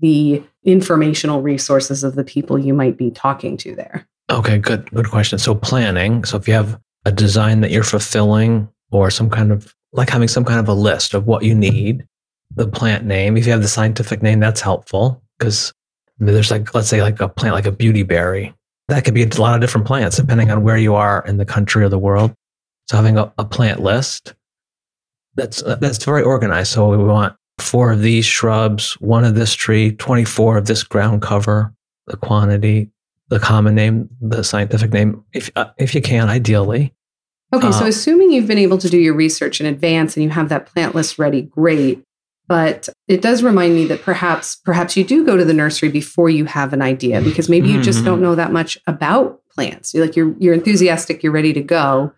the 0.00 0.42
informational 0.66 1.40
resources 1.40 2.04
of 2.04 2.16
the 2.16 2.24
people 2.24 2.58
you 2.58 2.74
might 2.74 2.96
be 2.96 3.10
talking 3.10 3.56
to 3.56 3.74
there 3.74 4.06
Okay, 4.30 4.58
good, 4.58 4.90
good 4.90 5.08
question. 5.08 5.38
So 5.38 5.54
planning. 5.54 6.24
So 6.24 6.36
if 6.36 6.48
you 6.48 6.54
have 6.54 6.80
a 7.04 7.12
design 7.12 7.60
that 7.60 7.70
you're 7.70 7.84
fulfilling, 7.84 8.68
or 8.90 9.10
some 9.10 9.30
kind 9.30 9.52
of 9.52 9.74
like 9.92 10.10
having 10.10 10.28
some 10.28 10.44
kind 10.44 10.60
of 10.60 10.68
a 10.68 10.74
list 10.74 11.14
of 11.14 11.26
what 11.26 11.44
you 11.44 11.54
need, 11.54 12.06
the 12.54 12.68
plant 12.68 13.04
name. 13.04 13.36
If 13.36 13.46
you 13.46 13.52
have 13.52 13.62
the 13.62 13.68
scientific 13.68 14.22
name, 14.22 14.40
that's 14.40 14.60
helpful 14.60 15.22
because 15.38 15.72
there's 16.18 16.50
like 16.50 16.74
let's 16.74 16.88
say 16.88 17.02
like 17.02 17.20
a 17.20 17.28
plant 17.28 17.54
like 17.54 17.66
a 17.66 17.72
beauty 17.72 18.02
berry. 18.02 18.54
That 18.88 19.04
could 19.04 19.14
be 19.14 19.24
a 19.24 19.40
lot 19.40 19.54
of 19.54 19.60
different 19.60 19.86
plants 19.86 20.16
depending 20.16 20.50
on 20.50 20.62
where 20.62 20.76
you 20.76 20.94
are 20.94 21.24
in 21.26 21.36
the 21.36 21.44
country 21.44 21.84
or 21.84 21.88
the 21.88 21.98
world. 21.98 22.32
So 22.88 22.96
having 22.96 23.18
a, 23.18 23.32
a 23.38 23.44
plant 23.44 23.80
list 23.80 24.34
that's 25.34 25.62
uh, 25.62 25.76
that's 25.76 26.04
very 26.04 26.22
organized. 26.22 26.72
So 26.72 26.88
we 26.88 26.96
want 26.96 27.36
four 27.58 27.90
of 27.92 28.02
these 28.02 28.24
shrubs, 28.24 28.94
one 29.00 29.24
of 29.24 29.34
this 29.34 29.54
tree, 29.54 29.92
24 29.92 30.58
of 30.58 30.66
this 30.66 30.82
ground 30.82 31.22
cover, 31.22 31.72
the 32.06 32.16
quantity, 32.16 32.90
the 33.28 33.40
common 33.40 33.74
name, 33.74 34.08
the 34.20 34.44
scientific 34.44 34.92
name, 34.92 35.24
if 35.32 35.50
uh, 35.56 35.66
if 35.78 35.94
you 35.94 36.00
can, 36.02 36.28
ideally. 36.28 36.94
okay 37.52 37.72
so 37.72 37.84
Uh, 37.84 37.88
assuming 37.88 38.30
you've 38.30 38.46
been 38.46 38.58
able 38.58 38.78
to 38.78 38.88
do 38.88 38.98
your 38.98 39.14
research 39.14 39.60
in 39.60 39.66
advance 39.66 40.16
and 40.16 40.24
you 40.24 40.30
have 40.30 40.48
that 40.48 40.66
plant 40.66 40.94
list 40.94 41.18
ready 41.18 41.42
great. 41.42 42.02
But 42.48 42.88
it 43.08 43.22
does 43.22 43.42
remind 43.42 43.74
me 43.74 43.86
that 43.86 44.02
perhaps 44.02 44.54
perhaps 44.64 44.96
you 44.96 45.02
do 45.02 45.26
go 45.26 45.36
to 45.36 45.44
the 45.44 45.52
nursery 45.52 45.88
before 45.88 46.30
you 46.30 46.44
have 46.44 46.72
an 46.72 46.80
idea 46.80 47.20
because 47.20 47.48
maybe 47.48 47.68
you 47.68 47.82
just 47.82 48.04
don't 48.04 48.20
know 48.22 48.36
that 48.36 48.52
much 48.52 48.78
about 48.86 49.40
plants. 49.52 49.92
You're 49.92 50.06
like 50.06 50.14
you're 50.14 50.32
you're 50.38 50.54
enthusiastic 50.54 51.24
you're 51.24 51.32
ready 51.32 51.52
to 51.54 51.62
go. 51.62 52.12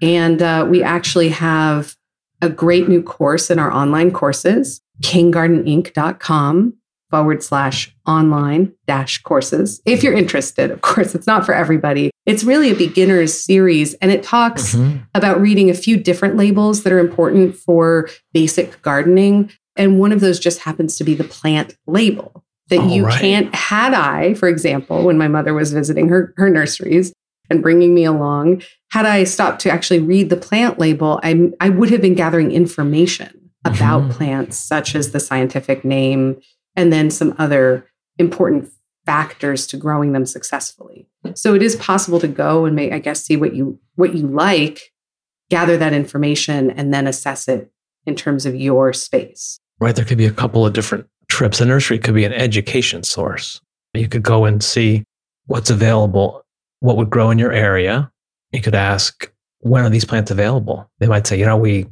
And 0.00 0.40
uh, 0.40 0.64
we 0.70 0.84
actually 0.84 1.30
have 1.30 1.96
a 2.42 2.48
great 2.48 2.88
new 2.88 3.02
course 3.02 3.50
in 3.50 3.58
our 3.58 3.72
online 3.72 4.10
courses 4.10 4.80
kinggardeninc.com 5.02 6.74
forward 7.10 7.42
slash 7.42 7.94
online 8.06 8.72
dash 8.86 9.22
courses 9.22 9.80
if 9.86 10.02
you're 10.02 10.12
interested 10.12 10.70
of 10.70 10.80
course 10.82 11.14
it's 11.14 11.26
not 11.26 11.46
for 11.46 11.54
everybody 11.54 12.10
it's 12.26 12.44
really 12.44 12.70
a 12.70 12.74
beginner's 12.74 13.32
series 13.32 13.94
and 13.94 14.10
it 14.10 14.22
talks 14.22 14.74
Mhm. 14.74 15.00
about 15.14 15.40
reading 15.40 15.70
a 15.70 15.74
few 15.74 15.96
different 15.96 16.36
labels 16.36 16.82
that 16.82 16.92
are 16.92 16.98
important 16.98 17.56
for 17.56 18.10
basic 18.34 18.82
gardening. 18.82 19.50
And 19.76 19.98
one 19.98 20.12
of 20.12 20.20
those 20.20 20.38
just 20.38 20.58
happens 20.60 20.96
to 20.96 21.04
be 21.04 21.14
the 21.14 21.24
plant 21.24 21.74
label 21.86 22.44
that 22.68 22.80
Oh, 22.80 22.88
you 22.94 23.06
right. 23.06 23.18
can't, 23.18 23.54
had 23.54 23.94
I, 23.94 24.34
for 24.34 24.46
example, 24.48 25.04
when 25.04 25.16
my 25.16 25.28
mother 25.28 25.54
was 25.54 25.72
visiting 25.72 26.08
her, 26.10 26.34
her 26.36 26.50
nurseries 26.50 27.14
and 27.50 27.62
bringing 27.62 27.94
me 27.94 28.04
along, 28.04 28.62
had 28.90 29.06
I 29.06 29.24
stopped 29.24 29.60
to 29.62 29.70
actually 29.70 30.00
read 30.00 30.30
the 30.30 30.36
plant 30.36 30.78
label, 30.78 31.20
I, 31.22 31.50
I 31.60 31.68
would 31.70 31.90
have 31.90 32.02
been 32.02 32.14
gathering 32.14 32.52
information 32.52 33.50
about 33.64 34.02
Mhm. 34.04 34.10
plants, 34.12 34.56
such 34.56 34.94
as 34.94 35.10
the 35.10 35.20
scientific 35.20 35.84
name 35.84 36.40
and 36.76 36.92
then 36.92 37.10
some 37.10 37.34
other 37.38 37.86
important 38.18 38.70
factors 39.04 39.66
to 39.68 39.76
growing 39.76 40.12
them 40.12 40.26
successfully. 40.26 41.08
So 41.34 41.54
it 41.54 41.62
is 41.62 41.76
possible 41.76 42.20
to 42.20 42.28
go 42.28 42.64
and 42.66 42.76
make, 42.76 42.92
I 42.92 42.98
guess, 42.98 43.24
see 43.24 43.36
what 43.36 43.54
you 43.54 43.78
what 43.96 44.14
you 44.14 44.26
like, 44.28 44.92
gather 45.50 45.76
that 45.76 45.92
information, 45.92 46.70
and 46.70 46.94
then 46.94 47.06
assess 47.06 47.48
it 47.48 47.70
in 48.06 48.14
terms 48.14 48.46
of 48.46 48.54
your 48.54 48.92
space. 48.92 49.58
Right, 49.80 49.94
there 49.96 50.04
could 50.04 50.18
be 50.18 50.26
a 50.26 50.30
couple 50.30 50.64
of 50.66 50.72
different 50.72 51.06
trips. 51.28 51.60
A 51.60 51.64
nursery 51.64 51.98
could 51.98 52.14
be 52.14 52.24
an 52.24 52.32
education 52.32 53.02
source. 53.02 53.60
You 53.94 54.08
could 54.08 54.22
go 54.22 54.44
and 54.44 54.62
see 54.62 55.04
what's 55.46 55.70
available, 55.70 56.42
what 56.80 56.96
would 56.96 57.10
grow 57.10 57.30
in 57.30 57.38
your 57.38 57.52
area. 57.52 58.10
You 58.52 58.62
could 58.62 58.74
ask, 58.74 59.30
when 59.60 59.84
are 59.84 59.90
these 59.90 60.04
plants 60.04 60.30
available? 60.30 60.88
They 60.98 61.06
might 61.06 61.26
say, 61.26 61.38
you 61.38 61.44
know, 61.44 61.56
we 61.56 61.86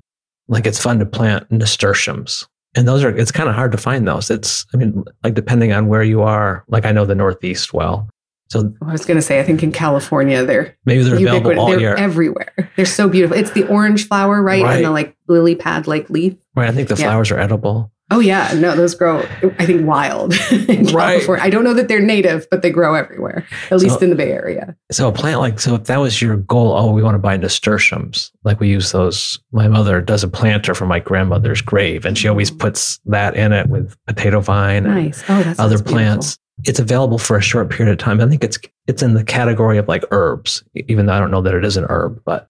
like 0.48 0.66
it's 0.66 0.80
fun 0.80 0.98
to 1.00 1.06
plant 1.06 1.50
nasturtiums. 1.50 2.46
And 2.76 2.86
those 2.86 3.02
are, 3.04 3.10
it's 3.16 3.32
kind 3.32 3.48
of 3.48 3.54
hard 3.54 3.72
to 3.72 3.78
find 3.78 4.06
those. 4.06 4.30
It's, 4.30 4.66
I 4.74 4.76
mean, 4.76 5.02
like 5.24 5.34
depending 5.34 5.72
on 5.72 5.88
where 5.88 6.02
you 6.02 6.22
are, 6.22 6.64
like 6.68 6.84
I 6.84 6.92
know 6.92 7.04
the 7.06 7.14
Northeast 7.14 7.72
well. 7.72 8.08
So 8.48 8.72
I 8.86 8.92
was 8.92 9.04
going 9.04 9.16
to 9.16 9.22
say, 9.22 9.40
I 9.40 9.42
think 9.42 9.62
in 9.64 9.72
California 9.72 10.44
they're 10.44 10.76
maybe 10.84 11.02
they're 11.02 11.14
available 11.16 11.50
ubiquitous. 11.50 11.58
all 11.60 11.70
They're 11.70 11.80
year. 11.80 11.94
everywhere. 11.96 12.70
They're 12.76 12.86
so 12.86 13.08
beautiful. 13.08 13.36
It's 13.36 13.50
the 13.52 13.66
orange 13.66 14.06
flower, 14.06 14.40
right, 14.40 14.62
Right. 14.62 14.76
and 14.76 14.84
the 14.84 14.90
like 14.92 15.16
lily 15.26 15.56
pad 15.56 15.86
like 15.88 16.08
leaf. 16.10 16.34
right. 16.54 16.68
I 16.68 16.72
think 16.72 16.88
the 16.88 16.94
Yeah. 16.94 17.06
flowers 17.06 17.30
are 17.32 17.38
edible. 17.40 17.90
Oh 18.10 18.20
yeah, 18.20 18.52
no, 18.56 18.76
those 18.76 18.94
grow. 18.94 19.20
I 19.58 19.66
think 19.66 19.84
wild 19.84 20.32
in 20.50 20.86
Right. 20.86 21.14
California. 21.14 21.44
I 21.44 21.50
don't 21.50 21.64
know 21.64 21.74
that 21.74 21.88
they're 21.88 22.00
native, 22.00 22.46
but 22.50 22.62
they 22.62 22.70
grow 22.70 22.94
everywhere, 22.94 23.44
at 23.70 23.78
least 23.78 24.00
in 24.00 24.10
the 24.10 24.16
Bay 24.16 24.30
Area. 24.30 24.76
So 24.92 25.08
a 25.08 25.12
plant 25.12 25.40
like 25.40 25.58
so 25.58 25.74
if 25.74 25.84
that 25.84 25.96
was 25.98 26.22
your 26.22 26.36
goal, 26.36 26.72
oh, 26.72 26.92
we 26.92 27.02
want 27.02 27.16
to 27.16 27.18
buy 27.18 27.36
nasturtiums. 27.36 28.30
Like 28.44 28.60
we 28.60 28.68
use 28.68 28.92
those. 28.92 29.40
My 29.50 29.66
mother 29.66 30.00
does 30.00 30.22
a 30.22 30.28
planter 30.28 30.72
for 30.72 30.86
my 30.86 31.00
grandmother's 31.00 31.60
grave, 31.60 32.04
and 32.04 32.16
she 32.16 32.26
mm. 32.26 32.30
always 32.30 32.50
puts 32.50 33.00
that 33.06 33.34
in 33.34 33.52
it 33.52 33.68
with 33.68 33.96
potato 34.06 34.40
vine 34.40 34.86
and 34.86 34.94
Nice. 34.94 35.24
Oh, 35.28 35.42
that's 35.42 35.58
other 35.58 35.82
plants. 35.82 36.38
It's 36.64 36.78
available 36.78 37.18
for 37.18 37.36
a 37.36 37.42
short 37.42 37.70
period 37.70 37.92
of 37.92 37.98
time. 37.98 38.20
I 38.20 38.28
think 38.28 38.44
it's 38.44 38.58
it's 38.86 39.02
in 39.02 39.14
the 39.14 39.24
category 39.24 39.78
of 39.78 39.88
like 39.88 40.04
herbs, 40.12 40.62
even 40.74 41.06
though 41.06 41.12
I 41.12 41.18
don't 41.18 41.32
know 41.32 41.42
that 41.42 41.54
it 41.54 41.64
is 41.64 41.76
an 41.76 41.86
herb. 41.88 42.22
But 42.24 42.48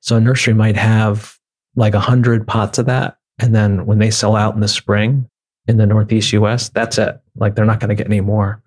so 0.00 0.16
a 0.16 0.20
nursery 0.20 0.54
might 0.54 0.76
have 0.76 1.38
like 1.76 1.94
a 1.94 2.00
hundred 2.00 2.46
pots 2.46 2.78
of 2.78 2.86
that, 2.86 3.17
and 3.38 3.54
then 3.54 3.86
when 3.86 3.98
they 3.98 4.10
sell 4.10 4.36
out 4.36 4.54
in 4.54 4.60
the 4.60 4.68
spring 4.68 5.28
in 5.66 5.76
the 5.76 5.86
Northeast 5.86 6.32
U.S., 6.32 6.68
that's 6.70 6.98
it. 6.98 7.20
Like 7.36 7.54
they're 7.54 7.64
not 7.64 7.80
going 7.80 7.90
to 7.90 7.94
get 7.94 8.06
any 8.06 8.20
more. 8.20 8.62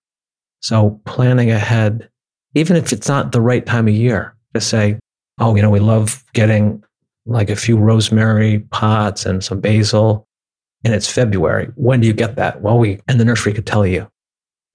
So 0.61 1.01
planning 1.05 1.51
ahead, 1.51 2.09
even 2.53 2.75
if 2.75 2.93
it's 2.93 3.07
not 3.07 3.31
the 3.31 3.41
right 3.41 3.65
time 3.65 3.87
of 3.87 3.93
year, 3.93 4.35
just 4.53 4.69
say, 4.69 4.99
oh, 5.39 5.55
you 5.55 5.61
know, 5.61 5.69
we 5.69 5.79
love 5.79 6.23
getting 6.33 6.83
like 7.25 7.49
a 7.49 7.55
few 7.55 7.77
rosemary 7.77 8.59
pots 8.71 9.25
and 9.25 9.43
some 9.43 9.59
basil, 9.59 10.27
and 10.83 10.93
it's 10.93 11.11
February. 11.11 11.71
When 11.75 12.01
do 12.01 12.07
you 12.07 12.13
get 12.13 12.35
that? 12.35 12.61
Well, 12.61 12.77
we 12.77 12.99
and 13.07 13.19
the 13.19 13.25
nursery 13.25 13.53
could 13.53 13.67
tell 13.67 13.85
you. 13.85 14.09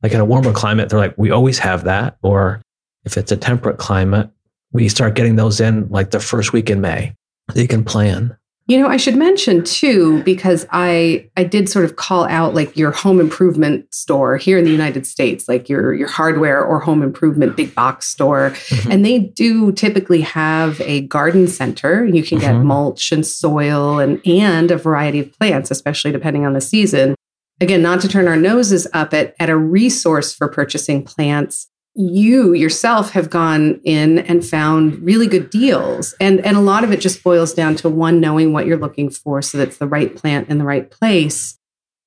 Like 0.02 0.12
in 0.12 0.20
a 0.20 0.24
warmer 0.24 0.52
climate, 0.52 0.88
they're 0.88 0.98
like, 0.98 1.16
we 1.16 1.30
always 1.30 1.58
have 1.58 1.84
that. 1.84 2.16
Or 2.22 2.62
if 3.04 3.16
it's 3.16 3.32
a 3.32 3.36
temperate 3.36 3.78
climate, 3.78 4.30
we 4.72 4.88
start 4.88 5.14
getting 5.14 5.36
those 5.36 5.60
in 5.60 5.88
like 5.88 6.10
the 6.10 6.20
first 6.20 6.52
week 6.52 6.70
in 6.70 6.80
May. 6.80 7.14
So 7.52 7.60
you 7.60 7.68
can 7.68 7.84
plan. 7.84 8.36
You 8.68 8.80
know, 8.80 8.88
I 8.88 8.96
should 8.96 9.14
mention 9.14 9.62
too, 9.62 10.24
because 10.24 10.66
I 10.70 11.28
I 11.36 11.44
did 11.44 11.68
sort 11.68 11.84
of 11.84 11.94
call 11.94 12.24
out 12.24 12.52
like 12.52 12.76
your 12.76 12.90
home 12.90 13.20
improvement 13.20 13.94
store 13.94 14.36
here 14.36 14.58
in 14.58 14.64
the 14.64 14.72
United 14.72 15.06
States, 15.06 15.48
like 15.48 15.68
your 15.68 15.94
your 15.94 16.08
hardware 16.08 16.64
or 16.64 16.80
home 16.80 17.00
improvement 17.00 17.56
big 17.56 17.74
box 17.76 18.08
store. 18.08 18.50
Mm-hmm. 18.50 18.90
And 18.90 19.04
they 19.04 19.20
do 19.20 19.70
typically 19.70 20.20
have 20.22 20.80
a 20.80 21.02
garden 21.02 21.46
center. 21.46 22.04
You 22.04 22.24
can 22.24 22.38
get 22.38 22.56
mm-hmm. 22.56 22.66
mulch 22.66 23.12
and 23.12 23.24
soil 23.24 24.00
and 24.00 24.20
and 24.26 24.72
a 24.72 24.76
variety 24.76 25.20
of 25.20 25.32
plants, 25.38 25.70
especially 25.70 26.10
depending 26.10 26.44
on 26.44 26.52
the 26.52 26.60
season. 26.60 27.14
Again, 27.60 27.82
not 27.82 28.00
to 28.00 28.08
turn 28.08 28.26
our 28.28 28.36
noses 28.36 28.86
up 28.92 29.14
at, 29.14 29.34
at 29.38 29.48
a 29.48 29.56
resource 29.56 30.34
for 30.34 30.48
purchasing 30.48 31.04
plants 31.04 31.68
you 31.96 32.52
yourself 32.52 33.12
have 33.12 33.30
gone 33.30 33.80
in 33.82 34.18
and 34.18 34.44
found 34.44 35.00
really 35.02 35.26
good 35.26 35.50
deals. 35.50 36.14
And 36.20 36.44
and 36.44 36.56
a 36.56 36.60
lot 36.60 36.84
of 36.84 36.92
it 36.92 37.00
just 37.00 37.24
boils 37.24 37.54
down 37.54 37.74
to 37.76 37.88
one 37.88 38.20
knowing 38.20 38.52
what 38.52 38.66
you're 38.66 38.76
looking 38.76 39.10
for 39.10 39.40
so 39.42 39.58
that's 39.58 39.78
the 39.78 39.86
right 39.86 40.14
plant 40.14 40.48
in 40.48 40.58
the 40.58 40.64
right 40.64 40.90
place 40.90 41.58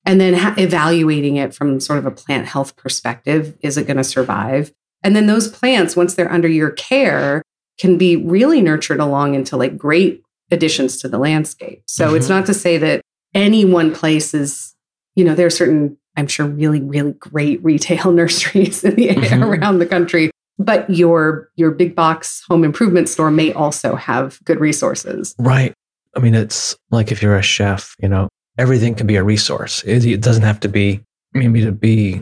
and 0.06 0.20
then 0.20 0.34
ha- 0.34 0.54
evaluating 0.56 1.36
it 1.36 1.54
from 1.54 1.80
sort 1.80 1.98
of 1.98 2.06
a 2.06 2.10
plant 2.10 2.46
health 2.46 2.76
perspective. 2.76 3.56
Is 3.60 3.76
it 3.76 3.86
going 3.86 3.96
to 3.96 4.04
survive? 4.04 4.72
And 5.02 5.16
then 5.16 5.26
those 5.26 5.48
plants 5.48 5.96
once 5.96 6.14
they're 6.14 6.30
under 6.30 6.48
your 6.48 6.70
care 6.70 7.42
can 7.78 7.98
be 7.98 8.16
really 8.16 8.60
nurtured 8.60 9.00
along 9.00 9.34
into 9.34 9.56
like 9.56 9.76
great 9.76 10.22
additions 10.50 10.98
to 10.98 11.08
the 11.08 11.18
landscape. 11.18 11.82
So 11.86 12.08
mm-hmm. 12.08 12.16
it's 12.16 12.28
not 12.28 12.46
to 12.46 12.54
say 12.54 12.78
that 12.78 13.02
any 13.34 13.64
one 13.64 13.94
place 13.94 14.34
is 14.34 14.74
you 15.14 15.24
know 15.24 15.34
there 15.34 15.46
are 15.46 15.50
certain 15.50 15.96
I'm 16.20 16.26
sure 16.26 16.46
really, 16.46 16.80
really 16.80 17.12
great 17.12 17.62
retail 17.64 18.12
nurseries 18.20 18.84
in 18.84 18.94
the 18.94 19.08
mm-hmm. 19.08 19.42
around 19.42 19.78
the 19.78 19.86
country. 19.86 20.30
But 20.58 20.88
your 20.90 21.50
your 21.56 21.70
big 21.70 21.96
box 21.96 22.44
home 22.46 22.64
improvement 22.64 23.08
store 23.08 23.30
may 23.30 23.52
also 23.52 23.96
have 23.96 24.38
good 24.44 24.60
resources. 24.60 25.34
Right. 25.38 25.72
I 26.14 26.20
mean, 26.20 26.34
it's 26.34 26.76
like 26.90 27.10
if 27.10 27.22
you're 27.22 27.36
a 27.36 27.42
chef, 27.42 27.94
you 27.98 28.08
know, 28.08 28.28
everything 28.58 28.94
can 28.94 29.06
be 29.06 29.16
a 29.16 29.24
resource. 29.24 29.82
It, 29.84 30.04
it 30.04 30.20
doesn't 30.20 30.42
have 30.42 30.60
to 30.60 30.68
be 30.68 31.00
maybe 31.32 31.62
to 31.64 31.72
be 31.72 32.20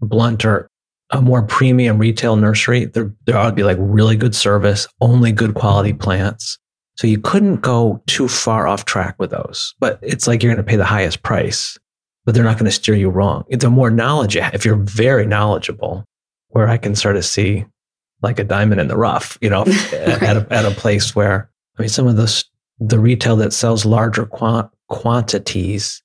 blunt 0.00 0.44
or 0.44 0.66
a 1.10 1.22
more 1.22 1.42
premium 1.42 1.98
retail 1.98 2.34
nursery. 2.34 2.86
There, 2.86 3.12
there 3.26 3.36
ought 3.36 3.50
to 3.50 3.54
be 3.54 3.62
like 3.62 3.78
really 3.80 4.16
good 4.16 4.34
service, 4.34 4.88
only 5.00 5.30
good 5.30 5.54
quality 5.54 5.92
plants. 5.92 6.58
So 6.96 7.06
you 7.06 7.20
couldn't 7.20 7.56
go 7.56 8.02
too 8.06 8.26
far 8.26 8.66
off 8.66 8.86
track 8.86 9.14
with 9.18 9.30
those. 9.30 9.74
But 9.78 10.00
it's 10.02 10.26
like 10.26 10.42
you're 10.42 10.52
going 10.52 10.64
to 10.64 10.68
pay 10.68 10.76
the 10.76 10.84
highest 10.84 11.22
price 11.22 11.78
but 12.28 12.34
they're 12.34 12.44
not 12.44 12.58
going 12.58 12.66
to 12.66 12.70
steer 12.70 12.94
you 12.94 13.08
wrong. 13.08 13.42
It's 13.48 13.64
a 13.64 13.70
more 13.70 13.90
knowledge. 13.90 14.36
If 14.36 14.66
you're 14.66 14.76
very 14.76 15.24
knowledgeable, 15.24 16.04
where 16.48 16.68
I 16.68 16.76
can 16.76 16.94
sort 16.94 17.16
of 17.16 17.24
see 17.24 17.64
like 18.20 18.38
a 18.38 18.44
diamond 18.44 18.82
in 18.82 18.88
the 18.88 18.98
rough, 18.98 19.38
you 19.40 19.48
know, 19.48 19.64
right. 19.64 19.94
at, 19.94 20.36
a, 20.36 20.46
at 20.50 20.66
a 20.66 20.70
place 20.72 21.16
where, 21.16 21.48
I 21.78 21.82
mean, 21.82 21.88
some 21.88 22.06
of 22.06 22.16
the, 22.16 22.44
the 22.80 22.98
retail 22.98 23.36
that 23.36 23.54
sells 23.54 23.86
larger 23.86 24.26
quant- 24.26 24.68
quantities, 24.90 26.02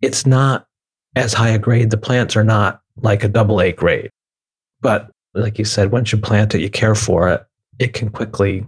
it's 0.00 0.24
not 0.24 0.66
as 1.14 1.34
high 1.34 1.50
a 1.50 1.58
grade. 1.58 1.90
The 1.90 1.98
plants 1.98 2.36
are 2.36 2.44
not 2.44 2.80
like 3.02 3.22
a 3.22 3.28
double 3.28 3.60
A 3.60 3.70
grade. 3.70 4.08
But 4.80 5.10
like 5.34 5.58
you 5.58 5.66
said, 5.66 5.92
once 5.92 6.10
you 6.10 6.16
plant 6.16 6.54
it, 6.54 6.62
you 6.62 6.70
care 6.70 6.94
for 6.94 7.28
it, 7.28 7.44
it 7.78 7.92
can 7.92 8.08
quickly 8.08 8.64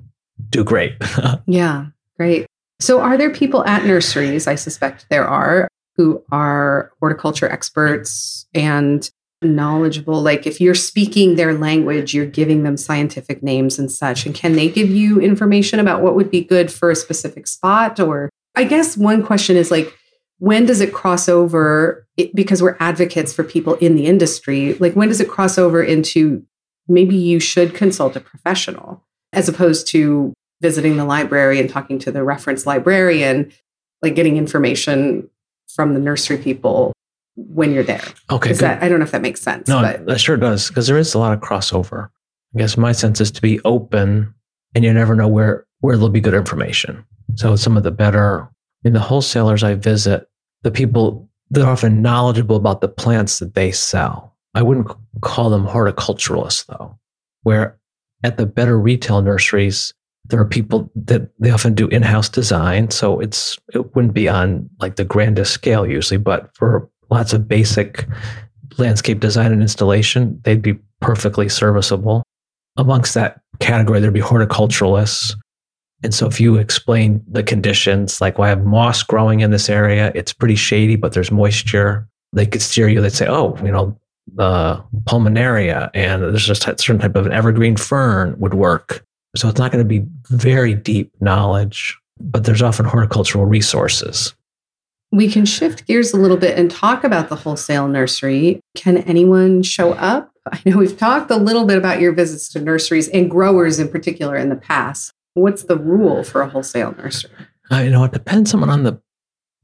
do 0.51 0.62
great. 0.62 0.92
yeah, 1.47 1.87
great. 2.18 2.44
So, 2.81 3.01
are 3.01 3.16
there 3.16 3.31
people 3.31 3.64
at 3.64 3.87
nurseries? 3.87 4.47
I 4.47 4.57
suspect 4.57 5.07
there 5.09 5.27
are 5.27 5.68
who 5.98 6.24
are 6.32 6.90
horticulture 7.00 7.50
experts 7.50 8.46
and 8.54 9.11
knowledgeable 9.42 10.20
like 10.20 10.46
if 10.48 10.61
you're 10.61 10.74
speaking 10.74 11.37
their 11.37 11.54
language 11.54 12.12
you're 12.12 12.26
giving 12.26 12.64
them 12.64 12.76
scientific 12.76 13.42
names 13.42 13.78
and 13.78 13.92
such. 13.92 14.24
And 14.24 14.34
can 14.34 14.54
they 14.54 14.68
give 14.68 14.88
you 14.88 15.20
information 15.20 15.78
about 15.78 16.02
what 16.02 16.16
would 16.16 16.30
be 16.30 16.42
good 16.42 16.72
for 16.72 16.90
a 16.90 16.96
specific 16.96 17.46
spot? 17.46 18.00
Or 18.00 18.30
i 18.58 18.64
guess 18.64 18.96
one 18.96 19.22
question 19.22 19.56
is 19.56 19.70
like 19.70 19.94
when 20.38 20.66
does 20.66 20.80
it 20.80 20.92
cross 20.92 21.28
over 21.28 22.06
because 22.34 22.62
we're 22.62 22.76
advocates 22.80 23.32
for 23.32 23.44
people 23.44 23.74
in 23.74 23.94
the 23.94 24.06
industry 24.06 24.74
like 24.74 24.94
when 24.94 25.08
does 25.08 25.20
it 25.20 25.28
cross 25.28 25.56
over 25.56 25.82
into 25.82 26.44
maybe 26.88 27.16
you 27.16 27.38
should 27.38 27.74
consult 27.74 28.16
a 28.16 28.20
professional 28.20 29.04
as 29.32 29.48
opposed 29.48 29.87
to 29.87 30.32
visiting 30.61 30.96
the 30.96 31.04
library 31.04 31.61
and 31.61 31.70
talking 31.70 31.98
to 31.98 32.11
the 32.11 32.24
reference 32.24 32.66
librarian 32.66 33.52
like 34.02 34.14
getting 34.14 34.37
information 34.37 35.28
from 35.74 35.94
the 35.94 36.00
nursery 36.00 36.38
people 36.38 36.92
when 37.37 37.72
you're 37.72 37.85
there. 37.85 38.02
Okay. 38.31 38.52
That, 38.52 38.83
I 38.83 38.88
don't 38.88 38.98
know 38.98 39.04
if 39.04 39.12
that 39.12 39.22
makes 39.22 39.40
sense. 39.40 39.68
No, 39.68 39.81
but. 39.81 40.07
that 40.07 40.20
sure 40.20 40.37
does 40.37 40.68
because 40.68 40.87
there 40.87 40.98
is 40.98 41.14
a 41.14 41.18
lot 41.18 41.33
of 41.33 41.40
crossover. 41.40 42.09
I 42.54 42.59
guess 42.59 42.76
my 42.76 42.92
sense 42.92 43.20
is 43.20 43.31
to 43.33 43.42
be 43.42 43.61
open 43.61 44.35
and 44.74 44.85
you 44.85 44.92
never 44.92 45.14
know 45.14 45.28
where, 45.28 45.66
where 45.81 45.96
there'll 45.96 46.09
be 46.09 46.20
good 46.20 46.35
information. 46.35 47.04
So 47.37 47.57
some 47.57 47.76
of 47.76 47.83
the 47.83 47.90
better, 47.90 48.48
in 48.85 48.92
the 48.92 49.00
wholesalers 49.00 49.62
I 49.62 49.74
visit, 49.74 50.28
the 50.62 50.70
people, 50.70 51.28
that 51.50 51.64
are 51.64 51.70
often 51.70 52.02
knowledgeable 52.02 52.57
about 52.57 52.81
the 52.81 52.88
plants 52.88 53.38
that 53.38 53.54
they 53.54 53.72
sell. 53.72 54.37
I 54.54 54.62
wouldn't 54.62 54.88
call 55.20 55.50
them 55.50 55.66
horticulturalists 55.66 56.66
though, 56.66 56.98
where 57.42 57.78
at 58.22 58.37
the 58.37 58.46
better 58.46 58.78
retail 58.78 59.22
nurseries, 59.22 59.94
there 60.28 60.40
are 60.40 60.44
people 60.44 60.90
that 60.94 61.30
they 61.38 61.50
often 61.50 61.74
do 61.74 61.88
in-house 61.88 62.28
design 62.28 62.90
so 62.90 63.20
it's 63.20 63.58
it 63.74 63.94
wouldn't 63.94 64.14
be 64.14 64.28
on 64.28 64.68
like 64.80 64.96
the 64.96 65.04
grandest 65.04 65.52
scale 65.52 65.86
usually 65.86 66.18
but 66.18 66.50
for 66.54 66.88
lots 67.10 67.32
of 67.32 67.48
basic 67.48 68.06
landscape 68.78 69.20
design 69.20 69.52
and 69.52 69.62
installation 69.62 70.40
they'd 70.44 70.62
be 70.62 70.78
perfectly 71.00 71.48
serviceable. 71.48 72.22
Amongst 72.76 73.14
that 73.14 73.40
category 73.60 74.00
there'd 74.00 74.14
be 74.14 74.20
horticulturalists. 74.20 75.34
And 76.02 76.14
so 76.14 76.26
if 76.26 76.40
you 76.40 76.56
explain 76.56 77.22
the 77.28 77.42
conditions 77.42 78.20
like 78.20 78.38
well 78.38 78.46
i 78.46 78.48
have 78.48 78.64
moss 78.64 79.02
growing 79.02 79.40
in 79.40 79.50
this 79.50 79.68
area 79.68 80.12
it's 80.14 80.32
pretty 80.32 80.54
shady 80.54 80.94
but 80.94 81.12
there's 81.12 81.32
moisture 81.32 82.06
they 82.32 82.46
could 82.46 82.62
steer 82.62 82.88
you 82.88 83.00
they'd 83.00 83.12
say 83.12 83.26
oh 83.26 83.56
you 83.64 83.72
know 83.72 83.98
the 84.34 84.80
pulmonaria 85.08 85.90
and 85.94 86.22
there's 86.22 86.46
just 86.46 86.68
a 86.68 86.78
certain 86.78 87.00
type 87.00 87.16
of 87.16 87.26
an 87.26 87.32
evergreen 87.32 87.76
fern 87.76 88.36
would 88.38 88.54
work 88.54 89.04
so 89.36 89.48
it's 89.48 89.58
not 89.58 89.72
going 89.72 89.84
to 89.84 89.88
be 89.88 90.06
very 90.30 90.74
deep 90.74 91.12
knowledge, 91.20 91.98
but 92.20 92.44
there's 92.44 92.62
often 92.62 92.86
horticultural 92.86 93.46
resources. 93.46 94.34
We 95.10 95.30
can 95.30 95.46
shift 95.46 95.86
gears 95.86 96.12
a 96.12 96.18
little 96.18 96.36
bit 96.36 96.58
and 96.58 96.70
talk 96.70 97.02
about 97.02 97.28
the 97.28 97.36
wholesale 97.36 97.88
nursery. 97.88 98.60
Can 98.76 98.98
anyone 98.98 99.62
show 99.62 99.92
up? 99.92 100.30
I 100.46 100.60
know 100.64 100.78
we've 100.78 100.98
talked 100.98 101.30
a 101.30 101.36
little 101.36 101.64
bit 101.64 101.78
about 101.78 102.00
your 102.00 102.12
visits 102.12 102.48
to 102.50 102.60
nurseries 102.60 103.08
and 103.08 103.30
growers 103.30 103.78
in 103.78 103.88
particular 103.88 104.36
in 104.36 104.48
the 104.48 104.56
past. 104.56 105.12
What's 105.34 105.64
the 105.64 105.76
rule 105.76 106.24
for 106.24 106.42
a 106.42 106.48
wholesale 106.48 106.94
nursery? 106.96 107.30
Uh, 107.70 107.78
you 107.78 107.90
know, 107.90 108.04
it 108.04 108.12
depends 108.12 108.54
on 108.54 108.68
on 108.68 108.82
the 108.82 109.00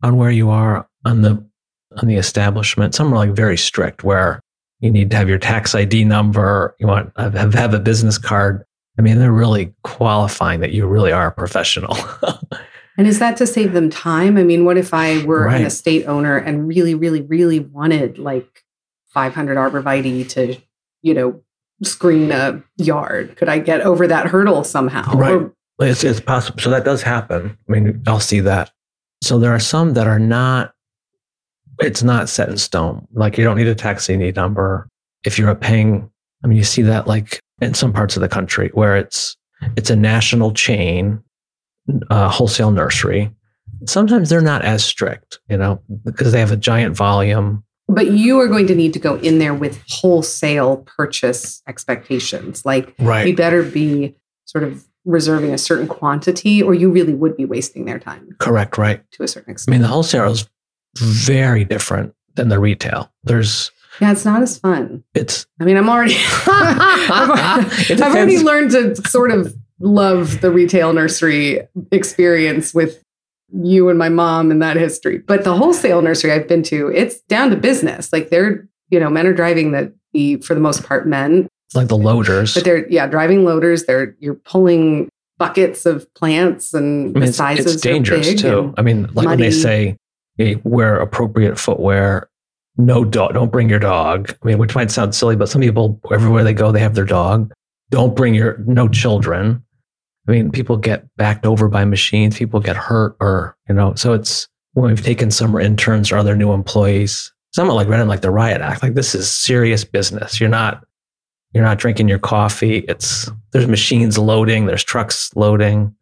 on 0.03 0.16
where 0.16 0.31
you 0.31 0.50
are 0.50 0.87
on 1.05 1.22
the 1.22 1.44
on 1.96 2.09
the 2.09 2.16
establishment. 2.16 2.94
Some 2.94 3.12
are 3.12 3.16
like 3.16 3.31
very 3.31 3.57
strict, 3.57 4.05
where 4.05 4.40
you 4.81 4.90
need 4.90 5.11
to 5.11 5.16
have 5.16 5.29
your 5.29 5.38
tax 5.38 5.74
ID 5.74 6.05
number. 6.05 6.74
You 6.79 6.87
want 6.87 7.12
have, 7.16 7.55
have 7.55 7.74
a 7.74 7.81
business 7.81 8.18
card. 8.18 8.64
I 8.99 9.03
mean, 9.03 9.19
they're 9.19 9.33
really 9.33 9.75
qualifying 9.83 10.61
that 10.61 10.73
you 10.73 10.87
really 10.87 11.13
are 11.13 11.29
a 11.29 11.33
professional. 11.33 11.97
and 12.99 13.07
is 13.07 13.19
that 13.19 13.37
to 13.39 13.47
save 13.47 13.73
them 13.73 13.91
time? 13.91 14.37
I 14.37 14.45
mean, 14.45 14.65
what 14.65 14.79
if 14.79 14.95
I 14.95 15.25
were 15.25 15.47
right. 15.47 15.61
an 15.61 15.67
estate 15.67 16.07
owner 16.07 16.37
and 16.37 16.69
really, 16.69 16.95
really, 16.95 17.23
really 17.23 17.59
wanted 17.59 18.19
like 18.19 18.65
500 19.09 19.57
arborvitae 19.57 20.29
to, 20.31 20.57
you 21.03 21.15
know, 21.15 21.43
screen 21.83 22.31
a 22.31 22.63
yard? 22.77 23.37
Could 23.37 23.49
I 23.49 23.59
get 23.59 23.81
over 23.81 24.07
that 24.07 24.27
hurdle 24.27 24.63
somehow? 24.63 25.13
Right. 25.13 25.33
Or, 25.33 25.53
it's, 25.81 26.05
it's 26.05 26.21
possible. 26.21 26.61
So 26.61 26.71
that 26.71 26.85
does 26.85 27.03
happen. 27.03 27.59
I 27.69 27.73
mean, 27.73 28.03
I'll 28.07 28.21
see 28.21 28.41
that. 28.41 28.71
So 29.25 29.39
there 29.39 29.53
are 29.53 29.61
some 29.61 29.95
that 29.95 30.07
are 30.07 30.21
not, 30.21 30.73
it's 31.81 32.05
not 32.05 32.29
set 32.29 32.49
in 32.49 32.59
stone. 32.59 33.09
Like 33.13 33.39
you 33.39 33.43
don't 33.43 33.57
need 33.57 33.67
a 33.67 33.75
tax 33.75 34.09
ID 34.09 34.33
number. 34.33 34.89
If 35.25 35.37
you're 35.37 35.51
a 35.51 35.57
paying, 35.57 36.09
I 36.45 36.47
mean, 36.47 36.59
you 36.59 36.63
see 36.63 36.83
that 36.83 37.09
like 37.09 37.41
in 37.61 37.75
some 37.75 37.93
parts 37.93 38.17
of 38.17 38.21
the 38.21 38.29
country 38.29 38.71
where 38.75 38.97
it's 38.97 39.37
it's 39.77 39.90
a 39.90 39.97
national 39.97 40.53
chain 40.53 41.23
uh, 42.11 42.29
wholesale 42.29 42.71
nursery. 42.71 43.31
Sometimes 43.87 44.31
they're 44.31 44.40
not 44.40 44.62
as 44.62 44.85
strict, 44.85 45.40
you 45.49 45.57
know, 45.57 45.81
because 46.05 46.33
they 46.33 46.40
have 46.40 46.53
a 46.53 46.57
giant 46.57 46.97
volume. 46.97 47.64
But 47.88 48.12
you 48.12 48.40
are 48.40 48.49
going 48.49 48.67
to 48.69 48.75
need 48.75 48.95
to 48.95 48.99
go 48.99 49.17
in 49.17 49.38
there 49.38 49.53
with 49.53 49.83
wholesale 49.88 50.79
purchase 50.97 51.62
expectations. 51.69 52.64
Like, 52.64 52.95
right. 52.99 53.27
you 53.27 53.37
better 53.37 53.62
be 53.62 54.14
sort 54.47 54.64
of 54.64 54.87
reserving 55.05 55.53
a 55.53 55.59
certain 55.59 55.87
quantity, 55.87 56.62
or 56.62 56.73
you 56.73 56.90
really 56.90 57.12
would 57.12 57.37
be 57.37 57.45
wasting 57.45 57.85
their 57.85 57.99
time. 57.99 58.35
Correct, 58.38 58.79
right. 58.79 59.03
To 59.12 59.23
a 59.23 59.29
certain 59.29 59.53
extent. 59.53 59.73
I 59.73 59.77
mean, 59.77 59.83
the 59.83 59.88
wholesale 59.88 60.31
is 60.31 60.49
very 60.97 61.64
different 61.64 62.14
than 62.37 62.49
the 62.49 62.59
retail. 62.59 63.12
There's 63.23 63.71
yeah, 64.01 64.13
it's 64.13 64.25
not 64.25 64.43
as 64.43 64.59
fun. 64.59 65.05
It's. 65.15 65.47
I 65.61 65.65
mean, 65.65 65.77
I'm 65.77 65.89
already. 65.89 66.17
I've, 66.47 67.31
I've 67.91 68.01
already 68.01 68.39
learned 68.39 68.73
to 68.73 68.97
sort 69.09 69.31
of 69.31 69.55
love 69.81 70.41
the 70.41 70.51
retail 70.51 70.93
nursery 70.93 71.61
experience 71.91 72.75
with 72.75 73.03
you 73.53 73.89
and 73.89 73.99
my 73.99 74.09
mom 74.09 74.51
and 74.51 74.61
that 74.63 74.77
history. 74.77 75.19
But 75.19 75.45
the 75.45 75.55
wholesale 75.55 76.03
nursery 76.03 76.33
I've 76.33 76.49
been 76.49 76.63
to, 76.65 76.89
it's 76.89 77.21
down 77.23 77.51
to 77.51 77.57
business. 77.57 78.13
Like 78.13 78.31
they're, 78.31 78.69
you 78.91 78.99
know, 78.99 79.11
men 79.11 79.27
are 79.27 79.33
driving 79.33 79.73
the, 79.73 79.93
the 80.13 80.37
for 80.37 80.55
the 80.55 80.61
most 80.61 80.85
part, 80.85 81.07
men. 81.07 81.49
Like 81.75 81.89
the 81.89 81.97
loaders. 81.97 82.55
But 82.55 82.65
they're, 82.65 82.89
yeah, 82.89 83.07
driving 83.07 83.45
loaders. 83.45 83.85
They're, 83.85 84.17
you're 84.19 84.35
pulling 84.35 85.09
buckets 85.39 85.87
of 85.87 86.13
plants 86.15 86.75
and 86.75 86.85
I 86.85 87.13
mean, 87.13 87.21
the 87.21 87.29
it's, 87.29 87.37
sizes 87.37 87.75
it's 87.75 87.83
dangerous 87.83 88.41
too. 88.41 88.73
I 88.77 88.83
mean, 88.83 89.09
like 89.15 89.27
when 89.27 89.39
they 89.39 89.51
say 89.51 89.97
hey, 90.37 90.61
wear 90.65 90.97
appropriate 91.01 91.59
footwear, 91.59 92.29
no 92.77 93.05
dog, 93.05 93.35
don't 93.35 93.53
bring 93.53 93.69
your 93.69 93.79
dog. 93.79 94.37
I 94.43 94.47
mean, 94.47 94.59
which 94.59 94.75
might 94.75 94.91
sound 94.91 95.15
silly, 95.15 95.37
but 95.37 95.49
some 95.49 95.61
people 95.61 96.01
everywhere 96.13 96.45
they 96.45 96.55
go, 96.55 96.73
they 96.73 96.81
have 96.81 96.95
their 96.95 97.05
dog. 97.05 97.53
Don't 97.91 98.17
bring 98.17 98.35
your 98.35 98.59
no 98.67 98.89
children. 98.89 99.63
I 100.27 100.33
mean, 100.33 100.51
people 100.51 100.77
get 100.77 101.05
backed 101.17 101.47
over 101.47 101.69
by 101.69 101.85
machines. 101.85 102.39
People 102.39 102.61
get 102.61 102.77
hurt, 102.77 103.17
or 103.21 103.57
you 103.69 103.75
know. 103.75 103.95
So 103.95 104.13
it's 104.13 104.49
when 104.73 104.87
we've 104.87 105.05
taken 105.05 105.31
summer 105.31 105.61
interns 105.61 106.11
or 106.11 106.17
other 106.17 106.35
new 106.35 106.53
employees. 106.53 107.33
Somewhat 107.53 107.75
like 107.75 107.89
running 107.89 108.09
like 108.09 108.23
the 108.23 108.31
riot 108.31 108.61
act. 108.61 108.83
Like 108.83 108.95
this 108.95 109.15
is 109.15 109.31
serious 109.31 109.85
business. 109.85 110.41
You're 110.41 110.49
not 110.49 110.85
you're 111.53 111.63
not 111.63 111.79
drinking 111.79 112.09
your 112.09 112.19
coffee. 112.19 112.79
It's 112.89 113.31
there's 113.53 113.69
machines 113.69 114.19
loading. 114.19 114.67
There's 114.67 114.83
trucks 114.83 115.31
loading. 115.37 115.95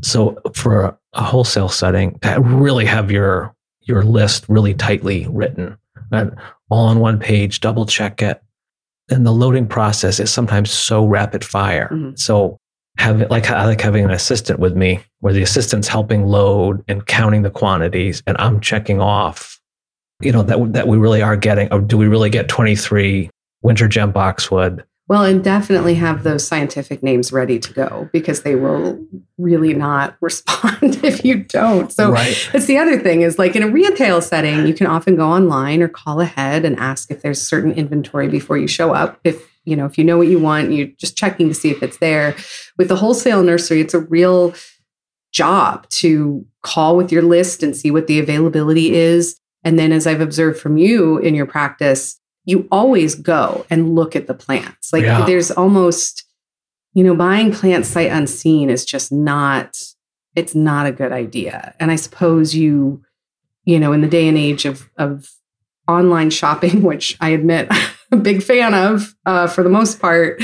So 0.00 0.40
for 0.54 0.98
a 1.12 1.22
wholesale 1.22 1.68
setting, 1.68 2.18
really 2.38 2.86
have 2.86 3.10
your 3.10 3.54
your 3.82 4.02
list 4.02 4.46
really 4.48 4.72
tightly 4.72 5.26
written 5.28 5.76
all 6.12 6.86
on 6.86 7.00
one 7.00 7.18
page, 7.18 7.60
double 7.60 7.86
check 7.86 8.22
it. 8.22 8.42
And 9.10 9.24
the 9.24 9.32
loading 9.32 9.66
process 9.66 10.18
is 10.18 10.32
sometimes 10.32 10.70
so 10.70 11.04
rapid 11.06 11.44
fire. 11.44 11.88
Mhm. 11.92 12.18
So 12.18 12.58
having 12.98 13.28
like 13.28 13.50
I 13.50 13.66
like 13.66 13.80
having 13.80 14.04
an 14.04 14.10
assistant 14.10 14.58
with 14.58 14.74
me 14.74 15.00
where 15.20 15.32
the 15.32 15.42
assistant's 15.42 15.86
helping 15.86 16.26
load 16.26 16.82
and 16.88 17.06
counting 17.06 17.42
the 17.42 17.50
quantities 17.50 18.22
and 18.26 18.36
I'm 18.40 18.60
checking 18.60 19.00
off, 19.00 19.60
you 20.20 20.32
know, 20.32 20.42
that 20.42 20.72
that 20.72 20.88
we 20.88 20.96
really 20.96 21.22
are 21.22 21.36
getting 21.36 21.72
or 21.72 21.80
do 21.80 21.96
we 21.96 22.06
really 22.08 22.30
get 22.30 22.48
23 22.48 23.30
winter 23.62 23.86
gem 23.86 24.12
boxwood? 24.12 24.82
Well, 25.08 25.24
and 25.24 25.42
definitely 25.42 25.94
have 25.94 26.24
those 26.24 26.46
scientific 26.46 27.00
names 27.00 27.32
ready 27.32 27.60
to 27.60 27.72
go 27.72 28.10
because 28.12 28.42
they 28.42 28.56
will 28.56 29.06
really 29.38 29.72
not 29.72 30.16
respond 30.20 31.04
if 31.04 31.24
you 31.24 31.44
don't. 31.44 31.92
So 31.92 32.10
right. 32.10 32.48
that's 32.52 32.66
the 32.66 32.78
other 32.78 32.98
thing 32.98 33.22
is 33.22 33.38
like 33.38 33.54
in 33.54 33.62
a 33.62 33.68
retail 33.68 34.20
setting, 34.20 34.66
you 34.66 34.74
can 34.74 34.88
often 34.88 35.14
go 35.14 35.30
online 35.30 35.80
or 35.80 35.88
call 35.88 36.20
ahead 36.20 36.64
and 36.64 36.76
ask 36.78 37.10
if 37.10 37.22
there's 37.22 37.40
certain 37.40 37.72
inventory 37.72 38.28
before 38.28 38.58
you 38.58 38.66
show 38.66 38.94
up. 38.94 39.20
If 39.22 39.48
you 39.64 39.76
know, 39.76 39.86
if 39.86 39.98
you 39.98 40.04
know 40.04 40.16
what 40.16 40.28
you 40.28 40.38
want, 40.38 40.72
you're 40.72 40.86
just 40.86 41.16
checking 41.16 41.48
to 41.48 41.54
see 41.54 41.70
if 41.70 41.82
it's 41.82 41.98
there. 41.98 42.36
With 42.78 42.88
the 42.88 42.96
wholesale 42.96 43.42
nursery, 43.42 43.80
it's 43.80 43.94
a 43.94 44.00
real 44.00 44.54
job 45.32 45.88
to 45.90 46.46
call 46.62 46.96
with 46.96 47.12
your 47.12 47.22
list 47.22 47.62
and 47.62 47.76
see 47.76 47.90
what 47.90 48.06
the 48.06 48.18
availability 48.18 48.94
is. 48.94 49.38
And 49.64 49.78
then 49.78 49.92
as 49.92 50.06
I've 50.06 50.20
observed 50.20 50.60
from 50.60 50.78
you 50.78 51.18
in 51.18 51.34
your 51.34 51.46
practice, 51.46 52.20
you 52.46 52.66
always 52.72 53.14
go 53.16 53.66
and 53.68 53.94
look 53.94 54.16
at 54.16 54.26
the 54.28 54.34
plants. 54.34 54.92
Like 54.92 55.02
Yeah. 55.02 55.26
there's 55.26 55.50
almost, 55.50 56.24
you 56.94 57.04
know, 57.04 57.14
buying 57.14 57.52
plants 57.52 57.88
sight 57.88 58.10
unseen 58.10 58.70
is 58.70 58.84
just 58.86 59.12
not, 59.12 59.76
it's 60.34 60.54
not 60.54 60.86
a 60.86 60.92
good 60.92 61.12
idea. 61.12 61.74
And 61.78 61.90
I 61.90 61.96
suppose 61.96 62.54
you, 62.54 63.02
you 63.64 63.78
know, 63.80 63.92
in 63.92 64.00
the 64.00 64.08
day 64.08 64.28
and 64.28 64.38
age 64.38 64.64
of 64.64 64.88
of 64.96 65.28
online 65.88 66.30
shopping, 66.30 66.82
which 66.90 67.16
I 67.20 67.30
admit 67.30 67.66
I'm 68.12 68.20
a 68.20 68.22
big 68.22 68.42
fan 68.42 68.72
of, 68.74 69.14
uh, 69.26 69.46
for 69.48 69.62
the 69.64 69.68
most 69.70 70.00
part, 70.00 70.40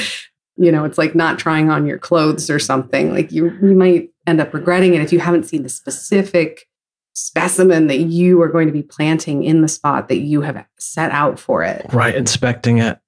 you 0.57 0.71
know, 0.73 0.85
it's 0.85 0.99
like 0.99 1.15
not 1.15 1.39
trying 1.39 1.71
on 1.71 1.87
your 1.87 1.99
clothes 1.99 2.51
or 2.51 2.59
something. 2.59 3.13
Like 3.13 3.31
you 3.33 3.47
you 3.63 3.75
might 3.75 4.11
end 4.27 4.41
up 4.41 4.53
regretting 4.53 4.95
it 4.95 5.01
if 5.03 5.13
you 5.13 5.21
haven't 5.21 5.45
seen 5.45 5.63
the 5.63 5.69
specific 5.69 6.67
specimen 7.15 7.87
that 7.89 8.01
you 8.01 8.41
are 8.43 8.49
going 8.49 8.67
to 8.67 8.73
be 8.73 8.83
planting 8.83 9.45
in 9.45 9.63
the 9.63 9.69
spot 9.69 10.09
that 10.09 10.19
you 10.19 10.41
have 10.41 10.65
set 10.79 11.11
out 11.11 11.39
for 11.39 11.63
it. 11.63 11.87
Right, 11.93 12.15
inspecting 12.15 12.79
it. 12.79 12.99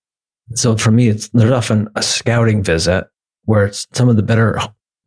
So 0.55 0.77
for 0.77 0.91
me, 0.91 1.09
it's 1.09 1.29
there's 1.29 1.51
often 1.51 1.89
a 1.95 2.03
scouting 2.03 2.63
visit 2.63 3.09
where 3.45 3.67
it's 3.67 3.87
some 3.93 4.09
of 4.09 4.17
the 4.17 4.23
better. 4.23 4.59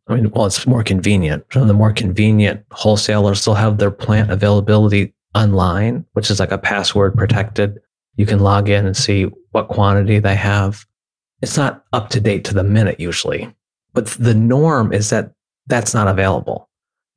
I 0.08 0.14
mean, 0.14 0.30
well, 0.30 0.46
it's 0.46 0.66
more 0.66 0.82
convenient. 0.82 1.44
Some 1.52 1.62
of 1.62 1.68
the 1.68 1.74
more 1.74 1.92
convenient 1.92 2.64
wholesalers 2.72 3.40
still 3.40 3.54
have 3.54 3.78
their 3.78 3.90
plant 3.90 4.30
availability 4.30 5.14
online, 5.34 6.04
which 6.14 6.30
is 6.30 6.40
like 6.40 6.50
a 6.50 6.58
password 6.58 7.16
protected. 7.16 7.78
You 8.16 8.26
can 8.26 8.40
log 8.40 8.68
in 8.68 8.86
and 8.86 8.96
see 8.96 9.26
what 9.52 9.68
quantity 9.68 10.18
they 10.18 10.34
have. 10.34 10.86
It's 11.40 11.56
not 11.56 11.84
up 11.92 12.08
to 12.10 12.20
date 12.20 12.44
to 12.46 12.54
the 12.54 12.64
minute 12.64 12.98
usually, 12.98 13.54
but 13.92 14.06
the 14.06 14.34
norm 14.34 14.92
is 14.92 15.10
that 15.10 15.32
that's 15.68 15.94
not 15.94 16.08
available, 16.08 16.67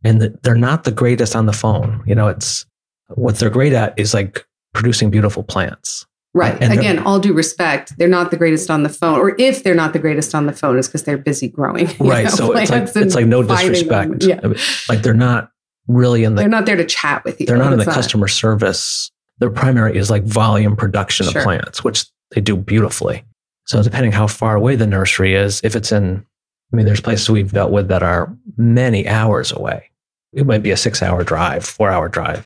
and 0.04 0.22
they're 0.44 0.56
not 0.56 0.84
the 0.84 0.92
greatest 0.92 1.36
on 1.36 1.46
the 1.46 1.54
phone. 1.54 2.04
You 2.06 2.16
know, 2.16 2.28
it's 2.28 2.66
what 3.10 3.36
they're 3.38 3.50
great 3.50 3.74
at 3.74 3.98
is 4.00 4.14
like 4.14 4.46
producing 4.74 5.10
beautiful 5.10 5.44
plants. 5.44 6.06
Right. 6.34 6.58
And 6.62 6.72
Again, 6.72 7.00
all 7.00 7.20
due 7.20 7.34
respect, 7.34 7.98
they're 7.98 8.08
not 8.08 8.32
the 8.32 8.38
greatest 8.38 8.72
on 8.72 8.84
the 8.84 8.90
phone, 8.90 9.20
or 9.20 9.36
if 9.38 9.64
they're 9.64 9.76
not 9.76 9.92
the 9.92 10.00
greatest 10.00 10.34
on 10.34 10.46
the 10.46 10.54
phone, 10.54 10.80
it's 10.80 10.88
because 10.88 11.04
they're 11.04 11.18
busy 11.18 11.50
growing. 11.50 11.88
Right. 12.00 12.24
know, 12.24 12.30
so 12.30 12.52
it's 12.56 12.72
like 12.72 12.88
it's 12.96 13.16
like 13.16 13.26
no 13.26 13.44
disrespect. 13.44 14.24
Yeah. 14.24 14.40
Like 14.88 15.02
they're 15.02 15.14
not 15.14 15.52
really 15.88 16.24
in 16.24 16.36
the 16.36 16.42
They're 16.42 16.50
not 16.50 16.66
there 16.66 16.78
to 16.78 16.86
chat 16.86 17.26
with 17.26 17.42
you. 17.42 17.48
they're 17.48 17.58
not 17.58 17.74
in 17.74 17.80
the 17.80 17.86
customer 17.86 18.30
service. 18.30 19.12
Their 19.40 19.50
primary 19.50 19.98
is 19.98 20.10
like 20.10 20.24
volume 20.24 20.76
production 20.78 21.26
Sure. 21.28 21.42
of 21.42 21.44
plants, 21.44 21.84
which 21.84 22.06
they 22.34 22.40
do 22.40 22.56
beautifully. 22.56 23.26
So 23.66 23.84
depending 23.84 24.14
how 24.14 24.28
far 24.28 24.56
away 24.56 24.76
the 24.78 24.88
nursery 24.88 25.36
is, 25.36 25.60
if 25.66 25.76
it's 25.76 25.92
in, 25.92 26.26
I 26.72 26.76
mean, 26.76 26.86
there's 26.86 27.02
places 27.02 27.30
we've 27.30 27.52
dealt 27.52 27.72
with 27.72 27.90
that 27.90 28.04
are 28.04 28.34
many 28.56 29.06
hours 29.08 29.52
away. 29.52 29.90
It 30.34 30.46
might 30.46 30.64
be 30.64 30.72
a 30.72 30.78
six 30.78 31.02
hour 31.02 31.24
drive, 31.24 31.66
four 31.66 31.90
hour 31.90 32.08
drive. 32.10 32.46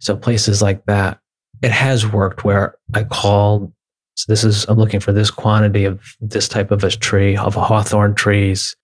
So 0.00 0.16
places 0.16 0.62
like 0.62 0.84
that, 0.86 1.18
it 1.62 1.70
has 1.70 2.06
worked 2.06 2.44
where 2.44 2.76
I 2.94 3.04
called. 3.04 3.72
So 4.16 4.24
this 4.32 4.44
is, 4.44 4.64
I'm 4.68 4.78
looking 4.78 5.00
for 5.00 5.12
this 5.12 5.30
quantity 5.30 5.84
of 5.84 6.00
this 6.20 6.48
type 6.48 6.70
of 6.70 6.82
a 6.84 6.90
tree, 6.90 7.36
of 7.36 7.56
a 7.56 7.62
hawthorn 7.62 8.14
trees. 8.14 8.74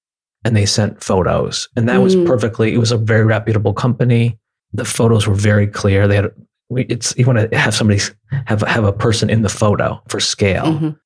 And 0.45 0.55
they 0.57 0.67
sent 0.67 1.03
photos. 1.03 1.69
And 1.77 1.89
that 1.89 2.01
was 2.03 2.15
Mm. 2.15 2.27
perfectly, 2.27 2.73
it 2.73 2.79
was 2.79 2.93
a 2.93 2.97
very 2.97 3.25
reputable 3.25 3.73
company. 3.75 4.39
The 4.73 4.85
photos 4.85 5.27
were 5.27 5.35
very 5.35 5.67
clear. 5.67 6.07
They 6.07 6.17
had, 6.17 6.31
we- 6.69 6.85
it's, 6.85 7.15
you 7.19 7.27
want 7.27 7.51
to 7.51 7.59
have 7.59 7.75
somebody 7.75 8.01
have, 8.47 8.61
have 8.63 8.85
a 8.85 8.93
person 8.93 9.29
in 9.29 9.43
the 9.43 9.49
photo 9.49 10.01
for 10.09 10.21
scale. 10.21 10.67
Mhm. 10.67 10.99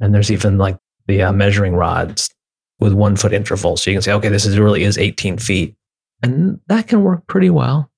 And 0.00 0.14
there's 0.14 0.30
even 0.32 0.58
like 0.58 0.78
the 1.06 1.22
uh, 1.22 1.32
measuring 1.32 1.74
rods 1.76 2.30
with 2.80 2.92
one 2.92 3.14
foot 3.16 3.32
intervals. 3.32 3.82
So 3.82 3.90
you 3.90 3.94
can 3.96 4.02
say, 4.02 4.12
okay, 4.14 4.28
this 4.30 4.46
is 4.46 4.58
really 4.58 4.82
is 4.82 4.98
18 4.98 5.38
feet. 5.38 5.76
And 6.22 6.60
that 6.66 6.88
can 6.88 7.02
work 7.02 7.26
pretty 7.26 7.50
well. 7.50 7.90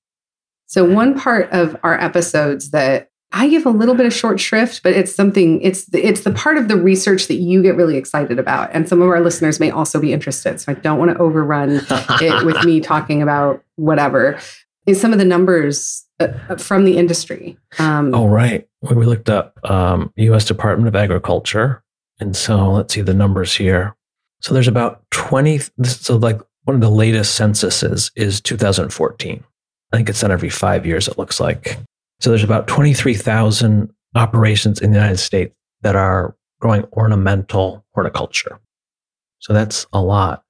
So 0.67 0.85
one 0.85 1.19
part 1.19 1.49
of 1.51 1.75
our 1.83 1.99
episodes 1.99 2.71
that 2.71 3.09
I 3.33 3.47
give 3.47 3.65
a 3.65 3.69
little 3.69 3.95
bit 3.95 4.05
of 4.05 4.13
short 4.13 4.39
shrift, 4.39 4.83
but 4.83 4.93
it's 4.93 5.13
something 5.13 5.61
it's 5.61 5.85
the, 5.85 6.05
it's 6.05 6.21
the 6.21 6.31
part 6.31 6.57
of 6.57 6.67
the 6.67 6.75
research 6.75 7.27
that 7.27 7.35
you 7.35 7.63
get 7.63 7.75
really 7.75 7.95
excited 7.95 8.39
about, 8.39 8.69
and 8.73 8.87
some 8.89 9.01
of 9.01 9.07
our 9.07 9.21
listeners 9.21 9.59
may 9.59 9.71
also 9.71 10.01
be 10.01 10.11
interested. 10.11 10.59
So 10.59 10.71
I 10.71 10.75
don't 10.75 10.99
want 10.99 11.11
to 11.11 11.17
overrun 11.17 11.81
it 11.89 12.45
with 12.45 12.63
me 12.65 12.79
talking 12.81 13.21
about 13.21 13.63
whatever. 13.75 14.39
Is 14.85 14.99
some 14.99 15.13
of 15.13 15.19
the 15.19 15.25
numbers 15.25 16.05
uh, 16.19 16.55
from 16.57 16.85
the 16.85 16.97
industry? 16.97 17.57
Um, 17.79 18.13
Oh, 18.13 18.27
right. 18.27 18.67
When 18.79 18.97
we 18.97 19.05
looked 19.05 19.29
up 19.29 19.57
um, 19.69 20.11
U.S. 20.15 20.43
Department 20.45 20.87
of 20.87 20.95
Agriculture. 20.95 21.83
And 22.19 22.35
so 22.35 22.71
let's 22.71 22.93
see 22.93 23.01
the 23.01 23.13
numbers 23.13 23.55
here. 23.55 23.95
So 24.41 24.53
there's 24.53 24.67
about 24.67 25.03
20. 25.11 25.59
So, 25.83 26.17
like, 26.17 26.41
one 26.63 26.75
of 26.75 26.81
the 26.81 26.89
latest 26.89 27.35
censuses 27.35 28.11
is 28.15 28.41
2014. 28.41 29.43
I 29.91 29.97
think 29.97 30.09
it's 30.09 30.21
done 30.21 30.31
every 30.31 30.49
five 30.49 30.85
years, 30.85 31.07
it 31.07 31.17
looks 31.17 31.39
like. 31.39 31.77
So 32.19 32.29
there's 32.29 32.43
about 32.43 32.67
23,000 32.67 33.91
operations 34.15 34.79
in 34.79 34.91
the 34.91 34.97
United 34.97 35.17
States 35.17 35.55
that 35.81 35.95
are 35.95 36.35
growing 36.59 36.85
ornamental 36.93 37.83
horticulture. 37.93 38.59
So 39.39 39.53
that's 39.53 39.87
a 39.91 40.01
lot. 40.01 40.43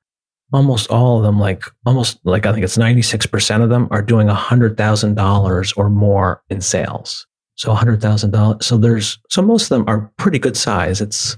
Almost 0.53 0.91
all 0.91 1.17
of 1.17 1.23
them, 1.23 1.39
like 1.39 1.63
almost 1.85 2.19
like 2.25 2.45
I 2.45 2.51
think 2.51 2.65
it's 2.65 2.77
96% 2.77 3.63
of 3.63 3.69
them 3.69 3.87
are 3.89 4.01
doing 4.01 4.27
$100,000 4.27 5.77
or 5.77 5.89
more 5.89 6.43
in 6.49 6.59
sales. 6.59 7.25
So 7.55 7.73
$100,000. 7.73 8.61
So 8.61 8.77
there's, 8.77 9.17
so 9.29 9.41
most 9.41 9.63
of 9.63 9.69
them 9.69 9.85
are 9.87 10.11
pretty 10.17 10.39
good 10.39 10.57
size. 10.57 10.99
It's, 10.99 11.37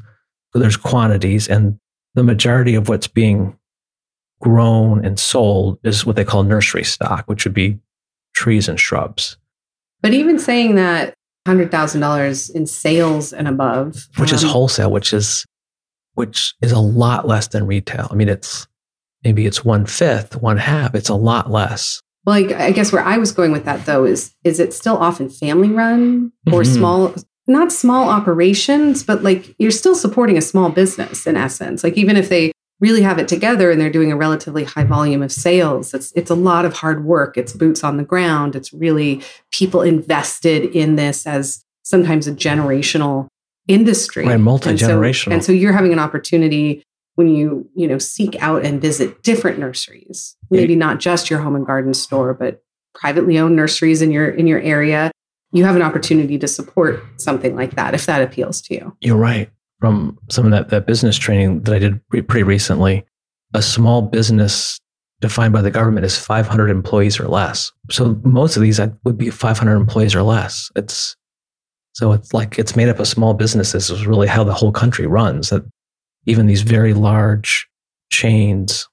there's 0.54 0.78
quantities 0.78 1.48
and 1.48 1.80
the 2.16 2.24
majority 2.24 2.74
of 2.74 2.90
what's 2.90 3.08
being 3.08 3.58
grown 4.44 5.04
and 5.06 5.18
sold 5.18 5.80
is 5.84 6.06
what 6.06 6.16
they 6.18 6.26
call 6.26 6.44
nursery 6.44 6.84
stock, 6.84 7.24
which 7.28 7.46
would 7.46 7.54
be 7.54 7.80
trees 8.36 8.68
and 8.68 8.80
shrubs, 8.80 9.38
but 10.02 10.14
even 10.14 10.38
saying 10.38 10.76
that 10.76 11.14
hundred 11.48 11.72
thousand 11.72 12.02
dollars 12.02 12.50
in 12.50 12.66
sales 12.68 13.32
and 13.34 13.48
above, 13.48 14.08
which 14.18 14.34
is 14.34 14.44
um, 14.44 14.50
wholesale, 14.50 14.92
which 14.92 15.14
is, 15.14 15.46
which 16.16 16.54
is 16.62 16.72
a 16.72 16.80
lot 16.80 17.28
less 17.28 17.48
than 17.48 17.66
retail. 17.66 18.08
I 18.12 18.16
mean, 18.16 18.30
it's 18.30 18.68
maybe 19.24 19.46
it's 19.46 19.64
one 19.64 19.86
fifth, 19.86 20.36
one 20.42 20.58
half. 20.58 20.94
It's 20.94 21.10
a 21.10 21.16
lot 21.16 21.50
less. 21.50 22.02
Well, 22.26 22.42
like, 22.42 22.52
I 22.54 22.72
guess 22.72 22.92
where 22.92 23.04
I 23.04 23.18
was 23.18 23.32
going 23.32 23.52
with 23.52 23.66
that 23.66 23.86
though 23.86 24.04
is 24.06 24.34
is 24.44 24.60
it 24.60 24.74
still 24.74 24.98
often 24.98 25.30
family 25.30 25.70
run 25.70 26.32
or 26.52 26.62
Mhm. 26.64 26.74
small 26.76 27.16
not 27.48 27.72
small 27.72 28.10
operations, 28.10 29.04
but 29.04 29.24
like 29.24 29.56
you're 29.60 29.72
still 29.72 29.96
supporting 29.96 30.38
a 30.38 30.42
small 30.42 30.70
business 30.70 31.28
in 31.28 31.36
essence. 31.38 31.84
Like 31.84 31.98
even 31.98 32.16
if 32.18 32.30
they 32.30 32.52
really 32.80 33.02
have 33.02 33.20
it 33.20 33.28
together 33.28 33.72
and 33.72 33.80
they're 33.80 33.90
doing 33.90 34.12
a 34.12 34.18
relatively 34.18 34.64
high 34.64 34.84
volume 34.84 35.22
of 35.22 35.32
sales, 35.32 35.94
it's 35.94 36.12
it's 36.16 36.30
a 36.32 36.36
lot 36.36 36.66
of 36.66 36.74
hard 36.74 37.06
work. 37.06 37.38
It's 37.38 37.54
boots 37.54 37.84
on 37.84 37.98
the 37.98 38.04
ground. 38.04 38.56
It's 38.56 38.74
really 38.74 39.22
people 39.52 39.82
invested 39.82 40.66
in 40.76 40.96
this 40.96 41.26
as 41.26 41.64
sometimes 41.84 42.28
a 42.28 42.34
generational 42.34 43.28
industry. 43.68 44.26
Right, 44.26 44.34
And 44.34 44.42
so- 44.42 44.46
multi-generational. 44.46 45.34
And 45.34 45.44
so, 45.44 45.52
you're 45.52 45.74
having 45.74 45.94
an 45.94 46.00
opportunity 46.00 46.84
when 47.16 47.28
you 47.30 47.70
you 47.76 47.88
know 47.88 47.98
seek 47.98 48.36
out 48.42 48.66
and 48.66 48.82
visit 48.82 49.22
different 49.24 49.60
nurseries 49.60 50.36
maybe 50.50 50.76
not 50.76 51.00
just 51.00 51.30
your 51.30 51.40
home 51.40 51.56
and 51.56 51.66
garden 51.66 51.94
store 51.94 52.34
but 52.34 52.64
privately 52.96 53.38
owned 53.38 53.56
nurseries 53.56 54.02
in 54.02 54.12
your 54.12 54.30
in 54.30 54.48
your 54.48 54.60
area 54.62 55.12
you 55.52 55.64
have 55.64 55.76
an 55.76 55.82
opportunity 55.84 56.40
to 56.40 56.48
support 56.48 57.04
something 57.18 57.56
like 57.56 57.76
that 57.76 57.94
if 57.94 58.06
that 58.08 58.22
appeals 58.22 58.62
to 58.62 58.74
you 58.74 58.98
you're 59.00 59.16
right 59.18 59.50
from 59.84 60.18
some 60.30 60.46
of 60.46 60.52
that, 60.52 60.70
that 60.70 60.88
business 60.88 61.18
training 61.18 61.62
that 61.64 61.76
i 61.76 61.80
did 61.80 62.00
pretty 62.10 62.44
recently 62.44 63.04
a 63.54 63.62
small 63.62 64.02
business 64.02 64.80
defined 65.20 65.52
by 65.52 65.62
the 65.62 65.72
government 65.72 66.06
is 66.06 66.18
500 66.18 66.70
employees 66.70 67.20
or 67.20 67.28
less 67.28 67.72
so 67.90 68.18
most 68.24 68.56
of 68.56 68.62
these 68.62 68.80
would 69.04 69.18
be 69.18 69.30
500 69.30 69.76
employees 69.76 70.16
or 70.16 70.24
less 70.24 70.72
it's 70.78 71.18
so 71.94 72.14
it's 72.14 72.34
like 72.34 72.58
it's 72.58 72.76
made 72.76 72.88
up 72.88 73.00
of 73.00 73.08
small 73.08 73.34
businesses 73.34 73.90
is 73.90 74.08
really 74.08 74.28
how 74.28 74.44
the 74.44 74.54
whole 74.54 74.72
country 74.72 75.06
runs 75.06 75.50
that 75.50 75.64
even 76.26 76.48
these 76.48 76.62
very 76.62 76.94
large 76.94 77.68
chains, 78.10 78.88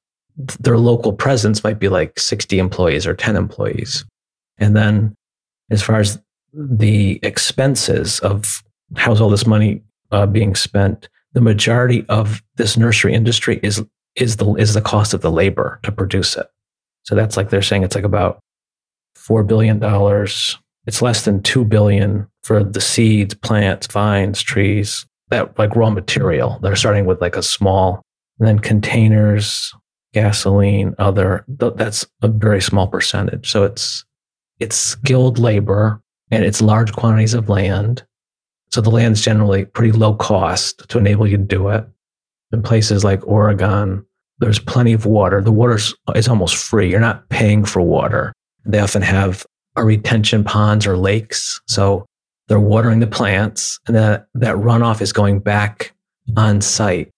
their 0.59 0.79
local 0.79 1.13
presence 1.13 1.63
might 1.63 1.79
be 1.79 1.89
like 1.89 2.19
60 2.19 2.59
employees 2.59 3.07
or 3.07 3.15
10 3.15 3.37
employees. 3.37 4.05
And 4.59 4.77
then 4.77 5.15
as 5.71 5.83
far 5.83 6.01
as 6.01 6.21
the 6.53 7.21
expenses 7.23 8.19
of 8.21 8.63
how's 8.97 9.21
all 9.21 9.31
this 9.31 9.47
money 9.47 9.83
uh, 10.11 10.27
being 10.27 10.55
spent, 10.55 11.09
the 11.33 11.41
majority 11.41 12.05
of 12.09 12.43
this 12.57 12.77
nursery 12.77 13.15
industry 13.15 13.61
is 13.63 13.85
is 14.17 14.37
the 14.37 14.53
is 14.55 14.75
the 14.75 14.81
cost 14.81 15.15
of 15.15 15.21
the 15.21 15.31
labor 15.31 15.79
to 15.83 15.93
produce 15.93 16.37
it. 16.37 16.47
So 17.05 17.15
that's 17.15 17.37
like 17.37 17.51
they're 17.51 17.63
saying 17.63 17.83
it's 17.83 17.95
like 17.95 18.05
about 18.05 18.41
four 19.15 19.45
billion 19.45 19.79
dollars. 19.79 20.59
It's 20.87 21.03
less 21.03 21.25
than 21.25 21.43
two 21.43 21.65
billion 21.65 22.27
for 22.43 22.65
the 22.65 22.81
seeds, 22.81 23.35
plants, 23.35 23.87
vines, 23.87 24.43
trees, 24.43 25.07
that 25.29 25.59
like 25.59 25.77
raw 25.77 25.91
material. 25.91 26.59
They're 26.63 26.77
starting 26.77 27.07
with 27.07 27.21
like 27.21 27.37
a 27.37 27.43
small, 27.43 28.03
and 28.39 28.49
then 28.49 28.59
containers, 28.59 29.73
gasoline, 30.13 30.95
other. 30.99 31.45
That's 31.49 32.07
a 32.23 32.29
very 32.29 32.61
small 32.61 32.89
percentage. 32.89 33.51
So 33.51 33.65
it's 33.65 34.05
it's 34.59 34.77
skilled 34.77 35.39
labor 35.39 36.01
and 36.31 36.45
it's 36.45 36.61
large 36.61 36.93
quantities 36.93 37.35
of 37.35 37.49
land. 37.49 38.05
So 38.73 38.81
the 38.81 38.91
land's 38.91 39.21
generally 39.21 39.65
pretty 39.65 39.93
low 39.93 40.15
cost 40.15 40.89
to 40.89 40.99
enable 40.99 41.27
you 41.27 41.37
to 41.37 41.43
do 41.43 41.69
it. 41.69 41.87
In 42.53 42.63
places 42.63 43.05
like 43.05 43.27
Oregon, 43.27 44.05
there's 44.39 44.59
plenty 44.59 44.93
of 44.93 45.07
water. 45.07 45.41
The 45.41 45.53
water 45.53 45.79
is 46.15 46.29
almost 46.29 46.57
free. 46.57 46.91
You're 46.91 47.01
not 47.01 47.29
paying 47.29 47.65
for 47.65 47.83
water. 47.83 48.33
They 48.65 48.79
often 48.79 49.03
have 49.03 49.47
a 49.77 49.85
retention 49.85 50.45
ponds 50.45 50.87
or 50.87 50.97
lakes. 50.97 51.61
So 51.67 52.07
they're 52.49 52.59
watering 52.61 53.01
the 53.01 53.07
plants 53.07 53.79
and 53.87 53.97
that, 53.97 54.27
that 54.35 54.57
runoff 54.57 55.01
is 55.01 55.13
going 55.13 55.41
back 55.41 55.93
on 56.37 56.61
site. 56.61 57.11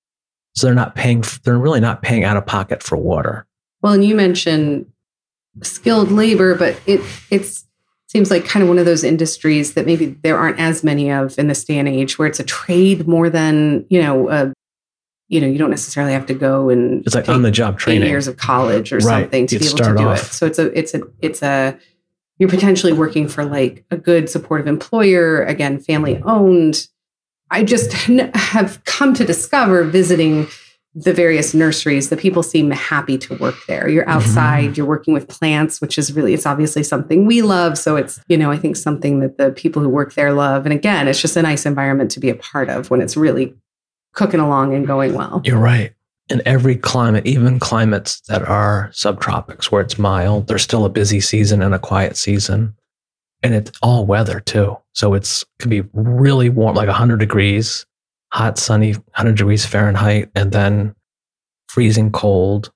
So 0.55 0.67
they're 0.67 0.75
not 0.75 0.95
paying, 0.95 1.25
they're 1.45 1.59
really 1.59 1.81
not 1.81 2.03
paying 2.03 2.25
out 2.25 2.37
of 2.37 2.45
pocket 2.45 2.83
for 2.83 2.97
water. 2.97 3.47
Well, 3.81 3.95
and 3.95 4.05
you 4.05 4.15
mentioned 4.15 4.87
skilled 5.63 6.11
labor, 6.11 6.55
but 6.55 6.81
it 6.87 7.01
it's 7.31 7.67
seems 8.13 8.31
like 8.31 8.45
kind 8.45 8.63
of 8.63 8.69
one 8.69 8.79
of 8.79 8.85
those 8.85 9.05
industries 9.05 9.73
that 9.73 9.87
maybe 9.87 10.07
there 10.23 10.37
aren't 10.37 10.61
as 10.61 10.85
many 10.85 11.11
of 11.11 11.39
in 11.39 11.47
this 11.47 11.65
day 11.65 11.79
and 11.79 11.89
age 11.89 12.19
where 12.19 12.29
it's 12.29 12.39
a 12.39 12.45
trade 12.45 13.09
more 13.09 13.31
than, 13.31 13.87
you 13.89 14.03
know, 14.03 14.29
a, 14.29 14.53
you 15.29 15.41
know, 15.41 15.47
you 15.47 15.57
don't 15.57 15.71
necessarily 15.71 16.13
have 16.13 16.27
to 16.27 16.35
go 16.35 16.69
and 16.69 17.07
it's 17.07 17.15
like 17.15 17.31
on 17.31 17.41
the 17.41 17.51
job 17.51 17.79
training 17.79 18.07
years 18.07 18.29
of 18.29 18.37
college 18.37 18.93
or 18.93 18.97
right. 18.99 19.23
something 19.23 19.47
to 19.47 19.59
be 19.59 19.67
able 19.67 19.79
to 19.79 19.95
do 19.97 20.09
off. 20.09 20.25
it. 20.25 20.27
So 20.27 20.45
it's 20.45 20.59
a 20.59 20.79
it's 20.79 20.93
a 20.93 21.01
it's 21.23 21.43
a 21.43 21.79
you're 22.39 22.51
potentially 22.51 22.93
working 22.93 23.29
for 23.29 23.47
like 23.47 23.83
a 23.91 23.97
good 23.97 24.29
supportive 24.29 24.67
employer, 24.67 25.43
again, 25.45 25.79
family 25.79 26.21
owned. 26.25 26.89
I 27.51 27.65
just 27.65 27.93
have 28.35 28.85
come 28.85 29.15
to 29.15 29.25
discover 29.25 29.85
visiting 29.85 30.49
the 30.95 31.13
various 31.13 31.55
nurseries 31.55 32.11
the 32.11 32.17
people 32.17 32.43
seem 32.43 32.71
happy 32.71 33.17
to 33.17 33.35
work 33.37 33.57
there. 33.67 33.89
You're 33.89 34.05
mm-hmm. 34.05 34.13
outside, 34.13 34.65
mm-hmm. 34.65 34.75
you're 34.75 34.87
working 34.87 35.15
with 35.15 35.29
plants, 35.29 35.81
which 35.81 35.97
is 35.97 36.13
really, 36.13 36.35
it's 36.35 36.47
obviously 36.47 36.83
something 36.83 37.27
we 37.27 37.41
love. 37.41 37.79
So 37.79 37.97
it's, 37.97 38.21
you 38.29 38.37
know, 38.37 38.51
I 38.51 38.59
think 38.59 38.77
something 38.77 39.21
that 39.21 39.39
the 39.39 39.53
people 39.53 39.81
who 39.81 39.89
work 39.89 40.15
there 40.15 40.33
love. 40.33 40.67
And 40.67 40.73
again, 40.73 41.09
it's 41.09 41.21
just 41.21 41.37
a 41.37 41.43
nice 41.43 41.65
environment 41.65 42.11
to 42.13 42.21
be 42.21 42.29
a 42.29 42.35
part 42.35 42.69
of 42.69 42.91
when 42.91 43.01
it's 43.01 43.17
really 43.17 43.55
cooking 44.13 44.41
along 44.41 44.75
and 44.75 44.87
going 44.87 45.15
well. 45.15 45.41
You're 45.45 45.59
right 45.59 45.95
in 46.29 46.43
every 46.47 46.77
climate, 46.77 47.27
even 47.27 47.59
climates 47.59 48.21
that 48.23 48.43
are 48.43 48.91
subtropics 48.93 49.67
where 49.67 49.83
it's 49.83 49.99
mild, 49.99 50.47
there's 50.47 50.63
still 50.63 50.85
a 50.85 50.91
busy 50.91 51.21
season 51.21 51.63
and 51.63 51.75
a 51.75 51.79
quiet 51.79 52.17
season. 52.17 52.75
And 53.43 53.55
it's 53.55 53.73
all 53.83 54.07
weather 54.07 54.41
too. 54.41 54.79
So 54.93 55.15
it's 55.15 55.45
can 55.59 55.69
be 55.69 55.83
really 55.93 56.49
warm, 56.49 56.77
like 56.77 56.87
100 56.87 57.19
degrees, 57.19 57.87
hot, 58.33 58.59
sunny, 58.59 58.93
100 58.93 59.37
degrees 59.37 59.65
Fahrenheit, 59.65 60.31
and 60.35 60.53
then 60.53 60.95
freezing 61.69 62.11
cold. 62.11 62.73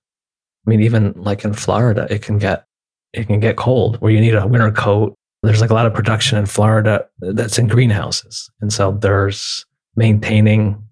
I 0.66 0.70
mean, 0.70 0.80
even 0.80 1.12
like 1.16 1.44
in 1.44 1.54
Florida, 1.54 2.06
it 2.10 2.22
can 2.22 2.38
get 2.38 2.64
it 3.12 3.26
can 3.26 3.40
get 3.40 3.56
cold 3.56 3.96
where 4.00 4.12
you 4.12 4.20
need 4.20 4.34
a 4.34 4.46
winter 4.46 4.70
coat. 4.70 5.14
There's 5.42 5.60
like 5.60 5.70
a 5.70 5.74
lot 5.74 5.86
of 5.86 5.94
production 5.94 6.38
in 6.38 6.46
Florida 6.46 7.06
that's 7.20 7.58
in 7.58 7.68
greenhouses. 7.68 8.50
And 8.60 8.72
so 8.72 8.92
there's 8.92 9.64
maintaining 9.94 10.82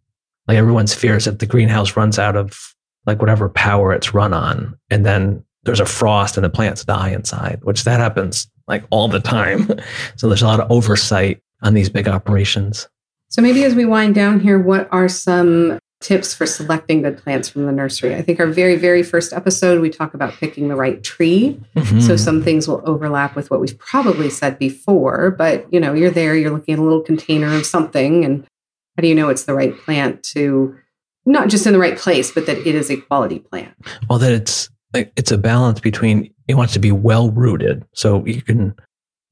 like 0.47 0.57
everyone's 0.57 0.95
fears 0.95 1.25
that 1.25 1.41
the 1.41 1.47
greenhouse 1.47 1.97
runs 1.97 2.19
out 2.19 2.37
of 2.37 2.75
like 3.07 3.21
whatever 3.21 3.49
power 3.49 3.93
it's 3.93 4.15
run 4.15 4.33
on, 4.33 4.79
and 4.91 5.05
then 5.05 5.45
there's 5.65 5.81
a 5.81 5.87
frost 5.87 6.37
and 6.37 6.45
the 6.45 6.51
plants 6.51 6.85
die 6.85 7.11
inside, 7.11 7.61
which 7.63 7.85
that 7.85 8.01
happens 8.01 8.51
like 8.67 8.85
all 8.91 9.09
the 9.09 9.21
time. 9.21 9.69
so 10.17 10.29
there's 10.29 10.43
a 10.43 10.47
lot 10.47 10.61
of 10.61 10.71
oversight 10.71 11.43
on 11.63 11.75
these 11.75 11.89
big 11.89 12.09
operations. 12.09 12.89
So 13.31 13.43
maybe 13.43 13.65
as 13.65 13.75
we 13.75 13.85
wind 13.85 14.15
down 14.15 14.41
here, 14.41 14.59
what 14.59 14.89
are 14.93 15.09
some 15.09 15.79
tips 16.01 16.35
for 16.35 16.45
selecting 16.47 17.03
good 17.03 17.19
plants 17.19 17.49
from 17.49 17.67
the 17.67 17.73
nursery? 17.73 18.15
I 18.15 18.23
think 18.23 18.39
our 18.39 18.47
very, 18.47 18.77
very 18.77 19.03
first 19.03 19.33
episode, 19.33 19.81
we 19.81 19.91
talk 19.91 20.15
about 20.15 20.35
picking 20.35 20.69
the 20.69 20.77
right 20.77 21.03
tree. 21.03 21.61
Mm-hmm. 21.75 22.01
So 22.01 22.17
some 22.17 22.43
things 22.43 22.69
will 22.69 22.83
overlap 22.85 23.35
with 23.35 23.51
what 23.51 23.61
we've 23.61 23.79
probably 23.79 24.31
said 24.31 24.59
before, 24.59 25.31
but 25.31 25.67
you 25.73 25.81
know, 25.81 25.95
you're 25.95 26.11
there, 26.11 26.37
you're 26.37 26.51
looking 26.51 26.75
at 26.75 26.79
a 26.79 26.83
little 26.83 27.01
container 27.01 27.55
of 27.55 27.67
something 27.67 28.25
and 28.25 28.47
how 28.97 29.01
do 29.01 29.09
you 29.09 29.15
know 29.15 29.29
it's 29.29 29.45
the 29.45 29.55
right 29.55 29.77
plant 29.77 30.23
to 30.23 30.77
not 31.27 31.49
just 31.49 31.67
in 31.67 31.73
the 31.73 31.79
right 31.79 31.99
place, 31.99 32.31
but 32.31 32.47
that 32.47 32.59
it 32.59 32.75
is 32.75 32.91
a 32.91 32.97
quality 32.97 33.41
plant? 33.41 33.75
Well, 34.09 34.19
that 34.19 34.33
it's 34.33 34.71
it's 34.95 35.33
a 35.33 35.39
balance 35.39 35.81
between 35.81 36.33
it 36.47 36.55
wants 36.55 36.73
to 36.75 36.79
be 36.79 36.93
well 36.93 37.31
rooted, 37.31 37.85
so 37.95 38.25
you 38.27 38.43
can 38.43 38.75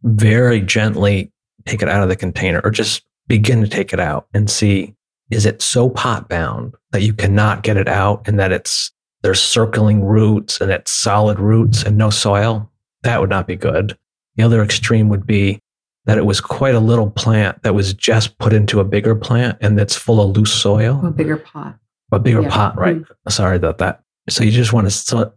very 0.03 0.61
gently 0.61 1.31
take 1.67 1.83
it 1.83 1.89
out 1.89 2.03
of 2.03 2.09
the 2.09 2.17
container, 2.17 2.61
or 2.65 2.71
just 2.71 3.05
begin 3.29 3.61
to 3.63 3.69
take 3.69 3.93
it 3.93 4.01
out 4.01 4.27
and 4.35 4.51
see 4.51 4.95
is 5.33 5.47
it 5.47 5.63
so 5.63 5.89
pot 5.89 6.29
bound 6.29 6.75
that 6.91 7.03
you 7.03 7.15
cannot 7.15 7.63
get 7.63 7.79
it 7.79 7.89
out, 7.89 8.29
and 8.29 8.39
that 8.39 8.53
it's 8.53 8.93
there's 9.23 9.43
circling 9.43 10.05
roots 10.05 10.61
and 10.61 10.71
it's 10.71 10.91
solid 10.91 11.39
roots 11.39 11.83
and 11.83 11.97
no 11.97 12.11
soil. 12.11 12.71
That 13.03 13.21
would 13.21 13.31
not 13.31 13.47
be 13.47 13.57
good. 13.57 13.97
The 14.37 14.43
other 14.43 14.63
extreme 14.63 15.09
would 15.09 15.27
be 15.27 15.61
that 16.05 16.19
it 16.19 16.27
was 16.27 16.41
quite 16.41 16.75
a 16.75 16.81
little 16.81 17.11
plant 17.11 17.63
that 17.63 17.75
was 17.75 17.95
just 17.95 18.37
put 18.39 18.53
into 18.53 18.81
a 18.81 18.85
bigger 18.85 19.15
plant 19.15 19.59
and 19.61 19.79
that's 19.79 19.97
full 19.97 20.21
of 20.21 20.37
loose 20.37 20.53
soil. 20.53 21.01
A 21.07 21.11
bigger 21.11 21.37
pot. 21.37 21.79
A 22.11 22.19
bigger 22.19 22.43
yeah. 22.43 22.51
pot, 22.51 22.77
right? 22.77 22.97
Mm-hmm. 22.97 23.31
Sorry 23.31 23.57
about 23.57 23.79
that. 23.79 24.03
So 24.29 24.43
you 24.43 24.51
just 24.51 24.73
want 24.73 24.89
to, 24.89 24.91
so 24.91 25.33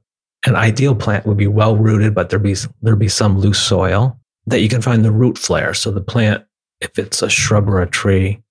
an 0.48 0.56
ideal 0.56 0.96
plant 0.96 1.26
would 1.26 1.38
be 1.38 1.48
well 1.48 1.78
rooted, 1.78 2.16
but 2.16 2.30
there'd 2.30 2.42
be, 2.42 2.56
there'd 2.82 3.00
be 3.00 3.08
some 3.08 3.38
loose 3.38 3.60
soil 3.60 4.20
that 4.48 4.62
you 4.62 4.70
can 4.70 4.82
find 4.82 5.06
the 5.06 5.12
root 5.12 5.38
flare. 5.38 5.76
So 5.76 5.92
the 5.92 6.02
plant, 6.02 6.44
if 6.86 6.98
it's 7.00 7.22
a 7.22 7.30
shrub 7.30 7.70
or 7.70 7.82
a 7.82 7.90
tree, 7.90 8.42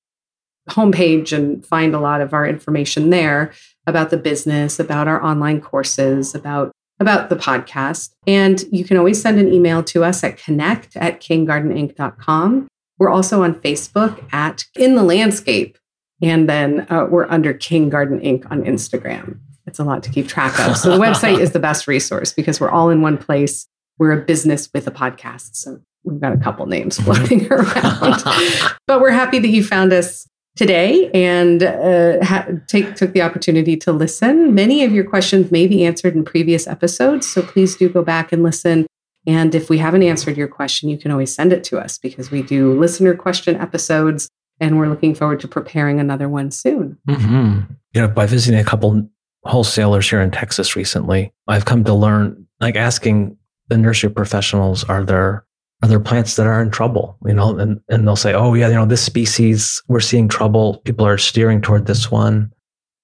homepage 0.69 1.33
and 1.33 1.65
find 1.65 1.93
a 1.93 1.99
lot 1.99 2.21
of 2.21 2.33
our 2.33 2.47
information 2.47 3.09
there 3.09 3.51
about 3.85 4.09
the 4.09 4.17
business, 4.17 4.79
about 4.79 5.09
our 5.09 5.21
online 5.21 5.59
courses, 5.59 6.33
about 6.33 6.71
about 7.03 7.29
the 7.29 7.35
podcast. 7.35 8.15
And 8.25 8.63
you 8.71 8.83
can 8.83 8.97
always 8.97 9.21
send 9.21 9.39
an 9.39 9.53
email 9.53 9.83
to 9.83 10.03
us 10.03 10.23
at 10.23 10.37
connect 10.37 10.95
at 10.95 11.21
kinggardeninc.com. 11.21 12.67
We're 12.97 13.11
also 13.11 13.43
on 13.43 13.55
Facebook 13.55 14.23
at 14.33 14.65
In 14.75 14.95
the 14.95 15.03
Landscape. 15.03 15.77
And 16.21 16.49
then 16.49 16.87
uh, 16.89 17.05
we're 17.09 17.29
under 17.29 17.53
King 17.53 17.89
Garden 17.89 18.19
Inc. 18.21 18.49
on 18.49 18.63
Instagram. 18.63 19.39
It's 19.67 19.79
a 19.79 19.83
lot 19.83 20.03
to 20.03 20.09
keep 20.09 20.27
track 20.27 20.59
of. 20.59 20.77
So 20.77 20.89
the 20.91 20.97
website 20.97 21.39
is 21.39 21.51
the 21.51 21.59
best 21.59 21.87
resource 21.87 22.33
because 22.33 22.59
we're 22.59 22.69
all 22.69 22.89
in 22.89 23.01
one 23.01 23.17
place. 23.17 23.67
We're 23.97 24.11
a 24.11 24.23
business 24.23 24.69
with 24.73 24.87
a 24.87 24.91
podcast. 24.91 25.55
So 25.55 25.79
we've 26.03 26.19
got 26.19 26.33
a 26.33 26.37
couple 26.37 26.65
names 26.65 26.99
floating 27.03 27.51
around. 27.51 28.23
but 28.87 29.01
we're 29.01 29.11
happy 29.11 29.39
that 29.39 29.49
you 29.49 29.63
found 29.63 29.93
us 29.93 30.27
today 30.55 31.09
and 31.13 31.63
uh, 31.63 32.23
ha- 32.23 32.47
take 32.67 32.95
took 32.95 33.13
the 33.13 33.21
opportunity 33.21 33.75
to 33.77 33.91
listen. 33.91 34.53
Many 34.53 34.83
of 34.83 34.91
your 34.91 35.03
questions 35.03 35.51
may 35.51 35.67
be 35.67 35.83
answered 35.85 36.15
in 36.15 36.23
previous 36.23 36.67
episodes, 36.67 37.27
so 37.27 37.41
please 37.41 37.75
do 37.75 37.89
go 37.89 38.03
back 38.03 38.31
and 38.31 38.43
listen. 38.43 38.85
And 39.25 39.55
if 39.55 39.69
we 39.69 39.77
haven't 39.77 40.03
answered 40.03 40.37
your 40.37 40.47
question, 40.49 40.89
you 40.89 40.97
can 40.97 41.09
always 41.09 41.33
send 41.33 41.53
it 41.53 41.63
to 41.65 41.79
us 41.79 41.97
because 41.97 42.29
we 42.29 42.41
do 42.41 42.77
listener 42.77 43.15
question 43.15 43.55
episodes, 43.55 44.29
and 44.59 44.77
we're 44.77 44.89
looking 44.89 45.15
forward 45.15 45.39
to 45.41 45.47
preparing 45.47 45.99
another 45.99 46.27
one 46.27 46.51
soon. 46.51 46.97
Mm-hmm. 47.07 47.73
You 47.93 48.01
know, 48.01 48.07
by 48.07 48.25
visiting 48.25 48.59
a 48.59 48.65
couple 48.65 49.09
wholesalers 49.45 50.09
here 50.09 50.21
in 50.21 50.31
Texas 50.31 50.75
recently, 50.75 51.31
I've 51.47 51.65
come 51.65 51.83
to 51.85 51.93
learn, 51.93 52.47
like 52.59 52.75
asking 52.75 53.37
the 53.69 53.77
nursery 53.77 54.09
professionals, 54.09 54.83
are 54.83 55.03
there 55.03 55.45
are 55.83 55.87
there 55.87 55.99
plants 55.99 56.37
that 56.37 56.47
are 56.47 56.61
in 56.61 56.71
trouble? 56.71 57.17
You 57.25 57.33
know, 57.33 57.59
and, 57.59 57.81
and 57.89 58.07
they'll 58.07 58.15
say, 58.15 58.33
oh, 58.33 58.53
yeah, 58.53 58.69
you 58.69 58.75
know, 58.75 58.85
this 58.85 59.03
species, 59.03 59.83
we're 59.89 59.99
seeing 59.99 60.29
trouble. 60.29 60.77
People 60.85 61.05
are 61.05 61.17
steering 61.17 61.61
toward 61.61 61.85
this 61.85 62.09
one. 62.09 62.53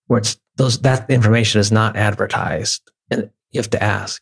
Where 0.07 0.19
it's 0.19 0.39
those, 0.55 0.80
that 0.80 1.09
information 1.09 1.59
is 1.59 1.73
not 1.73 1.97
advertised. 1.97 2.89
And 3.11 3.30
you 3.51 3.59
have 3.59 3.69
to 3.71 3.84
ask. 3.84 4.21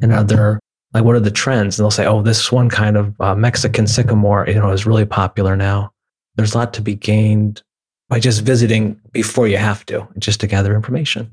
And 0.00 0.12
are 0.12 0.24
there, 0.24 0.58
like, 0.92 1.04
what 1.04 1.14
are 1.14 1.20
the 1.20 1.30
trends? 1.30 1.78
And 1.78 1.84
they'll 1.84 1.92
say, 1.92 2.04
oh, 2.04 2.22
this 2.22 2.50
one 2.50 2.68
kind 2.68 2.96
of 2.96 3.18
uh, 3.20 3.36
Mexican 3.36 3.86
sycamore, 3.86 4.46
you 4.48 4.54
know, 4.54 4.72
is 4.72 4.84
really 4.84 5.06
popular 5.06 5.54
now. 5.54 5.92
There's 6.34 6.54
a 6.54 6.58
lot 6.58 6.74
to 6.74 6.82
be 6.82 6.96
gained 6.96 7.62
by 8.08 8.18
just 8.18 8.42
visiting 8.42 9.00
before 9.12 9.46
you 9.46 9.58
have 9.58 9.86
to, 9.86 10.08
just 10.18 10.40
to 10.40 10.48
gather 10.48 10.74
information. 10.74 11.30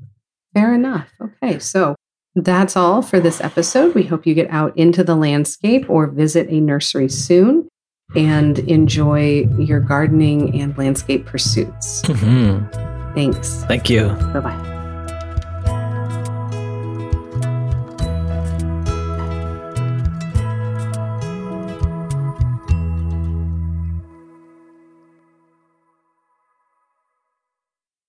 Fair 0.54 0.72
enough. 0.72 1.08
Okay. 1.20 1.58
So 1.58 1.96
that's 2.34 2.76
all 2.76 3.02
for 3.02 3.20
this 3.20 3.40
episode. 3.40 3.94
We 3.94 4.04
hope 4.04 4.26
you 4.26 4.34
get 4.34 4.50
out 4.50 4.76
into 4.76 5.02
the 5.02 5.16
landscape 5.16 5.88
or 5.88 6.06
visit 6.06 6.48
a 6.48 6.60
nursery 6.60 7.08
soon 7.08 7.68
and 8.14 8.58
enjoy 8.60 9.48
your 9.58 9.80
gardening 9.80 10.60
and 10.60 10.76
landscape 10.76 11.26
pursuits. 11.26 12.02
Mm-hmm. 12.02 13.14
Thanks. 13.14 13.64
Thank 13.64 13.90
you. 13.90 14.08
Bye 14.32 14.40
bye. 14.40 14.79